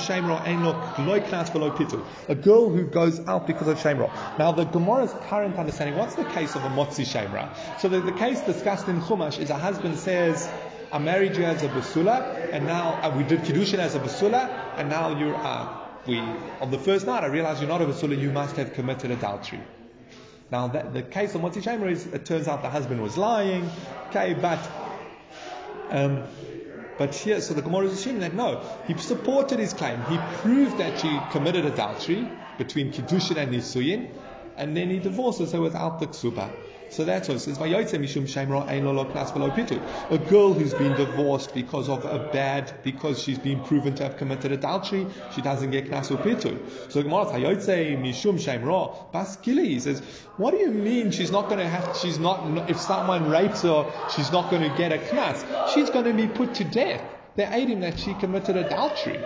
Pitu. 1.76 2.04
A 2.28 2.35
girl 2.35 2.68
who 2.68 2.85
goes 2.87 3.20
out 3.26 3.46
because 3.46 3.68
of 3.68 3.78
Shemra. 3.78 4.11
Now 4.38 4.52
the 4.52 4.64
Gemara's 4.64 5.14
current 5.28 5.56
understanding, 5.56 5.96
what's 5.96 6.14
the 6.14 6.24
case 6.24 6.54
of 6.56 6.64
a 6.64 6.68
Motzi 6.68 7.06
Shemra? 7.06 7.54
So 7.80 7.88
the, 7.88 8.00
the 8.00 8.12
case 8.12 8.40
discussed 8.40 8.88
in 8.88 9.00
Chumash 9.00 9.38
is 9.38 9.50
a 9.50 9.59
husband 9.59 9.98
says, 9.98 10.48
I 10.92 10.98
married 10.98 11.37
you 11.37 11.44
as 11.44 11.62
a 11.62 11.68
basula, 11.68 12.52
and 12.52 12.66
now 12.66 13.00
uh, 13.02 13.16
we 13.16 13.22
did 13.22 13.40
kiddushin 13.40 13.78
as 13.78 13.94
a 13.94 14.00
basula, 14.00 14.50
and 14.76 14.88
now 14.88 15.16
you're 15.16 15.37
uh, 15.37 15.78
we 16.06 16.18
on 16.18 16.70
the 16.70 16.78
first 16.78 17.06
night 17.06 17.22
I 17.22 17.26
realized 17.26 17.61
you're 17.61 17.68
not 17.68 17.83
a 17.83 17.87
basula, 17.87 18.20
you 18.20 18.33
must 18.33 18.56
have 18.56 18.72
committed 18.72 19.11
adultery. 19.12 19.61
Now 20.50 20.68
that, 20.68 20.92
the 20.92 21.02
case 21.02 21.34
of 21.34 21.42
Motzi 21.42 21.62
Shemer 21.62 21.90
is 21.90 22.06
it 22.06 22.24
turns 22.26 22.48
out 22.48 22.62
the 22.62 22.70
husband 22.70 23.00
was 23.00 23.16
lying, 23.16 23.70
okay, 24.08 24.34
but 24.34 24.58
um, 25.90 26.24
but 26.98 27.14
here, 27.14 27.40
so 27.40 27.54
the 27.54 27.62
Gemara 27.62 27.86
is 27.86 27.94
assuming 27.94 28.20
that 28.20 28.34
no, 28.34 28.62
he 28.86 28.96
supported 28.98 29.58
his 29.58 29.72
claim. 29.72 30.02
He 30.02 30.18
proved 30.18 30.78
that 30.78 30.98
she 30.98 31.20
committed 31.30 31.64
adultery 31.64 32.28
between 32.58 32.92
Kiddushin 32.92 33.36
and 33.36 33.52
Nisuyin, 33.52 34.10
and 34.56 34.76
then 34.76 34.90
he 34.90 34.98
divorces 34.98 35.52
her 35.52 35.60
without 35.60 36.00
the 36.00 36.06
ksuba. 36.08 36.50
So 36.90 37.05
that's 37.05 37.29
what 37.29 37.37
it 37.37 37.40
says. 37.40 37.57
A 40.11 40.18
girl 40.18 40.53
who's 40.55 40.74
been 40.74 40.94
divorced 40.94 41.55
because 41.55 41.88
of 41.88 42.05
a 42.05 42.18
bad, 42.18 42.72
because 42.83 43.22
she's 43.22 43.38
been 43.38 43.62
proven 43.62 43.94
to 43.94 44.03
have 44.03 44.16
committed 44.16 44.50
adultery, 44.50 45.07
she 45.29 45.40
doesn't 45.40 45.70
get 45.70 45.88
knas 45.88 46.09
pitu. 46.09 46.59
So 46.90 47.03
Gemara 47.03 47.26
mishum 47.26 48.38
shemra 48.40 49.12
baskili. 49.12 49.66
He 49.66 49.79
says, 49.79 50.03
what 50.37 50.50
do 50.50 50.59
you 50.59 50.72
mean 50.72 51.12
she's 51.12 51.31
not 51.31 51.48
going 51.48 51.61
to 51.61 51.68
have? 51.68 51.96
She's 51.96 52.18
not. 52.18 52.68
If 52.68 52.81
someone 52.81 53.31
rapes 53.31 53.62
her, 53.62 53.92
she's 54.09 54.33
not 54.33 54.50
going 54.50 54.62
to 54.62 54.76
get 54.76 54.92
a 54.92 54.98
knas. 54.98 55.44
She's 55.72 55.90
going 55.90 56.07
to 56.07 56.12
be 56.12 56.26
put 56.26 56.55
to 56.55 56.64
death. 56.64 57.03
They're 57.37 57.53
aiding 57.53 57.81
that 57.81 58.00
she 58.00 58.14
committed 58.14 58.57
adultery. 58.57 59.20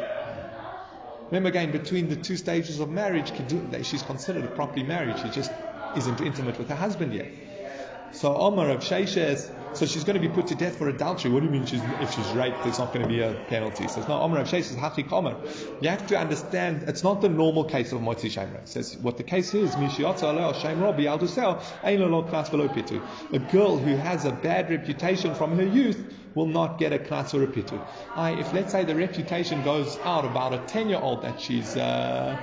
Remember 1.30 1.48
again, 1.48 1.72
between 1.72 2.10
the 2.10 2.16
two 2.16 2.36
stages 2.36 2.78
of 2.78 2.90
marriage, 2.90 3.32
she's 3.86 4.02
considered 4.02 4.44
a 4.44 4.48
properly 4.48 4.82
married. 4.82 5.18
She 5.18 5.30
just 5.30 5.50
isn't 5.94 6.20
intimate 6.20 6.58
with 6.58 6.68
her 6.68 6.74
husband 6.74 7.14
yet. 7.14 7.28
So 8.12 8.34
Omar 8.36 8.70
of 8.70 8.80
Sheishes, 8.80 9.50
so 9.74 9.86
she's 9.86 10.04
going 10.04 10.20
to 10.20 10.20
be 10.20 10.32
put 10.32 10.46
to 10.48 10.54
death 10.54 10.76
for 10.76 10.88
adultery. 10.88 11.32
What 11.32 11.40
do 11.40 11.46
you 11.46 11.52
mean 11.52 11.66
she's, 11.66 11.82
if 12.00 12.12
she's 12.12 12.32
raped, 12.32 12.62
there's 12.62 12.78
not 12.78 12.92
going 12.92 13.02
to 13.02 13.08
be 13.08 13.20
a 13.20 13.32
penalty? 13.32 13.88
So 13.88 13.98
it's 13.98 14.08
not 14.08 14.22
Omar 14.22 14.38
of 14.40 14.46
Sheishes, 14.46 14.76
Hachik 14.76 15.10
Omar. 15.10 15.36
You 15.80 15.88
have 15.88 16.06
to 16.06 16.16
understand, 16.16 16.84
it's 16.88 17.02
not 17.02 17.22
the 17.22 17.28
normal 17.28 17.64
case 17.64 17.90
of 17.90 18.00
Motzi 18.00 18.30
Shemra. 18.30 18.62
It 18.62 18.68
says, 18.68 18.96
what 18.96 19.16
the 19.16 19.24
case 19.24 19.52
is, 19.52 19.74
A 23.32 23.38
girl 23.38 23.78
who 23.78 23.96
has 23.96 24.24
a 24.24 24.32
bad 24.32 24.70
reputation 24.70 25.34
from 25.34 25.56
her 25.56 25.64
youth 25.64 26.14
will 26.34 26.46
not 26.46 26.78
get 26.78 26.92
a 26.92 26.98
knas 26.98 27.34
or 27.34 27.46
pitu. 27.48 27.84
If 28.38 28.52
let's 28.52 28.70
say 28.70 28.84
the 28.84 28.94
reputation 28.94 29.62
goes 29.62 29.98
out 30.04 30.24
about 30.24 30.54
a 30.54 30.58
10 30.58 30.88
year 30.88 30.98
old 30.98 31.22
that 31.22 31.40
she's 31.40 31.76
uh, 31.76 32.36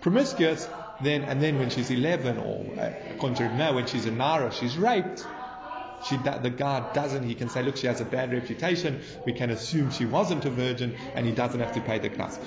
promiscuous, 0.00 0.68
then 1.00 1.22
and 1.22 1.40
then 1.40 1.58
when 1.58 1.70
she's 1.70 1.90
11 1.90 2.38
or 2.38 2.64
uh, 2.78 3.34
to 3.34 3.48
now 3.54 3.74
when 3.74 3.86
she's 3.86 4.06
a 4.06 4.10
nara 4.10 4.52
she's 4.52 4.76
raped. 4.76 5.26
She, 6.00 6.16
the 6.16 6.50
guard 6.50 6.92
doesn't 6.92 7.24
he 7.24 7.34
can 7.34 7.48
say 7.48 7.60
look 7.64 7.76
she 7.76 7.88
has 7.88 8.00
a 8.00 8.04
bad 8.04 8.32
reputation. 8.32 9.00
We 9.24 9.32
can 9.32 9.50
assume 9.50 9.90
she 9.90 10.04
wasn't 10.04 10.44
a 10.44 10.50
virgin 10.50 10.96
and 11.16 11.26
he 11.26 11.32
doesn't 11.32 11.58
have 11.58 11.72
to 11.72 11.80
pay 11.80 11.98
the 11.98 12.08
knas 12.08 12.38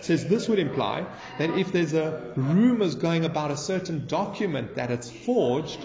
says 0.00 0.28
this 0.28 0.48
would 0.48 0.58
imply 0.58 1.06
that 1.38 1.50
if 1.50 1.72
there's 1.72 1.94
a 1.94 2.32
rumors 2.34 2.96
going 2.96 3.24
about 3.24 3.52
a 3.52 3.56
certain 3.56 4.08
document 4.08 4.74
that 4.74 4.90
it's 4.90 5.08
forged 5.08 5.78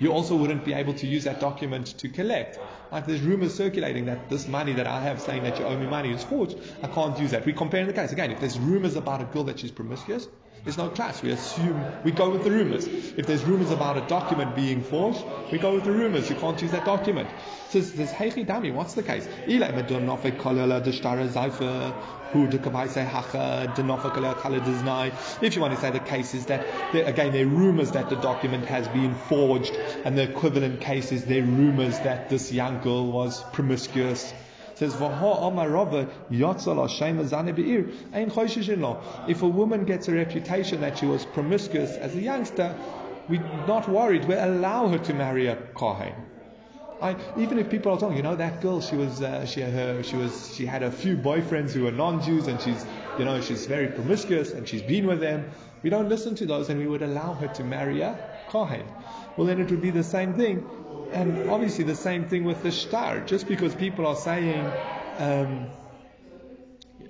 you 0.00 0.12
also 0.12 0.34
wouldn't 0.34 0.64
be 0.64 0.72
able 0.72 0.94
to 0.94 1.06
use 1.06 1.24
that 1.24 1.40
document 1.40 1.86
to 1.98 2.08
collect. 2.08 2.58
Like 2.90 3.06
there's 3.06 3.20
rumors 3.20 3.54
circulating 3.54 4.06
that 4.06 4.28
this 4.28 4.48
money 4.48 4.72
that 4.72 4.86
I 4.86 5.00
have 5.02 5.20
saying 5.20 5.44
that 5.44 5.58
you 5.58 5.66
owe 5.66 5.76
me 5.76 5.86
money 5.86 6.10
is 6.12 6.24
forged. 6.24 6.56
I 6.82 6.88
can't 6.88 7.16
use 7.18 7.30
that. 7.30 7.46
We're 7.46 7.54
comparing 7.54 7.86
the 7.86 7.92
case. 7.92 8.10
Again, 8.10 8.32
if 8.32 8.40
there's 8.40 8.58
rumors 8.58 8.96
about 8.96 9.20
a 9.20 9.26
girl 9.26 9.44
that 9.44 9.60
she's 9.60 9.70
promiscuous, 9.70 10.26
there's 10.64 10.78
no 10.78 10.90
knas. 10.90 11.22
We 11.22 11.30
assume 11.30 11.84
we 12.04 12.12
go 12.12 12.30
with 12.30 12.44
the 12.44 12.50
rumors. 12.50 12.86
If 12.86 13.26
there's 13.26 13.44
rumors 13.44 13.70
about 13.70 13.96
a 13.96 14.02
document 14.02 14.54
being 14.54 14.82
forged, 14.82 15.24
we 15.50 15.58
go 15.58 15.74
with 15.74 15.84
the 15.84 15.92
rumors. 15.92 16.28
You 16.28 16.36
can't 16.36 16.60
use 16.60 16.72
that 16.72 16.84
document. 16.84 17.30
So 17.68 17.80
there's 17.80 18.12
Heichi 18.12 18.46
Dami. 18.46 18.72
What's 18.72 18.94
the 18.94 19.02
case? 19.02 19.26
If 19.46 19.52
you 25.56 25.60
want 25.60 25.74
to 25.74 25.80
say 25.80 25.90
the 25.90 26.00
case 26.00 26.34
is 26.34 26.46
that, 26.46 26.94
again, 26.94 27.32
there 27.32 27.44
are 27.44 27.48
rumors 27.48 27.92
that 27.92 28.08
the 28.08 28.16
document 28.16 28.66
has 28.66 28.88
been 28.88 29.14
forged, 29.14 29.76
and 30.04 30.16
the 30.16 30.30
equivalent 30.30 30.80
case 30.80 31.12
is 31.12 31.24
there 31.24 31.42
are 31.42 31.46
rumors 31.46 32.00
that 32.00 32.28
this 32.28 32.52
young 32.52 32.80
girl 32.82 33.10
was 33.10 33.42
promiscuous. 33.42 34.32
Says, 34.80 34.94
If 39.28 39.42
a 39.42 39.48
woman 39.48 39.84
gets 39.84 40.08
a 40.08 40.12
reputation 40.12 40.80
that 40.80 40.98
she 40.98 41.06
was 41.06 41.26
promiscuous 41.26 41.96
as 41.98 42.14
a 42.14 42.20
youngster, 42.20 42.74
we're 43.28 43.42
not 43.68 43.86
worried. 43.88 44.24
We 44.24 44.34
allow 44.34 44.88
her 44.88 44.98
to 44.98 45.12
marry 45.12 45.48
a 45.48 45.56
Kohen. 45.74 46.14
I, 47.02 47.16
even 47.36 47.58
if 47.58 47.68
people 47.70 47.92
are 47.92 47.98
talking, 47.98 48.16
you 48.16 48.22
know, 48.22 48.36
that 48.36 48.62
girl, 48.62 48.80
she 48.80 48.96
was, 48.96 49.22
uh, 49.22 49.46
she 49.46 49.60
her, 49.60 50.02
she 50.02 50.16
was, 50.16 50.54
she 50.54 50.66
had 50.66 50.82
a 50.82 50.90
few 50.90 51.16
boyfriends 51.16 51.72
who 51.72 51.84
were 51.84 51.92
non-Jews, 51.92 52.46
and 52.46 52.60
she's, 52.60 52.84
you 53.18 53.24
know, 53.24 53.40
she's 53.40 53.66
very 53.66 53.88
promiscuous, 53.88 54.52
and 54.52 54.68
she's 54.68 54.82
been 54.82 55.06
with 55.06 55.20
them. 55.20 55.50
We 55.82 55.90
don't 55.90 56.08
listen 56.08 56.34
to 56.36 56.46
those, 56.46 56.68
and 56.68 56.78
we 56.78 56.86
would 56.86 57.02
allow 57.02 57.34
her 57.34 57.48
to 57.48 57.64
marry 57.64 58.00
a 58.00 58.18
kohen. 58.48 58.84
Well, 59.36 59.46
then 59.46 59.60
it 59.60 59.70
would 59.70 59.80
be 59.80 59.90
the 59.90 60.04
same 60.04 60.34
thing, 60.34 60.68
and 61.12 61.50
obviously 61.50 61.84
the 61.84 61.94
same 61.94 62.24
thing 62.28 62.44
with 62.44 62.62
the 62.62 62.70
shtar. 62.70 63.20
Just 63.20 63.48
because 63.48 63.74
people 63.74 64.06
are 64.06 64.16
saying, 64.16 64.70
um, 65.18 65.66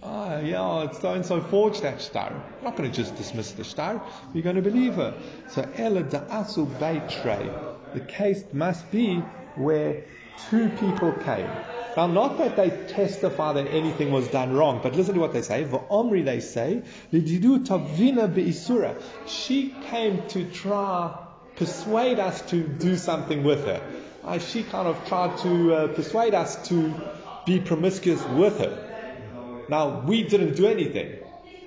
ah, 0.02 0.38
yeah, 0.38 0.84
it's 0.84 1.00
so 1.00 1.12
and 1.14 1.24
so 1.24 1.40
forged 1.40 1.82
that 1.82 2.00
shtar. 2.00 2.32
We're 2.58 2.64
not 2.64 2.76
going 2.76 2.90
to 2.90 2.96
just 2.96 3.16
dismiss 3.16 3.52
the 3.52 3.64
shtar. 3.64 4.02
We're 4.32 4.42
going 4.42 4.56
to 4.56 4.62
believe 4.62 4.94
her. 4.94 5.14
So, 5.50 5.68
ela 5.76 6.02
da'asu 6.02 6.66
beitrei. 6.78 7.94
The 7.94 8.00
case 8.00 8.44
must 8.52 8.90
be 8.90 9.20
where 9.56 10.04
two 10.50 10.68
people 10.70 11.12
came. 11.12 11.50
Now, 11.96 12.06
not 12.06 12.38
that 12.38 12.56
they 12.56 12.70
testify 12.86 13.52
that 13.54 13.66
anything 13.66 14.12
was 14.12 14.28
done 14.28 14.52
wrong, 14.52 14.80
but 14.82 14.94
listen 14.94 15.14
to 15.14 15.20
what 15.20 15.32
they 15.32 15.42
say. 15.42 15.64
For 15.64 15.84
Omri, 15.90 16.22
they 16.22 16.40
say, 16.40 16.82
tavina 17.12 18.32
be'isura. 18.32 18.94
She 19.26 19.74
came 19.90 20.26
to 20.28 20.44
try 20.44 21.18
persuade 21.60 22.18
us 22.18 22.40
to 22.40 22.62
do 22.62 22.96
something 22.96 23.44
with 23.44 23.66
her. 23.66 23.82
Uh, 24.24 24.38
she 24.38 24.62
kind 24.62 24.88
of 24.88 24.96
tried 25.06 25.36
to 25.36 25.74
uh, 25.74 25.88
persuade 25.88 26.32
us 26.32 26.66
to 26.68 26.94
be 27.44 27.60
promiscuous 27.60 28.24
with 28.28 28.58
her. 28.58 29.66
Now, 29.68 30.00
we 30.00 30.22
didn't 30.22 30.54
do 30.56 30.66
anything. 30.66 31.18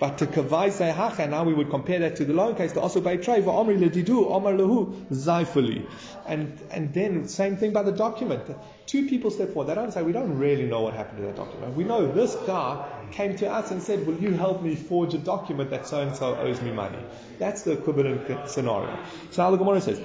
But 0.03 0.17
to 0.17 0.27
kavai 0.27 0.69
say 0.69 1.27
now 1.29 1.45
we 1.45 1.53
would 1.53 1.69
compare 1.69 1.99
that 1.99 2.17
to 2.17 2.25
the 2.25 2.33
loan 2.33 2.55
case, 2.55 2.73
the 2.73 2.81
also 2.81 2.99
by 2.99 3.15
trade, 3.15 3.47
omri 3.47 3.77
ledidu, 3.77 4.29
omar 4.29 4.51
lehu, 4.51 4.93
zaifuli. 5.09 5.87
And, 6.25 6.59
and 6.71 6.93
then, 6.93 7.29
same 7.29 7.55
thing 7.55 7.71
by 7.71 7.83
the 7.83 7.93
document. 7.93 8.43
Two 8.85 9.07
people 9.07 9.31
step 9.31 9.53
forward. 9.53 9.69
They 9.69 9.75
don't 9.75 9.93
say, 9.93 10.03
we 10.03 10.11
don't 10.11 10.37
really 10.37 10.65
know 10.65 10.81
what 10.81 10.93
happened 10.93 11.19
to 11.19 11.23
that 11.27 11.37
document. 11.37 11.77
We 11.77 11.85
know 11.85 12.11
this 12.11 12.35
guy 12.45 12.85
came 13.13 13.37
to 13.37 13.49
us 13.49 13.71
and 13.71 13.81
said, 13.81 14.05
will 14.05 14.17
you 14.17 14.33
help 14.33 14.61
me 14.61 14.75
forge 14.75 15.13
a 15.13 15.17
document 15.17 15.69
that 15.69 15.87
so 15.87 16.01
and 16.01 16.13
so 16.13 16.35
owes 16.35 16.61
me 16.61 16.73
money? 16.73 16.99
That's 17.39 17.61
the 17.61 17.71
equivalent 17.71 18.49
scenario. 18.49 18.99
So 19.31 19.51
the 19.51 19.55
Gemara 19.55 19.79
says, 19.79 20.01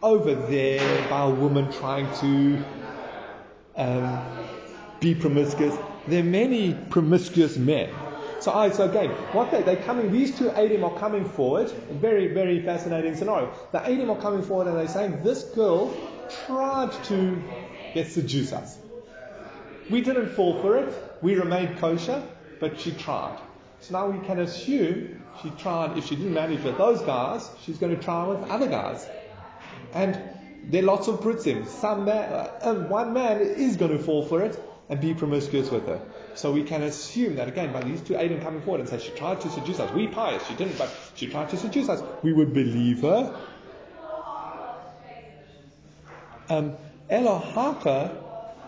over 0.00 0.34
there 0.36 1.08
by 1.10 1.22
a 1.22 1.30
woman 1.30 1.72
trying 1.72 2.06
to 2.20 2.64
um, 3.74 4.22
be 5.00 5.16
promiscuous. 5.16 5.76
There 6.06 6.20
are 6.20 6.24
many 6.24 6.74
promiscuous 6.74 7.56
men. 7.56 7.90
So, 8.40 8.52
I, 8.52 8.70
so 8.70 8.90
again, 8.90 9.10
what 9.32 9.52
they, 9.52 9.62
they're 9.62 9.84
coming, 9.84 10.10
these 10.10 10.36
two 10.36 10.48
Adim 10.48 10.82
are 10.82 10.98
coming 10.98 11.24
forward. 11.28 11.70
Very, 11.70 12.34
very 12.34 12.60
fascinating 12.60 13.14
scenario. 13.14 13.54
The 13.70 13.78
Adim 13.78 14.10
are 14.10 14.20
coming 14.20 14.42
forward 14.42 14.66
and 14.66 14.76
they're 14.76 14.88
saying, 14.88 15.22
this 15.22 15.44
girl 15.44 15.96
tried 16.46 16.92
to 17.04 17.40
get 17.94 18.08
seduce 18.08 18.52
us. 18.52 18.78
We 19.90 20.00
didn't 20.00 20.30
fall 20.30 20.60
for 20.60 20.76
it. 20.76 20.92
We 21.22 21.36
remained 21.36 21.78
kosher, 21.78 22.20
but 22.58 22.80
she 22.80 22.90
tried. 22.90 23.38
So 23.78 23.92
now 23.92 24.10
we 24.10 24.26
can 24.26 24.40
assume 24.40 25.22
she 25.40 25.50
tried, 25.50 25.96
if 25.96 26.06
she 26.06 26.16
didn't 26.16 26.34
manage 26.34 26.64
with 26.64 26.78
those 26.78 27.00
guys, 27.02 27.48
she's 27.62 27.78
going 27.78 27.94
to 27.94 28.02
try 28.02 28.26
with 28.26 28.50
other 28.50 28.66
guys. 28.66 29.06
And 29.92 30.20
there 30.64 30.82
are 30.82 30.86
lots 30.86 31.06
of 31.06 31.20
Britzim. 31.20 31.66
Some 31.68 32.06
man, 32.06 32.32
uh, 32.32 32.74
one 32.88 33.12
man 33.12 33.40
is 33.40 33.76
going 33.76 33.96
to 33.96 34.02
fall 34.02 34.26
for 34.26 34.42
it 34.42 34.60
and 34.92 35.00
be 35.00 35.14
promiscuous 35.14 35.70
with 35.70 35.86
her. 35.86 36.02
So 36.34 36.52
we 36.52 36.64
can 36.64 36.82
assume 36.82 37.36
that 37.36 37.48
again 37.48 37.72
by 37.72 37.82
these 37.82 38.02
two 38.02 38.12
Aiden 38.12 38.42
coming 38.42 38.60
forward 38.60 38.80
and 38.80 38.88
say 38.90 38.98
she 38.98 39.10
tried 39.12 39.40
to 39.40 39.50
seduce 39.50 39.80
us. 39.80 39.90
We 39.90 40.06
pious, 40.06 40.46
she 40.46 40.54
didn't, 40.54 40.76
but 40.76 40.90
she 41.14 41.28
tried 41.28 41.48
to 41.48 41.56
seduce 41.56 41.88
us. 41.88 42.02
We 42.22 42.34
would 42.34 42.52
believe 42.52 43.00
her. 43.00 43.34
Um, 46.50 46.76
Elohaka 47.10 48.14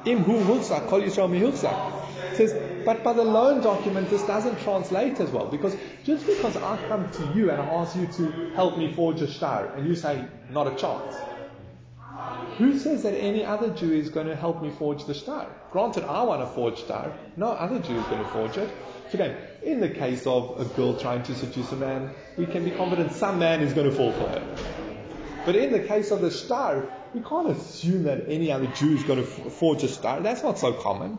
imhu 0.06 0.46
hulzak 0.46 0.88
kol 0.88 1.02
Yisrael 1.02 1.28
mihulzak 1.28 2.36
says, 2.36 2.54
but 2.86 3.04
by 3.04 3.12
the 3.12 3.22
loan 3.22 3.60
document 3.60 4.08
this 4.08 4.22
doesn't 4.22 4.58
translate 4.60 5.20
as 5.20 5.28
well 5.28 5.46
because 5.46 5.76
just 6.04 6.26
because 6.26 6.56
I 6.56 6.78
come 6.88 7.10
to 7.10 7.38
you 7.38 7.50
and 7.50 7.60
I 7.60 7.66
ask 7.66 7.96
you 7.96 8.06
to 8.06 8.50
help 8.54 8.78
me 8.78 8.94
forge 8.94 9.20
a 9.20 9.30
shtar 9.30 9.74
and 9.76 9.86
you 9.86 9.94
say 9.94 10.24
not 10.50 10.66
a 10.72 10.74
chance 10.74 11.14
who 12.58 12.78
says 12.78 13.02
that 13.02 13.14
any 13.14 13.44
other 13.44 13.70
Jew 13.70 13.92
is 13.92 14.10
going 14.10 14.26
to 14.26 14.36
help 14.36 14.62
me 14.62 14.70
forge 14.70 15.04
the 15.04 15.14
shtar? 15.14 15.46
Granted, 15.72 16.04
I 16.04 16.22
want 16.22 16.42
to 16.42 16.46
forge 16.54 16.78
shtar. 16.78 17.12
No 17.36 17.48
other 17.48 17.78
Jew 17.78 17.96
is 17.96 18.04
going 18.06 18.22
to 18.22 18.30
forge 18.30 18.56
it. 18.56 18.70
So 19.10 19.14
again, 19.14 19.36
in 19.62 19.80
the 19.80 19.88
case 19.88 20.26
of 20.26 20.60
a 20.60 20.64
girl 20.76 20.96
trying 20.96 21.22
to 21.24 21.34
seduce 21.34 21.72
a 21.72 21.76
man, 21.76 22.10
we 22.36 22.46
can 22.46 22.64
be 22.64 22.70
confident 22.70 23.12
some 23.12 23.38
man 23.38 23.60
is 23.60 23.72
going 23.72 23.90
to 23.90 23.96
fall 23.96 24.12
for 24.12 24.28
her. 24.28 24.56
But 25.44 25.56
in 25.56 25.72
the 25.72 25.80
case 25.80 26.10
of 26.10 26.20
the 26.20 26.30
shtar, 26.30 26.88
we 27.12 27.20
can't 27.20 27.48
assume 27.50 28.04
that 28.04 28.24
any 28.28 28.50
other 28.50 28.66
Jew 28.68 28.94
is 28.94 29.02
going 29.02 29.18
to 29.18 29.24
forge 29.24 29.82
a 29.82 29.88
shtar. 29.88 30.20
That's 30.20 30.42
not 30.42 30.58
so 30.58 30.72
common. 30.72 31.18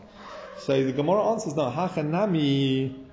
So 0.58 0.84
the 0.84 0.92
Gemara 0.92 1.32
answers, 1.32 1.54
no, 1.54 1.70
hachanami 1.70 3.06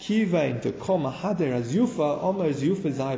kivain 0.00 0.60
to 0.62 0.72
koma 0.72 1.10
hader 1.10 1.52
as 1.52 1.74
yufa, 1.74 2.22
omer 2.22 2.46
as 2.46 2.62
yufa 2.62 2.92
zai 2.92 3.16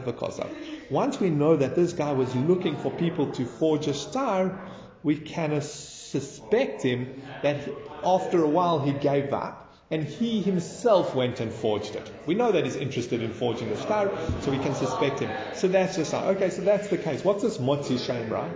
once 0.91 1.19
we 1.21 1.31
know 1.31 1.57
that 1.57 1.75
this 1.75 1.93
guy 1.93 2.13
was 2.13 2.35
looking 2.35 2.77
for 2.77 2.91
people 2.91 3.33
to 3.33 3.45
forge 3.45 3.87
a 3.87 3.95
shtar, 3.95 4.59
we 5.03 5.17
can 5.17 5.61
suspect 5.61 6.83
him 6.83 7.23
that 7.43 7.69
after 8.05 8.43
a 8.43 8.49
while 8.49 8.79
he 8.79 8.93
gave 8.93 9.33
up 9.33 9.75
and 9.91 10.03
he 10.03 10.43
himself 10.43 11.15
went 11.15 11.41
and 11.41 11.53
forged 11.53 11.95
it. 11.95 12.11
We 12.27 12.35
know 12.35 12.51
that 12.51 12.65
he's 12.65 12.77
interested 12.77 13.23
in 13.23 13.33
forging 13.33 13.69
the 13.69 13.77
shtar, 13.77 14.11
so 14.41 14.51
we 14.51 14.59
can 14.59 14.75
suspect 14.75 15.21
him. 15.21 15.31
So 15.55 15.69
that's 15.69 15.97
just 15.97 16.13
okay. 16.13 16.51
So 16.51 16.63
that's 16.63 16.89
the 16.89 16.99
case. 16.99 17.25
What's 17.25 17.43
this 17.43 17.59
motzi 17.59 17.97
shemra? 17.97 18.51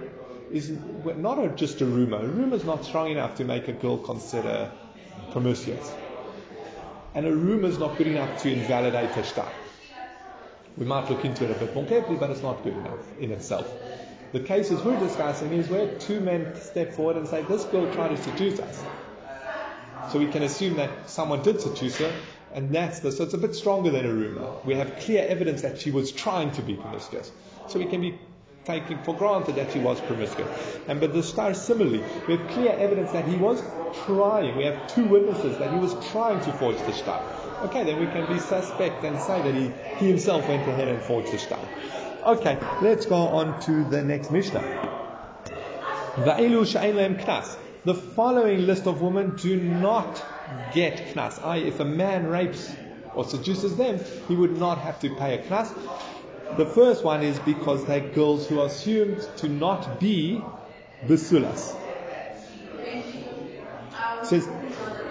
Is 0.50 0.70
not 1.04 1.38
a, 1.38 1.48
just 1.50 1.80
a 1.80 1.86
rumor. 1.86 2.18
A 2.18 2.26
rumor 2.26 2.56
is 2.56 2.64
not 2.64 2.84
strong 2.84 3.10
enough 3.12 3.36
to 3.36 3.44
make 3.44 3.68
a 3.68 3.72
girl 3.72 3.98
consider 3.98 4.72
promiscuous, 5.30 5.92
and 7.14 7.24
a 7.26 7.34
rumor 7.34 7.68
is 7.68 7.78
not 7.78 7.96
good 7.96 8.08
enough 8.08 8.42
to 8.42 8.52
invalidate 8.52 9.10
her 9.10 9.22
shtar. 9.22 9.52
We 10.80 10.86
might 10.86 11.10
look 11.10 11.26
into 11.26 11.44
it 11.44 11.50
a 11.50 11.54
bit 11.54 11.74
more 11.74 11.84
carefully, 11.84 12.16
but 12.16 12.30
it's 12.30 12.42
not 12.42 12.64
good 12.64 12.72
enough 12.72 13.20
in 13.20 13.32
itself. 13.32 13.70
The 14.32 14.40
cases 14.40 14.82
we're 14.82 14.98
discussing 14.98 15.52
is 15.52 15.68
where 15.68 15.86
two 15.98 16.20
men 16.20 16.54
step 16.56 16.94
forward 16.94 17.16
and 17.16 17.28
say, 17.28 17.42
This 17.42 17.64
girl 17.64 17.92
tried 17.92 18.16
to 18.16 18.22
seduce 18.22 18.58
us. 18.58 18.82
So 20.10 20.18
we 20.18 20.28
can 20.28 20.42
assume 20.42 20.76
that 20.76 21.10
someone 21.10 21.42
did 21.42 21.60
seduce 21.60 21.98
her, 21.98 22.10
and 22.54 22.70
that's 22.70 23.00
the. 23.00 23.12
So 23.12 23.24
it's 23.24 23.34
a 23.34 23.38
bit 23.38 23.54
stronger 23.54 23.90
than 23.90 24.06
a 24.06 24.12
rumor. 24.12 24.46
We 24.64 24.74
have 24.76 24.96
clear 25.00 25.26
evidence 25.28 25.60
that 25.62 25.78
she 25.78 25.90
was 25.90 26.12
trying 26.12 26.52
to 26.52 26.62
be 26.62 26.76
promiscuous. 26.76 27.30
So 27.66 27.78
we 27.78 27.84
can 27.84 28.00
be 28.00 28.18
taking 28.64 29.02
for 29.02 29.14
granted 29.14 29.56
that 29.56 29.72
she 29.72 29.80
was 29.80 30.00
promiscuous. 30.00 30.78
And 30.88 30.98
but 30.98 31.12
the 31.12 31.22
shtar 31.22 31.52
similarly, 31.52 32.02
we 32.26 32.36
have 32.38 32.48
clear 32.52 32.72
evidence 32.72 33.12
that 33.12 33.28
he 33.28 33.36
was 33.36 33.62
trying. 34.06 34.56
We 34.56 34.64
have 34.64 34.94
two 34.94 35.04
witnesses 35.04 35.58
that 35.58 35.70
he 35.70 35.78
was 35.78 35.94
trying 36.10 36.40
to 36.40 36.52
forge 36.52 36.78
the 36.78 36.92
shtar 36.92 37.39
okay, 37.62 37.84
then 37.84 37.98
we 37.98 38.06
can 38.06 38.26
be 38.26 38.38
suspect 38.38 39.04
and 39.04 39.20
say 39.20 39.40
that 39.40 39.54
he, 39.54 39.72
he 39.98 40.08
himself 40.08 40.48
went 40.48 40.66
ahead 40.66 40.88
and 40.88 41.02
forged 41.02 41.32
the 41.32 41.38
shtar. 41.38 41.58
Okay, 42.26 42.58
let's 42.82 43.06
go 43.06 43.16
on 43.16 43.60
to 43.60 43.84
the 43.84 44.02
next 44.02 44.30
Mishnah. 44.30 44.64
The 47.84 47.94
following 47.94 48.66
list 48.66 48.86
of 48.86 49.00
women 49.00 49.36
do 49.36 49.56
not 49.56 50.22
get 50.72 51.14
knas. 51.14 51.42
I, 51.42 51.58
if 51.58 51.80
a 51.80 51.84
man 51.84 52.26
rapes 52.26 52.76
or 53.14 53.24
seduces 53.24 53.76
them, 53.76 53.98
he 54.28 54.36
would 54.36 54.58
not 54.58 54.78
have 54.78 55.00
to 55.00 55.14
pay 55.16 55.38
a 55.38 55.42
knas. 55.42 55.72
The 56.56 56.66
first 56.66 57.04
one 57.04 57.22
is 57.22 57.38
because 57.38 57.86
they're 57.86 58.10
girls 58.10 58.48
who 58.48 58.60
are 58.60 58.66
assumed 58.66 59.22
to 59.38 59.48
not 59.48 60.00
be 60.00 60.42
basulas. 61.06 61.74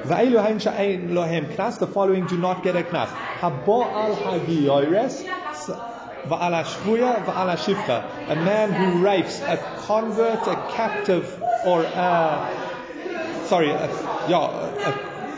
Says 0.10 1.78
the 1.78 1.88
following 1.88 2.26
do 2.26 2.38
not 2.38 2.64
get 2.64 2.76
a 2.76 2.82
knas. 2.82 3.10
A 8.28 8.36
man 8.36 8.72
who 8.72 9.04
rapes 9.04 9.40
a 9.42 9.58
convert, 9.86 10.48
a 10.48 10.56
captive, 10.72 11.40
or 11.64 11.84
a, 11.84 12.50
sorry, 13.46 13.70
a, 13.70 13.88
yeah, 14.28 14.40
a 14.40 14.94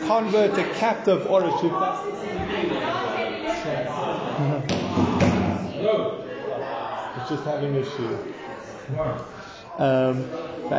convert, 0.06 0.56
a 0.56 0.64
captive, 0.78 1.30
or 1.30 1.44
a 1.44 1.50
shifcha. 1.50 1.92
it's 7.20 7.28
just 7.28 7.44
having 7.44 7.76
a 7.76 7.84
shoe. 7.84 9.41
Um, 9.78 10.28
so 10.68 10.76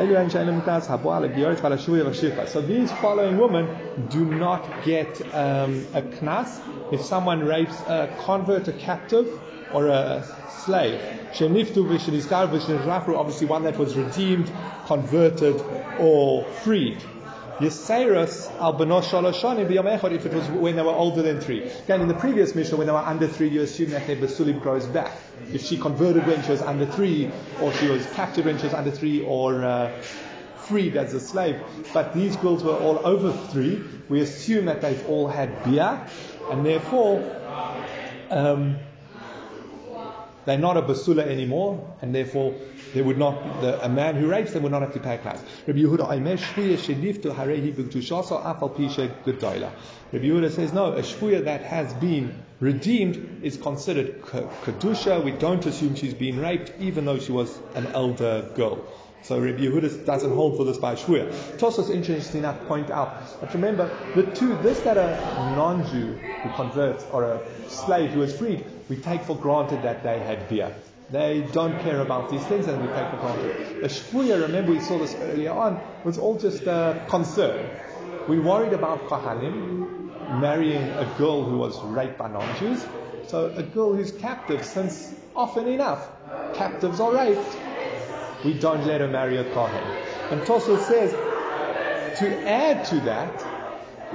these 2.61 2.91
following 2.93 3.37
women 3.37 3.67
do 4.09 4.25
not 4.25 4.67
get 4.85 5.21
um, 5.33 5.85
a 5.93 6.01
knas 6.01 6.59
if 6.91 7.01
someone 7.01 7.45
rapes 7.45 7.81
a 7.81 8.15
convert, 8.19 8.67
a 8.67 8.73
captive, 8.73 9.27
or 9.73 9.87
a 9.87 10.23
slave. 10.47 11.01
Obviously, 12.31 13.47
one 13.47 13.63
that 13.63 13.77
was 13.77 13.95
redeemed, 13.95 14.51
converted, 14.85 15.63
or 15.99 16.45
freed. 16.63 17.03
Yisairas 17.59 18.51
al 18.59 20.11
if 20.11 20.25
it 20.25 20.33
was 20.33 20.47
when 20.49 20.75
they 20.75 20.81
were 20.81 20.89
older 20.89 21.21
than 21.21 21.39
three. 21.39 21.63
Again, 21.63 22.01
in 22.01 22.07
the 22.07 22.13
previous 22.15 22.55
Mishnah, 22.55 22.77
when 22.77 22.87
they 22.87 22.93
were 22.93 22.99
under 22.99 23.27
three, 23.27 23.47
you 23.47 23.61
assume 23.61 23.91
that 23.91 24.07
their 24.07 24.15
basulim 24.15 24.59
grows 24.61 24.87
back. 24.87 25.11
If 25.53 25.63
she 25.63 25.77
converted 25.77 26.25
when 26.25 26.41
she 26.43 26.51
was 26.51 26.61
under 26.61 26.85
three, 26.85 27.31
or 27.61 27.71
she 27.73 27.87
was 27.87 28.05
captured 28.13 28.45
when 28.45 28.57
she 28.57 28.65
was 28.65 28.73
under 28.73 28.91
three, 28.91 29.23
or 29.23 29.63
uh, 29.63 29.91
freed 30.55 30.95
as 30.95 31.13
a 31.13 31.19
slave. 31.19 31.61
But 31.93 32.13
these 32.13 32.35
girls 32.37 32.63
were 32.63 32.75
all 32.75 33.05
over 33.05 33.31
three. 33.49 33.83
We 34.09 34.21
assume 34.21 34.65
that 34.65 34.81
they've 34.81 35.07
all 35.07 35.27
had 35.27 35.63
beer, 35.63 36.07
and 36.49 36.65
therefore 36.65 37.21
um, 38.31 38.77
they're 40.45 40.57
not 40.57 40.77
a 40.77 40.81
basula 40.81 41.25
anymore, 41.25 41.95
and 42.01 42.13
therefore 42.13 42.53
there 42.93 43.03
would 43.03 43.17
not 43.17 43.61
the, 43.61 43.83
a 43.83 43.89
man 43.89 44.15
who 44.15 44.27
rapes 44.27 44.53
them 44.53 44.63
would 44.63 44.71
not 44.71 44.81
have 44.81 44.93
to 44.93 44.99
pay 44.99 45.15
a 45.15 45.17
knas. 45.17 45.41
Rabbi 45.67 45.79
Yehuda 45.79 46.09
Rabbi 50.11 50.25
Yehuda 50.25 50.51
says 50.51 50.73
no, 50.73 50.93
a 50.93 51.01
shvuya 51.01 51.45
that 51.45 51.61
has 51.61 51.93
been 51.95 52.43
redeemed 52.59 53.41
is 53.43 53.57
considered 53.57 54.21
kedusha. 54.21 55.23
We 55.23 55.31
don't 55.31 55.65
assume 55.65 55.95
she's 55.95 56.13
been 56.13 56.39
raped, 56.39 56.71
even 56.79 57.05
though 57.05 57.19
she 57.19 57.31
was 57.31 57.57
an 57.75 57.87
elder 57.87 58.49
girl. 58.55 58.85
So 59.23 59.39
Rabbi 59.39 59.59
Yehuda 59.59 60.05
doesn't 60.05 60.31
hold 60.31 60.57
for 60.57 60.65
this 60.65 60.77
by 60.77 60.95
shvuya. 60.95 61.31
Tosfos, 61.57 61.89
interesting 61.89 62.39
enough, 62.39 62.59
point 62.67 62.91
out. 62.91 63.39
But 63.39 63.53
remember, 63.53 63.89
the 64.15 64.23
two, 64.35 64.57
this 64.57 64.81
that 64.81 64.97
a 64.97 65.55
non-Jew 65.55 66.13
who 66.15 66.49
converts 66.55 67.05
or 67.11 67.23
a 67.23 67.69
slave 67.69 68.11
who 68.11 68.21
is 68.21 68.37
freed, 68.37 68.65
we 68.89 68.97
take 68.97 69.21
for 69.21 69.35
granted 69.35 69.83
that 69.83 70.03
they 70.03 70.19
had 70.19 70.49
beer. 70.49 70.73
They 71.11 71.41
don't 71.51 71.79
care 71.81 72.01
about 72.01 72.31
these 72.31 72.43
things 72.45 72.67
and 72.67 72.81
we 72.81 72.87
take 72.87 73.09
for 73.11 73.17
granted. 73.17 73.83
A 73.83 73.87
shvuya, 73.87 74.41
remember 74.41 74.71
we 74.71 74.79
saw 74.79 74.97
this 74.97 75.15
earlier 75.15 75.51
on, 75.51 75.79
was 76.03 76.17
all 76.17 76.37
just 76.37 76.63
concern. 77.09 77.69
we 78.27 78.39
worried 78.39 78.73
about 78.73 79.07
Kohanim 79.07 80.41
marrying 80.41 80.81
a 80.81 81.05
girl 81.17 81.43
who 81.43 81.57
was 81.57 81.79
raped 81.83 82.17
by 82.17 82.29
non-Jews. 82.29 82.83
So 83.27 83.53
a 83.55 83.63
girl 83.63 83.93
who's 83.93 84.11
captive, 84.11 84.65
since 84.65 85.13
often 85.35 85.67
enough 85.67 86.07
captives 86.55 86.99
are 86.99 87.13
raped, 87.13 87.57
we 88.45 88.53
don't 88.53 88.85
let 88.87 89.01
her 89.01 89.07
marry 89.07 89.37
a 89.37 89.43
Kohen. 89.43 89.83
And 90.31 90.41
Tosfos 90.41 90.87
says, 90.87 91.11
to 92.19 92.49
add 92.49 92.85
to 92.85 92.95
that, 93.01 93.45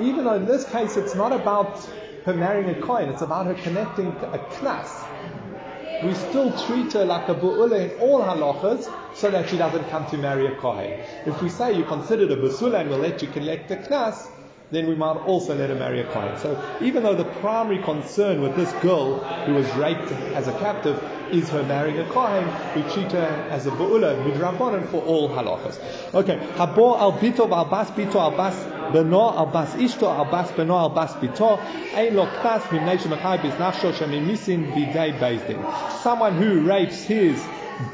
even 0.00 0.24
though 0.24 0.34
in 0.34 0.46
this 0.46 0.64
case 0.70 0.96
it's 0.96 1.14
not 1.14 1.32
about 1.32 1.88
her 2.28 2.34
marrying 2.34 2.68
a 2.68 2.80
Kohen, 2.82 3.08
it's 3.08 3.22
about 3.22 3.46
her 3.46 3.54
connecting 3.54 4.08
a 4.08 4.38
knas. 4.38 6.04
We 6.04 6.12
still 6.12 6.52
treat 6.66 6.92
her 6.92 7.04
like 7.06 7.26
a 7.30 7.34
bu'ula 7.34 7.90
in 7.90 8.00
all 8.00 8.20
halachas 8.20 8.86
so 9.16 9.30
that 9.30 9.48
she 9.48 9.56
doesn't 9.56 9.88
come 9.88 10.04
to 10.10 10.18
marry 10.18 10.46
a 10.46 10.54
Kohen. 10.56 10.92
If 11.24 11.40
we 11.42 11.48
say 11.48 11.72
you 11.72 11.84
considered 11.84 12.30
a 12.30 12.36
basula 12.36 12.80
and 12.80 12.90
we'll 12.90 12.98
let 12.98 13.22
you 13.22 13.28
collect 13.28 13.70
a 13.70 13.76
knas, 13.76 14.28
then 14.70 14.86
we 14.86 14.94
might 14.94 15.16
also 15.26 15.56
let 15.56 15.70
her 15.70 15.74
marry 15.74 16.02
a 16.02 16.04
Kohen. 16.12 16.38
So 16.38 16.62
even 16.82 17.02
though 17.02 17.14
the 17.14 17.24
primary 17.40 17.82
concern 17.82 18.42
with 18.42 18.54
this 18.56 18.70
girl 18.82 19.20
who 19.46 19.54
was 19.54 19.66
raped 19.76 20.12
as 20.36 20.48
a 20.48 20.52
captive 20.58 21.02
is 21.32 21.48
her 21.50 21.62
marrying 21.62 21.98
a 21.98 22.04
Kohen, 22.10 22.44
we 22.74 22.82
treat 22.92 23.12
her 23.12 23.48
as 23.50 23.66
a 23.66 23.70
Bu'ula, 23.70 24.22
midrabanan 24.24 24.88
for 24.88 25.02
all 25.02 25.28
halachas. 25.28 25.78
Okay, 26.14 26.38
Habor 26.54 26.98
al 26.98 27.12
bito 27.12 27.50
al 27.50 27.66
bas 27.66 27.90
bito 27.90 28.16
al 28.16 28.36
bas 28.36 28.54
beno 28.92 29.36
al 29.36 29.46
bas 29.46 29.74
ishto 29.74 30.08
al 30.08 30.24
bas 30.30 30.50
beno 30.52 30.74
al 30.74 30.90
bas 30.90 31.12
bito, 31.14 31.58
ein 31.94 32.16
lo 32.16 32.26
knas 32.26 32.62
mimnei 32.70 32.98
shemachai 32.98 33.42
bis 33.42 33.54
nafsho 33.54 33.92
shemimisin 33.92 34.72
bidei 34.72 35.18
beis 35.18 35.46
din. 35.46 35.64
Someone 36.02 36.34
who 36.36 36.60
rapes 36.60 37.02
his 37.02 37.44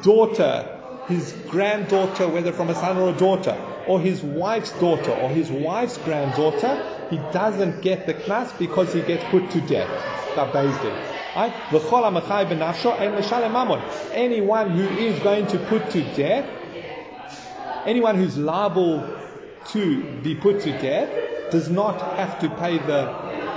daughter, 0.02 0.68
his 1.08 1.32
granddaughter, 1.48 2.28
whether 2.28 2.52
from 2.52 2.70
a 2.70 2.74
son 2.74 2.96
or 2.96 3.10
a 3.10 3.18
daughter, 3.18 3.56
or 3.86 4.00
his 4.00 4.22
wife's 4.22 4.72
daughter, 4.80 5.10
or 5.10 5.28
his 5.30 5.50
wife's 5.50 5.98
granddaughter, 5.98 7.06
he 7.10 7.18
doesn't 7.32 7.82
get 7.82 8.06
the 8.06 8.14
knas 8.14 8.56
because 8.58 8.92
he 8.92 9.02
gets 9.02 9.24
put 9.30 9.50
to 9.50 9.60
death 9.60 9.90
by 10.36 10.50
Beis 10.50 10.80
Din. 10.82 11.13
Anyone 14.14 14.70
who 14.70 14.84
is 14.98 15.18
going 15.20 15.46
to 15.48 15.58
put 15.58 15.90
to 15.90 16.02
death, 16.14 16.48
anyone 17.86 18.16
who's 18.16 18.38
liable 18.38 19.02
to 19.68 20.02
be 20.22 20.36
put 20.36 20.60
to 20.60 20.72
death, 20.78 21.10
does 21.50 21.68
not 21.68 22.00
have 22.16 22.38
to 22.40 22.48
pay 22.48 22.78
the 22.78 23.06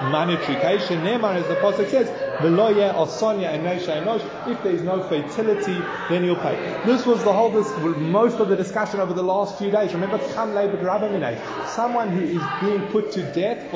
monetary 0.09 0.55
cation. 0.55 1.01
Neymar, 1.01 1.35
as 1.35 1.47
the 1.47 1.55
Pasuk 1.55 1.89
says, 1.89 2.09
Veloye 2.39 2.95
or 2.95 3.07
Sonia 3.07 3.49
and 3.49 3.65
If 3.65 4.63
there 4.63 4.71
is 4.71 4.81
no 4.81 5.01
fertility, 5.03 5.77
then 6.09 6.23
he'll 6.23 6.35
pay. 6.35 6.55
This 6.85 7.05
was 7.05 7.23
the 7.23 7.33
whole, 7.33 7.49
this, 7.49 7.67
most 7.99 8.39
of 8.39 8.49
the 8.49 8.55
discussion 8.55 8.99
over 8.99 9.13
the 9.13 9.23
last 9.23 9.57
few 9.57 9.71
days. 9.71 9.93
Remember, 9.93 10.19
Someone 11.67 12.09
who 12.09 12.23
is 12.23 12.43
being 12.61 12.81
put 12.91 13.11
to 13.13 13.23
death, 13.33 13.71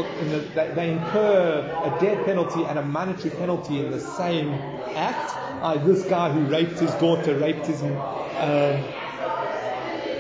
they 0.76 0.92
incur 0.92 1.82
a 1.84 2.02
death 2.02 2.26
penalty 2.26 2.64
and 2.66 2.78
a 2.78 2.84
monetary 2.84 3.32
penalty 3.32 3.80
in 3.80 3.92
the 3.92 4.00
same 4.00 4.52
act. 4.96 5.36
Uh, 5.62 5.78
this 5.86 6.04
guy 6.06 6.32
who 6.32 6.42
raped 6.52 6.80
his 6.80 6.92
daughter, 6.96 7.36
raped 7.38 7.68
his 7.68 7.82
um, 7.84 8.84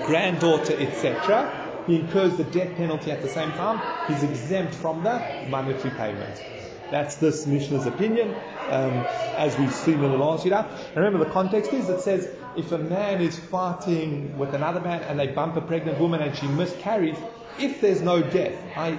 granddaughter, 0.05 0.75
etc 0.79 1.61
he 1.87 1.99
incurs 1.99 2.37
the 2.37 2.43
death 2.45 2.75
penalty 2.77 3.11
at 3.11 3.21
the 3.21 3.27
same 3.27 3.51
time, 3.53 3.81
he's 4.07 4.23
exempt 4.23 4.75
from 4.75 5.03
the 5.03 5.19
monetary 5.49 5.89
payment. 5.95 6.61
That's 6.91 7.15
this 7.15 7.47
Mishnah's 7.47 7.87
opinion, 7.87 8.35
um, 8.69 9.05
as 9.37 9.57
we've 9.57 9.73
seen 9.73 10.03
in 10.03 10.11
the 10.11 10.17
last 10.17 10.45
year. 10.45 10.65
Remember, 10.93 11.23
the 11.23 11.31
context 11.31 11.71
is 11.71 11.89
it 11.89 12.01
says 12.01 12.29
if 12.57 12.71
a 12.73 12.77
man 12.77 13.21
is 13.21 13.39
fighting 13.39 14.37
with 14.37 14.53
another 14.53 14.81
man 14.81 15.01
and 15.03 15.17
they 15.17 15.27
bump 15.27 15.55
a 15.55 15.61
pregnant 15.61 15.99
woman 15.99 16.21
and 16.21 16.35
she 16.35 16.47
miscarries, 16.47 17.17
if 17.57 17.79
there's 17.79 18.01
no 18.01 18.21
death, 18.21 18.53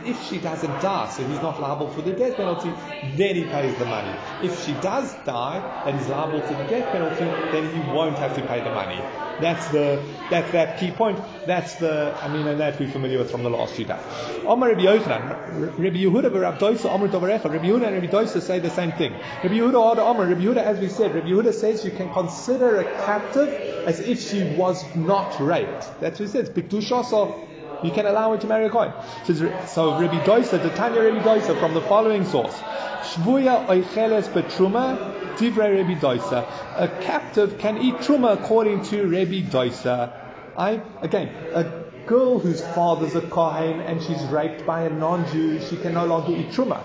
if 0.06 0.22
she 0.22 0.38
doesn't 0.38 0.80
die, 0.80 1.08
so 1.10 1.22
he's 1.24 1.42
not 1.42 1.60
liable 1.60 1.90
for 1.90 2.02
the 2.02 2.12
death 2.12 2.36
penalty, 2.36 2.72
then 3.16 3.34
he 3.34 3.44
pays 3.44 3.74
the 3.76 3.84
money. 3.84 4.14
If 4.42 4.64
she 4.64 4.74
does 4.74 5.12
die 5.24 5.62
and 5.84 5.98
he's 5.98 6.08
liable 6.08 6.40
for 6.42 6.54
the 6.54 6.64
death 6.64 6.92
penalty, 6.92 7.26
then 7.52 7.70
he 7.70 7.80
won't 7.92 8.18
have 8.18 8.34
to 8.36 8.42
pay 8.42 8.60
the 8.60 8.70
money. 8.70 9.00
That's 9.40 9.68
the 9.68 10.04
that's 10.30 10.52
that 10.52 10.78
key 10.78 10.90
point. 10.90 11.18
That's 11.46 11.74
the 11.76 12.18
I 12.22 12.28
mean, 12.28 12.46
and 12.46 12.60
that 12.60 12.78
we're 12.78 12.90
familiar 12.90 13.18
with 13.18 13.30
from 13.30 13.42
the 13.42 13.50
last 13.50 13.74
few 13.74 13.84
days. 13.84 14.00
Omar 14.46 14.70
Rabbi 14.70 14.82
Yochanan, 14.82 15.78
Rabbi 15.78 15.96
Yehuda, 15.96 16.40
Rabbi 16.40 16.58
Doisa, 16.58 16.86
Omar 16.86 17.08
Dovarecha. 17.08 17.50
Rabbi 17.50 17.66
Yehuda 17.66 17.86
and 17.86 17.94
Rabbi 17.94 18.06
Doisa 18.06 18.40
say 18.40 18.58
the 18.58 18.70
same 18.70 18.92
thing. 18.92 19.12
Rabbi 19.42 19.54
Yehuda, 19.54 19.98
Omar, 19.98 20.26
Rabbi 20.26 20.42
Yehuda, 20.42 20.58
as 20.58 20.78
we 20.78 20.88
said, 20.88 21.14
Rabbi 21.14 21.28
Yehuda 21.28 21.54
says 21.54 21.84
you 21.84 21.90
can 21.90 22.12
consider 22.12 22.80
a 22.80 22.84
captive 23.04 23.48
as 23.86 24.00
if 24.00 24.20
she 24.20 24.44
was 24.56 24.94
not 24.96 25.40
raped. 25.40 26.00
That's 26.00 26.20
what 26.20 26.26
he 26.26 26.32
says. 26.32 26.50
Pikdushasa 26.50 27.48
you 27.82 27.90
can 27.90 28.06
allow 28.06 28.32
her 28.32 28.38
to 28.38 28.46
marry 28.46 28.66
a 28.66 28.70
Kohen. 28.70 28.92
So 29.24 29.98
Rabbi 30.00 30.24
Doisa, 30.24 30.62
the 30.62 30.70
Tanya 30.70 31.02
Rabbi 31.02 31.24
Doisa 31.24 31.58
from 31.58 31.74
the 31.74 31.80
following 31.80 32.24
source. 32.24 32.54
Shvuya 32.54 33.66
oicheles 33.66 34.28
betruma 34.28 35.21
divrei 35.36 35.78
Rabbi 35.78 36.00
Doisa. 36.00 36.46
A 36.76 36.88
captive 37.02 37.58
can 37.58 37.78
eat 37.78 37.96
truma 37.96 38.32
according 38.32 38.84
to 38.84 39.02
Rabbi 39.04 39.42
Doisa. 39.42 40.12
I, 40.56 40.82
again, 41.00 41.28
a 41.54 41.64
girl 42.06 42.38
whose 42.38 42.60
father's 42.60 43.14
a 43.14 43.22
Kohen 43.22 43.80
and 43.80 44.02
she's 44.02 44.22
raped 44.24 44.66
by 44.66 44.82
a 44.82 44.90
non-Jew, 44.90 45.60
she 45.60 45.76
can 45.76 45.94
no 45.94 46.06
longer 46.06 46.32
eat 46.32 46.48
truma. 46.48 46.82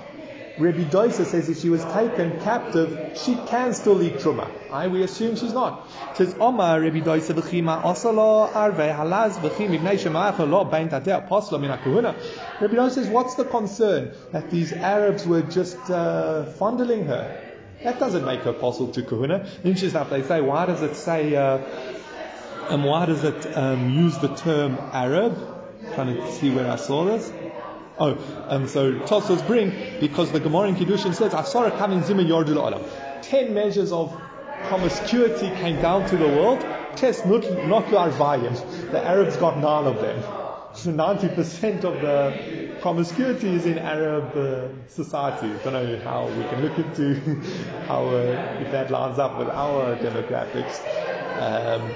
Rabbi 0.60 0.86
Doisa 0.86 1.24
says 1.24 1.50
if 1.50 1.60
she 1.60 1.70
was 1.70 1.86
taken 1.86 2.40
captive, 2.40 3.16
she 3.16 3.36
can 3.36 3.76
still 3.76 4.02
eat 4.02 4.14
truma. 4.16 4.50
I, 4.72 4.88
we 4.88 5.04
assume 5.04 5.36
she's 5.36 5.54
not. 5.54 5.88
It 6.12 6.18
says 6.18 6.36
Omar 6.40 6.82
Rabbi 6.82 7.02
Doisa 7.02 7.36
v'chima 7.36 7.84
osalo 7.84 8.56
arve 8.56 8.78
halaz 8.78 9.34
v'chim 9.34 9.78
ibnei 9.78 10.50
lo 10.50 10.64
bain 10.66 10.90
posla 10.90 11.62
min 11.62 11.70
Rabbi 11.70 12.76
Doisa 12.76 12.92
says 12.92 13.08
what's 13.08 13.36
the 13.36 13.46
concern 13.46 14.14
that 14.32 14.50
these 14.50 14.74
Arabs 14.74 15.28
were 15.28 15.44
just 15.44 15.92
uh, 15.92 16.46
fondling 16.46 17.06
her? 17.06 17.47
That 17.84 18.00
doesn't 18.00 18.26
make 18.26 18.42
her 18.42 18.52
apostle 18.52 18.90
to 18.94 19.04
kahuna. 19.04 19.48
Enough, 19.64 20.10
they 20.10 20.24
say 20.24 20.42
why 20.42 20.66
does 20.66 20.82
it 20.82 20.96
say 20.96 21.36
uh, 21.36 21.60
and 22.70 22.84
why 22.84 23.06
does 23.06 23.24
it 23.24 23.58
um, 23.58 23.92
use 23.92 24.18
the 24.18 24.36
term 24.36 24.78
Arab? 24.92 25.38
Trying 25.94 26.16
to 26.16 26.32
see 26.34 26.50
where 26.50 26.70
I 26.70 26.76
saw 26.76 27.06
this. 27.06 27.32
Oh, 28.00 28.18
and 28.50 28.70
so 28.70 28.94
Tosfos 29.00 29.46
bring 29.48 29.72
because 30.00 30.32
the 30.32 30.40
Gemara 30.40 30.70
in 30.70 30.76
Kiddushin 30.76 31.16
says 31.16 31.34
Asara 31.34 31.76
coming 31.78 32.04
zima 32.04 32.24
yordu 32.24 32.56
olam. 32.56 32.84
Ten 33.22 33.54
measures 33.54 33.92
of 33.92 34.16
promiscuity 34.64 35.50
came 35.56 35.82
down 35.82 36.10
to 36.10 36.18
the 36.18 36.28
world. 36.28 36.62
Test 36.96 37.26
not 37.26 37.44
arvayim. 37.44 38.92
The 38.92 39.04
Arabs 39.04 39.38
got 39.38 39.58
nine 39.58 39.86
of 39.86 40.02
them. 40.02 40.47
So 40.78 40.92
90% 40.92 41.84
of 41.86 42.02
the 42.02 42.78
promiscuity 42.82 43.56
is 43.56 43.66
in 43.66 43.80
Arab 43.80 44.38
uh, 44.38 44.68
society. 44.90 45.48
I 45.48 45.58
don't 45.64 45.74
know 45.74 46.00
how 46.04 46.28
we 46.28 46.44
can 46.46 46.62
look 46.62 46.78
into 46.78 47.16
how 47.88 48.06
uh, 48.10 48.62
if 48.62 48.72
that 48.72 48.92
lines 48.92 49.18
up 49.18 49.40
with 49.40 49.50
our 49.50 49.96
demographics. 49.96 50.80
Um, 51.42 51.92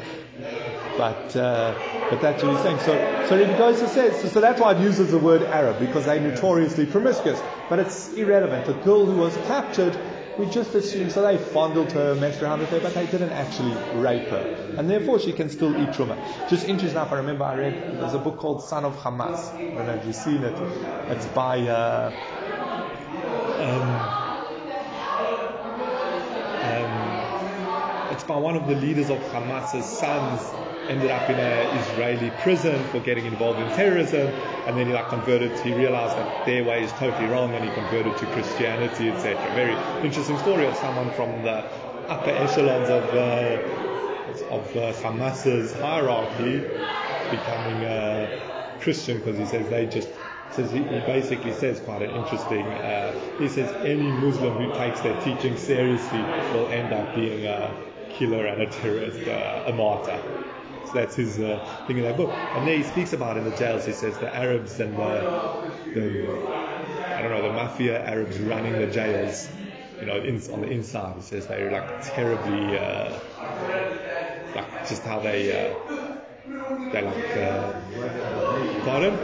but 0.97 1.35
uh, 1.35 1.75
but 2.09 2.21
that's 2.21 2.43
what 2.43 2.53
he's 2.53 2.61
saying. 2.61 2.79
So 2.79 3.23
so 3.29 3.37
Rabbi 3.37 3.53
Dosa 3.53 3.87
says 3.87 4.19
so, 4.21 4.27
so, 4.27 4.41
that's 4.41 4.59
why 4.59 4.73
it 4.73 4.81
uses 4.81 5.11
the 5.11 5.19
word 5.19 5.43
Arab 5.43 5.79
because 5.79 6.05
they're 6.05 6.19
notoriously 6.19 6.85
promiscuous. 6.87 7.41
But 7.69 7.79
it's 7.79 8.13
irrelevant. 8.13 8.67
A 8.67 8.73
girl 8.83 9.05
who 9.05 9.17
was 9.17 9.37
captured, 9.47 9.95
we 10.37 10.45
just 10.47 10.73
assume 10.75 11.09
so 11.09 11.21
they 11.21 11.37
fondled 11.37 11.91
her, 11.91 12.15
messed 12.15 12.41
around 12.41 12.59
with 12.59 12.69
her, 12.69 12.79
but 12.79 12.93
they 12.93 13.05
didn't 13.05 13.31
actually 13.31 13.75
rape 13.99 14.27
her, 14.29 14.75
and 14.77 14.89
therefore 14.89 15.19
she 15.19 15.33
can 15.33 15.49
still 15.49 15.75
eat 15.81 15.89
truma. 15.89 16.17
Just 16.49 16.67
interesting 16.67 16.91
enough, 16.91 17.11
I 17.11 17.17
remember 17.17 17.43
I 17.43 17.55
read 17.55 17.73
there's 17.99 18.13
a 18.13 18.19
book 18.19 18.37
called 18.37 18.63
Son 18.63 18.85
of 18.85 18.95
Hamas. 18.97 19.37
I 19.37 19.75
don't 19.75 19.87
know 19.87 19.93
if 19.95 20.05
you've 20.05 20.15
seen 20.15 20.43
it. 20.43 20.53
It's 21.11 21.25
by. 21.27 21.59
Uh, 21.59 22.11
um, 23.61 24.21
um, 26.63 28.13
it's 28.13 28.23
by 28.23 28.37
one 28.37 28.55
of 28.55 28.67
the 28.67 28.75
leaders 28.75 29.09
of 29.09 29.19
Hamas's 29.31 29.85
sons 29.85 30.41
ended 30.91 31.09
up 31.09 31.29
in 31.29 31.39
an 31.39 31.75
Israeli 31.81 32.29
prison 32.43 32.83
for 32.91 32.99
getting 32.99 33.25
involved 33.25 33.59
in 33.61 33.69
terrorism, 33.75 34.27
and 34.67 34.77
then 34.77 34.87
he 34.87 34.93
like 34.93 35.09
converted. 35.09 35.57
He 35.59 35.73
realized 35.73 36.17
that 36.17 36.45
their 36.45 36.63
way 36.65 36.83
is 36.83 36.91
totally 36.93 37.27
wrong, 37.27 37.55
and 37.55 37.63
he 37.63 37.71
converted 37.71 38.17
to 38.17 38.25
Christianity, 38.27 39.09
etc. 39.09 39.51
Very 39.51 39.77
interesting 40.03 40.37
story 40.37 40.67
of 40.67 40.75
someone 40.75 41.11
from 41.11 41.43
the 41.43 41.63
upper 42.09 42.31
echelons 42.31 42.89
of 42.89 43.05
uh, 43.15 43.59
of 44.49 44.75
uh, 44.75 44.91
Hamas's 45.01 45.73
hierarchy 45.73 46.65
becoming 47.29 47.83
a 47.85 48.29
Christian 48.81 49.17
because 49.17 49.37
he 49.37 49.45
says 49.45 49.69
they 49.69 49.85
just 49.85 50.09
says 50.51 50.71
he, 50.71 50.83
he, 50.83 50.99
basically 50.99 51.53
says 51.53 51.79
quite 51.79 52.01
an 52.01 52.11
interesting. 52.11 52.77
Uh, 52.77 53.15
he 53.37 53.47
says 53.47 53.73
any 53.83 54.11
Muslim 54.11 54.53
who 54.55 54.67
takes 54.71 54.99
their 54.99 55.19
teaching 55.21 55.55
seriously 55.55 56.23
will 56.53 56.67
end 56.67 56.91
up 56.91 57.15
being 57.15 57.45
a 57.45 57.73
killer 58.09 58.45
and 58.45 58.61
a 58.61 58.69
terrorist, 58.69 59.25
uh, 59.27 59.63
a 59.67 59.73
martyr. 59.73 60.19
So 60.91 60.99
that's 60.99 61.15
his 61.15 61.39
uh, 61.39 61.65
thing 61.87 61.97
in 61.97 62.03
that 62.03 62.17
book. 62.17 62.29
And 62.53 62.67
there 62.67 62.75
he 62.75 62.83
speaks 62.83 63.13
about 63.13 63.37
in 63.37 63.45
the 63.45 63.51
jails. 63.51 63.85
He 63.85 63.93
says 63.93 64.19
the 64.19 64.33
Arabs 64.33 64.79
and 64.79 64.97
the, 64.97 65.25
the 65.93 66.37
I 67.17 67.21
don't 67.21 67.31
know 67.31 67.41
the 67.41 67.55
mafia 67.55 68.05
Arabs 68.05 68.37
running 68.39 68.77
the 68.77 68.87
jails. 68.87 69.49
You 70.01 70.07
know, 70.07 70.17
in, 70.17 70.41
on 70.51 70.61
the 70.61 70.69
inside, 70.69 71.15
he 71.15 71.21
says 71.21 71.47
they're 71.47 71.69
like 71.71 72.01
terribly, 72.01 72.77
uh, 72.77 73.19
like 74.55 74.85
just 74.87 75.03
how 75.03 75.19
they 75.19 75.51
uh, 75.51 75.75
they 76.91 77.01
like. 77.03 77.37
Uh, 77.37 77.71
pardon? 78.83 79.17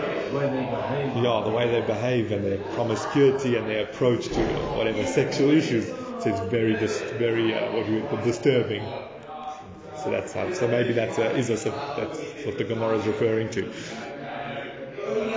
yeah, 1.16 1.42
the 1.44 1.50
way 1.50 1.70
they 1.70 1.82
behave 1.82 2.32
and 2.32 2.46
their 2.46 2.60
promiscuity 2.76 3.56
and 3.56 3.68
their 3.68 3.84
approach 3.84 4.26
to 4.28 4.40
whatever 4.78 5.06
sexual 5.06 5.50
issues. 5.52 5.86
So 6.20 6.30
it's 6.30 6.40
very, 6.40 6.76
dis- 6.76 7.02
very 7.02 7.58
uh, 7.58 7.74
what 7.74 7.90
we 7.90 8.02
call 8.04 8.18
disturbing. 8.20 9.07
So 10.56 10.68
maybe 10.68 10.94
that's 10.94 11.18
a, 11.18 11.36
is 11.36 11.50
a, 11.50 11.72
that's 11.96 12.20
what 12.46 12.58
the 12.58 12.64
Gemara 12.64 12.98
is 12.98 13.08
referring 13.08 13.50
to. 13.52 13.74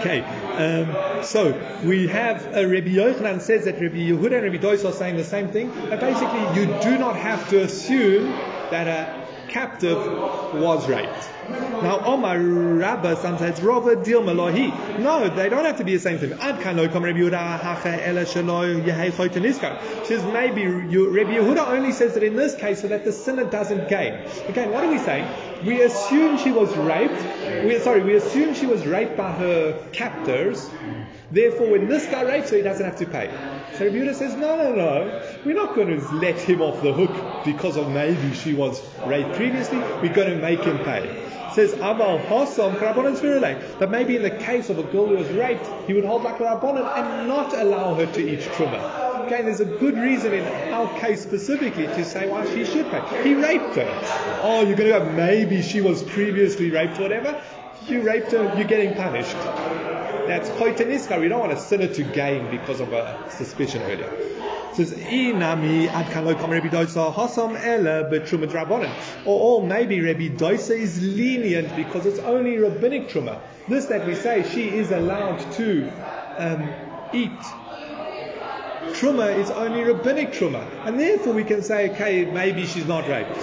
Okay, 0.01 0.21
um, 0.23 1.23
so 1.25 1.53
we 1.85 2.09
have 2.09 2.57
uh, 2.57 2.66
Rabbi 2.66 2.89
Yochanan 2.89 3.41
says 3.41 3.66
that 3.66 3.75
Rabbi 3.75 3.97
Yehuda 3.97 4.33
and 4.33 4.45
Rabbi 4.45 4.57
Dois 4.57 4.85
are 4.85 4.93
saying 4.93 5.16
the 5.16 5.25
same 5.25 5.49
thing. 5.49 5.71
But 5.91 6.01
basically 6.01 6.61
you 6.61 6.81
do 6.81 6.97
not 6.99 7.16
have 7.16 7.51
to 7.51 7.62
assume 7.62 8.33
that 8.71 8.87
a 8.89 9.20
captive 9.51 9.98
was 10.55 10.88
raped. 10.88 11.30
Now, 11.82 12.01
Omar 12.05 12.38
Rabba 12.38 13.16
sometimes 13.16 13.61
Rava 13.61 13.96
Dilma 13.96 14.34
Lohi. 14.34 14.98
No, 15.01 15.28
they 15.28 15.48
don't 15.48 15.64
have 15.64 15.78
to 15.78 15.84
be 15.84 15.94
the 15.94 16.01
same 16.01 16.18
thing. 16.18 16.32
Ad 16.34 16.61
kan 16.61 16.76
lo 16.76 16.88
kom 16.88 17.05
Rabbi 17.05 17.18
Yehuda 17.18 17.59
hacha 17.59 18.07
ela 18.07 18.24
shelo 18.24 18.82
yehei 18.82 19.11
choyten 19.11 19.44
iskar. 19.44 20.07
Says 20.07 20.24
maybe 20.32 20.66
Rabbi 20.66 21.32
Yehuda 21.32 21.66
only 21.68 21.92
says 21.92 22.14
that 22.14 22.22
in 22.22 22.36
this 22.36 22.55
case 22.55 22.82
so 22.82 22.88
that 22.88 23.05
the 23.05 23.12
sinner 23.12 23.44
doesn't 23.44 23.88
gain. 23.88 24.14
Again, 24.48 24.70
what 24.70 24.84
are 24.84 24.90
we 24.90 24.98
saying? 24.98 25.26
We 25.65 25.83
assume 25.83 26.39
she 26.39 26.53
was 26.53 26.75
raped. 26.77 27.23
We, 27.65 27.79
sorry, 27.81 28.03
we 28.03 28.15
assume 28.15 28.55
she 28.55 28.67
was 28.67 28.87
raped 28.87 29.17
by 29.17 29.33
her 29.33 29.89
captors. 29.93 30.71
Therefore, 31.31 31.71
when 31.71 31.89
this 31.89 32.07
guy 32.07 32.23
rapes 32.23 32.51
her, 32.51 32.57
he 32.57 32.63
doesn't 32.63 32.85
have 32.85 32.97
to 32.97 33.07
pay. 33.07 33.31
So 33.75 33.89
Yehuda 33.89 34.15
says, 34.15 34.35
no, 34.37 34.57
no, 34.57 34.75
no. 34.75 35.23
We're 35.45 35.55
not 35.55 35.75
going 35.75 35.89
to 35.89 36.15
let 36.15 36.41
him 36.41 36.63
off 36.63 36.83
the 36.83 36.93
hook 36.93 37.45
because 37.45 37.77
of 37.77 37.91
maybe 37.91 38.33
she 38.35 38.55
was 38.55 38.83
raped 39.07 39.35
previously. 39.35 39.79
We're 39.79 40.15
going 40.15 40.31
to 40.31 40.37
make 40.37 40.61
him 40.61 40.79
pay. 40.79 41.27
Says 41.53 41.75
Aval 41.75 42.25
Hosom 42.27 42.77
Rabbanan 42.77 43.79
That 43.79 43.91
maybe 43.91 44.17
in 44.17 44.23
the 44.23 44.31
case 44.31 44.71
of 44.71 44.79
a 44.79 44.85
girl 44.85 45.09
who 45.09 45.17
was 45.17 45.29
raped, 45.31 45.67
he 45.87 45.93
would 45.95 46.05
hold 46.05 46.23
like 46.23 46.41
a 46.41 46.45
Rabbanan 46.45 46.97
and 46.97 47.29
not 47.29 47.53
allow 47.53 47.95
her 47.95 48.07
to 48.07 48.21
eat 48.21 48.41
Truma. 48.41 49.10
Okay, 49.27 49.43
there's 49.43 49.61
a 49.61 49.64
good 49.64 49.97
reason 49.97 50.33
in 50.33 50.73
our 50.73 50.99
case 50.99 51.23
specifically 51.23 51.87
to 51.87 52.05
say 52.05 52.29
why 52.29 52.47
she 52.55 52.64
should 52.64 52.91
pay. 52.91 53.23
He 53.23 53.35
raped 53.35 53.77
her. 53.77 54.41
Oh, 54.43 54.62
you're 54.62 54.77
going 54.77 54.91
to 54.93 54.99
go, 54.99 55.12
maybe 55.12 55.62
she 55.62 55.81
was 55.81 56.03
previously 56.03 56.71
raped, 56.71 56.99
or 56.99 57.03
whatever. 57.03 57.43
You 57.87 58.03
raped 58.03 58.33
her, 58.33 58.55
you're 58.57 58.66
getting 58.66 58.95
punished. 58.95 59.37
That's 60.27 60.49
koiteniska. 60.51 61.21
We 61.21 61.29
don't 61.29 61.41
want 61.41 61.53
a 61.53 61.59
sinner 61.61 61.89
to 61.89 62.03
gain 62.03 62.51
because 62.51 62.81
of 62.81 62.93
a 62.93 63.31
suspicion 63.31 63.83
earlier. 63.83 64.11
It 64.71 64.77
says, 64.77 64.93
hasam. 67.12 67.57
Or, 69.27 69.61
or 69.61 69.66
maybe 69.66 70.01
Rabbi 70.01 70.29
Dosa 70.29 70.77
is 70.79 71.03
lenient 71.03 71.75
because 71.77 72.07
it's 72.07 72.21
only 72.21 72.59
rabbinic 72.59 73.09
truma. 73.09 73.41
This 73.68 73.87
that 73.87 74.07
we 74.07 74.14
say 74.14 74.49
she 74.49 74.68
is 74.68 74.91
allowed 74.93 75.41
to 75.53 75.91
um, 76.39 76.73
eat 77.12 77.31
truma 78.95 79.36
is 79.36 79.51
only 79.51 79.82
rabbinic 79.82 80.32
truma, 80.32 80.64
and 80.84 80.99
therefore 80.99 81.32
we 81.32 81.45
can 81.45 81.62
say, 81.62 81.91
okay, 81.91 82.24
maybe 82.24 82.66
she's 82.66 82.86
not 82.86 83.09
raped. 83.09 83.36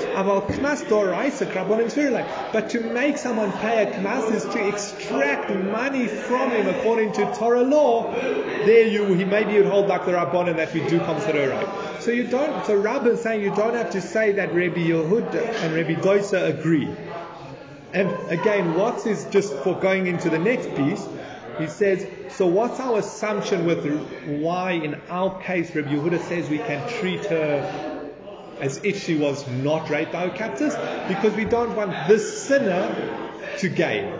But 2.54 2.70
to 2.70 2.80
make 2.82 3.18
someone 3.18 3.52
pay 3.54 3.84
a 3.84 3.92
knas 4.00 4.34
is 4.34 4.44
to 4.44 4.68
extract 4.68 5.50
money 5.50 6.08
from 6.08 6.52
him 6.52 6.68
according 6.68 7.14
to 7.14 7.34
Torah 7.36 7.64
law. 7.64 8.12
There, 8.14 8.88
you 8.88 9.06
he 9.14 9.26
maybe 9.26 9.54
you'd 9.54 9.66
hold 9.66 9.88
like 9.88 10.06
the 10.06 10.12
rabbanon 10.14 10.56
that 10.58 10.74
we 10.74 10.82
do 10.88 11.00
consider 11.00 11.50
rape. 11.50 12.02
So 12.02 12.12
you 12.12 12.26
don't. 12.28 12.66
So 12.66 12.76
Rabbi 12.76 13.10
is 13.10 13.22
saying 13.22 13.42
you 13.42 13.54
don't 13.54 13.74
have 13.74 13.92
to 13.92 14.02
say 14.02 14.34
that 14.34 14.54
Rabbi 14.54 14.88
Yehud 14.88 15.36
and 15.36 15.74
Rabbi 15.74 15.96
Doisa 16.02 16.48
agree. 16.48 16.88
And 17.94 18.10
again, 18.30 18.76
what 18.76 19.06
is 19.08 19.26
just 19.26 19.54
for 19.56 19.80
going 19.80 20.08
into 20.08 20.30
the 20.30 20.40
next 20.40 20.76
piece? 20.76 21.08
He 21.60 21.68
says, 21.68 22.08
so 22.30 22.48
what's 22.48 22.80
our 22.80 23.00
assumption 23.00 23.66
with 23.66 23.86
why 24.42 24.72
in 24.72 24.96
our 25.10 25.42
case 25.42 25.76
Rabbi 25.76 25.90
Yehuda 25.90 26.20
says 26.22 26.50
we 26.50 26.60
can 26.60 26.88
treat 26.88 27.26
her 27.26 27.62
as 28.60 28.78
if 28.84 29.04
she 29.04 29.16
was 29.16 29.48
not 29.48 29.90
raped 29.90 30.12
by 30.12 30.28
her 30.28 30.36
captors? 30.36 30.76
Because 31.08 31.34
we 31.36 31.46
don't 31.46 31.76
want 31.76 32.08
this 32.08 32.44
sinner 32.44 32.96
to 33.58 33.70
gain. 33.70 34.14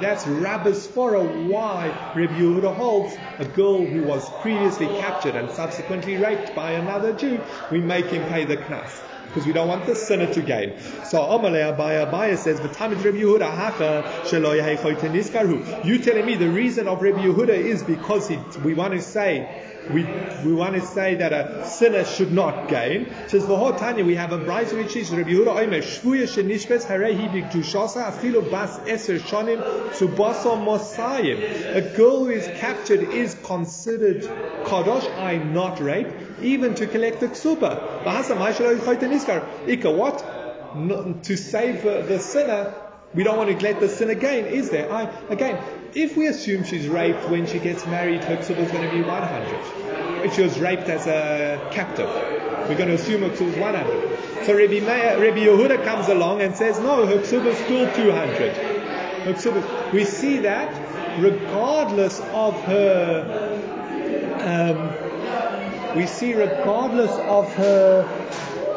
That's 0.00 0.26
Rabbi's 0.26 0.86
for 0.86 1.14
a 1.14 1.22
why 1.22 1.88
Rabbi 2.14 2.34
Yehuda 2.34 2.74
holds 2.74 3.16
a 3.38 3.44
girl 3.44 3.84
who 3.84 4.02
was 4.02 4.28
previously 4.40 4.86
captured 4.86 5.36
and 5.36 5.50
subsequently 5.50 6.16
raped 6.16 6.54
by 6.54 6.72
another 6.72 7.12
Jew, 7.12 7.40
we 7.70 7.80
make 7.80 8.06
him 8.06 8.28
pay 8.28 8.44
the 8.44 8.56
knas 8.56 9.00
because 9.32 9.46
we 9.46 9.52
don't 9.54 9.68
want 9.68 9.86
the 9.86 9.94
sinner 9.94 10.32
to 10.32 10.42
gain. 10.42 10.78
So 11.04 11.18
Amalei 11.18 11.74
Abaya 11.74 12.10
Abaya 12.10 12.36
says, 12.36 12.60
"V'tamid 12.60 13.02
Rabbi 13.02 13.18
Yehuda 13.18 13.50
hacha 13.50 14.04
shelo 14.24 14.54
yehei 14.60 15.84
You 15.84 15.98
telling 15.98 16.26
me 16.26 16.36
the 16.36 16.50
reason 16.50 16.86
of 16.86 17.00
Rabbi 17.00 17.24
Yehuda 17.24 17.48
is 17.48 17.82
because 17.82 18.28
he, 18.28 18.38
we 18.62 18.74
want 18.74 18.92
to 18.92 19.00
say 19.00 19.48
we, 19.90 20.04
we 20.44 20.52
want 20.52 20.74
to 20.74 20.80
say 20.80 21.16
that 21.16 21.32
a 21.32 21.66
sinner 21.68 22.04
should 22.04 22.32
not 22.32 22.68
gain. 22.68 23.12
Says 23.28 23.46
the 23.46 23.56
whole 23.56 23.72
Tanya 23.74 24.04
we 24.04 24.14
have 24.14 24.32
a 24.32 24.38
bride 24.38 24.72
which 24.72 24.96
is 24.96 25.10
Rabbi 25.10 25.30
Yehuda 25.30 25.62
Omer 25.64 25.80
Shvuya 25.80 26.24
shenishbetz 26.24 26.86
harehi 26.86 27.28
b'kdushasa 27.30 28.12
afilu 28.12 28.50
bas 28.50 28.78
eser 28.80 29.18
shonim 29.18 29.60
subasa 29.90 30.56
mosayim. 30.56 31.76
A 31.76 31.96
girl 31.96 32.24
who 32.24 32.30
is 32.30 32.46
captured 32.58 33.00
is 33.00 33.36
considered 33.42 34.22
kadosh, 34.64 35.10
I 35.18 35.38
not 35.38 35.80
rape, 35.80 36.08
even 36.40 36.74
to 36.76 36.86
collect 36.86 37.20
the 37.20 37.28
ksuba. 37.28 38.02
Ika 39.68 39.90
what? 39.90 40.76
No, 40.76 41.12
to 41.12 41.36
save 41.36 41.82
the 41.82 42.18
sinner, 42.18 42.74
we 43.14 43.24
don't 43.24 43.36
want 43.36 43.50
to 43.50 43.64
let 43.64 43.80
the 43.80 43.88
sinner 43.88 44.14
gain, 44.14 44.46
is 44.46 44.70
there? 44.70 44.90
I, 44.90 45.02
again, 45.28 45.62
if 45.94 46.16
we 46.16 46.26
assume 46.26 46.64
she's 46.64 46.88
raped 46.88 47.28
when 47.28 47.46
she 47.46 47.58
gets 47.58 47.84
married, 47.86 48.24
her 48.24 48.34
is 48.34 48.48
going 48.48 48.66
to 48.66 48.90
be 48.90 49.02
100. 49.02 50.24
If 50.24 50.34
she 50.34 50.42
was 50.42 50.58
raped 50.58 50.88
as 50.88 51.06
a 51.06 51.68
captive, 51.72 52.08
we're 52.68 52.76
going 52.76 52.88
to 52.88 52.94
assume 52.94 53.22
her 53.22 53.30
is 53.32 53.40
100. 53.40 54.46
So 54.46 54.56
Rabbi, 54.56 54.80
Meir, 54.80 55.20
Rabbi 55.20 55.46
Yehuda 55.46 55.84
comes 55.84 56.08
along 56.08 56.40
and 56.42 56.54
says, 56.54 56.78
no, 56.80 57.06
her 57.06 57.20
is 57.20 57.26
still 57.26 57.94
200. 57.94 58.56
Her 58.56 59.32
ksuba, 59.34 59.92
we 59.92 60.04
see 60.04 60.38
that 60.38 60.68
regardless 61.20 62.20
of 62.20 62.60
her 62.64 63.60
um, 64.42 65.96
we 65.96 66.06
see 66.06 66.34
regardless 66.34 67.12
of 67.12 67.52
her, 67.54 68.02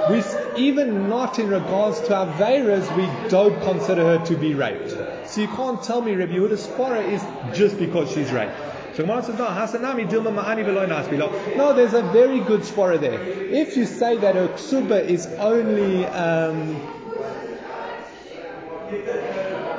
we, 0.09 0.23
even 0.57 1.09
not 1.09 1.39
in 1.39 1.49
regards 1.49 1.99
to 2.01 2.09
Averas, 2.09 2.95
we 2.95 3.29
don't 3.29 3.59
consider 3.61 4.17
her 4.17 4.25
to 4.25 4.35
be 4.35 4.53
raped. 4.53 4.91
So 5.27 5.41
you 5.41 5.47
can't 5.47 5.81
tell 5.81 6.01
me 6.01 6.15
Rabbi 6.15 6.33
Yehuda's 6.33 6.67
spora 6.67 7.03
is 7.07 7.57
just 7.57 7.77
because 7.79 8.11
she's 8.11 8.31
raped. 8.31 8.55
So 8.95 9.03
Gemara 9.03 9.23
says, 9.23 9.37
no, 9.37 9.45
Hasanami 9.47 10.09
Dilma 10.09 11.57
No, 11.57 11.73
there's 11.73 11.93
a 11.93 12.03
very 12.03 12.39
good 12.39 12.61
spora 12.61 12.99
there. 12.99 13.21
If 13.21 13.75
you 13.75 13.85
say 13.85 14.15
that 14.17 14.35
her 14.35 14.47
ksuba 14.47 15.03
is 15.03 15.27
only, 15.27 16.05
um, 16.05 16.75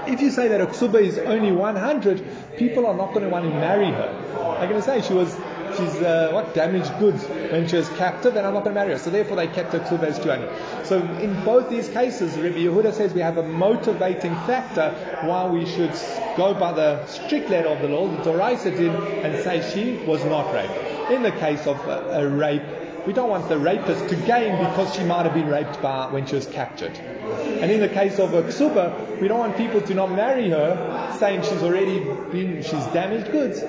if 0.06 0.20
you 0.20 0.30
say 0.30 0.48
that 0.48 0.60
her 0.60 0.66
ksuba 0.66 1.00
is 1.00 1.18
only 1.18 1.52
100, 1.52 2.56
people 2.58 2.86
are 2.86 2.94
not 2.94 3.14
going 3.14 3.22
to 3.22 3.30
want 3.30 3.44
to 3.44 3.50
marry 3.50 3.86
her. 3.86 4.56
They're 4.58 4.68
going 4.68 4.80
to 4.80 4.82
say 4.82 5.00
she 5.00 5.14
was 5.14 5.34
she's 5.76 6.02
uh, 6.02 6.30
what 6.32 6.54
damaged 6.54 6.98
goods 6.98 7.24
when 7.24 7.68
she 7.68 7.76
was 7.76 7.88
captive, 7.90 8.36
and 8.36 8.46
I'm 8.46 8.54
not 8.54 8.64
going 8.64 8.74
to 8.74 8.80
marry 8.80 8.92
her. 8.92 8.98
So 8.98 9.10
therefore, 9.10 9.36
they 9.36 9.48
kept 9.48 9.72
her 9.72 9.80
ksuba 9.80 10.04
as 10.04 10.18
200. 10.18 10.86
So 10.86 11.00
in 11.18 11.44
both 11.44 11.68
these 11.68 11.88
cases, 11.88 12.36
Rabbi 12.38 12.58
Yehuda 12.58 12.92
says 12.92 13.14
we 13.14 13.20
have 13.20 13.38
a 13.38 13.42
motivating 13.42 14.34
factor 14.46 14.90
why 15.26 15.46
we 15.46 15.66
should 15.66 15.92
go 16.36 16.54
by 16.54 16.72
the 16.72 17.06
strict 17.06 17.50
letter 17.50 17.68
of 17.68 17.80
the 17.82 17.88
law, 17.88 18.08
the 18.08 18.30
Doraisa 18.30 18.76
did, 18.76 18.94
and 18.94 19.42
say 19.42 19.62
she 19.72 20.04
was 20.06 20.24
not 20.24 20.52
raped. 20.52 21.10
In 21.10 21.22
the 21.22 21.32
case 21.32 21.66
of 21.66 21.78
a, 21.86 22.22
a 22.22 22.28
rape, 22.28 22.62
we 23.06 23.12
don't 23.12 23.30
want 23.30 23.48
the 23.48 23.58
rapist 23.58 24.08
to 24.08 24.16
gain 24.16 24.58
because 24.58 24.94
she 24.94 25.04
might 25.04 25.24
have 25.24 25.34
been 25.34 25.48
raped 25.48 25.80
by 25.80 26.10
when 26.10 26.26
she 26.26 26.34
was 26.34 26.46
captured. 26.46 26.96
And 26.98 27.70
in 27.70 27.80
the 27.80 27.88
case 27.88 28.18
of 28.18 28.34
a 28.34 28.42
ksuba, 28.42 29.20
we 29.20 29.28
don't 29.28 29.38
want 29.38 29.56
people 29.56 29.80
to 29.80 29.94
not 29.94 30.10
marry 30.10 30.50
her, 30.50 31.16
saying 31.18 31.42
she's 31.42 31.62
already 31.62 32.00
been, 32.00 32.62
she's 32.62 32.84
damaged 32.86 33.30
goods 33.30 33.62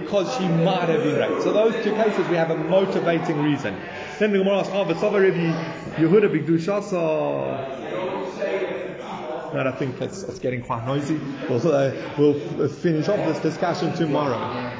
because 0.00 0.36
she 0.36 0.46
might 0.48 0.88
have 0.88 1.02
been 1.02 1.16
raped. 1.16 1.42
So 1.42 1.52
those 1.52 1.74
two 1.84 1.92
cases 1.92 2.26
we 2.28 2.36
have 2.36 2.50
a 2.50 2.56
motivating 2.56 3.42
reason. 3.42 3.76
Then 4.18 4.32
the 4.32 4.38
Gemara 4.38 4.58
asks, 4.58 4.72
oh, 4.72 4.84
V'tzava 4.84 5.20
Rabbi 5.22 5.52
Yehuda 5.96 6.28
b'Gdushasa. 6.34 7.94
And 9.54 9.68
I 9.68 9.72
think 9.72 10.00
it's, 10.00 10.24
it's 10.24 10.40
getting 10.40 10.62
quite 10.62 10.84
noisy. 10.84 11.20
We'll, 11.48 11.72
uh, 11.72 11.92
we'll 12.18 12.68
finish 12.68 13.08
off 13.08 13.18
this 13.18 13.38
discussion 13.38 13.92
tomorrow. 13.94 14.72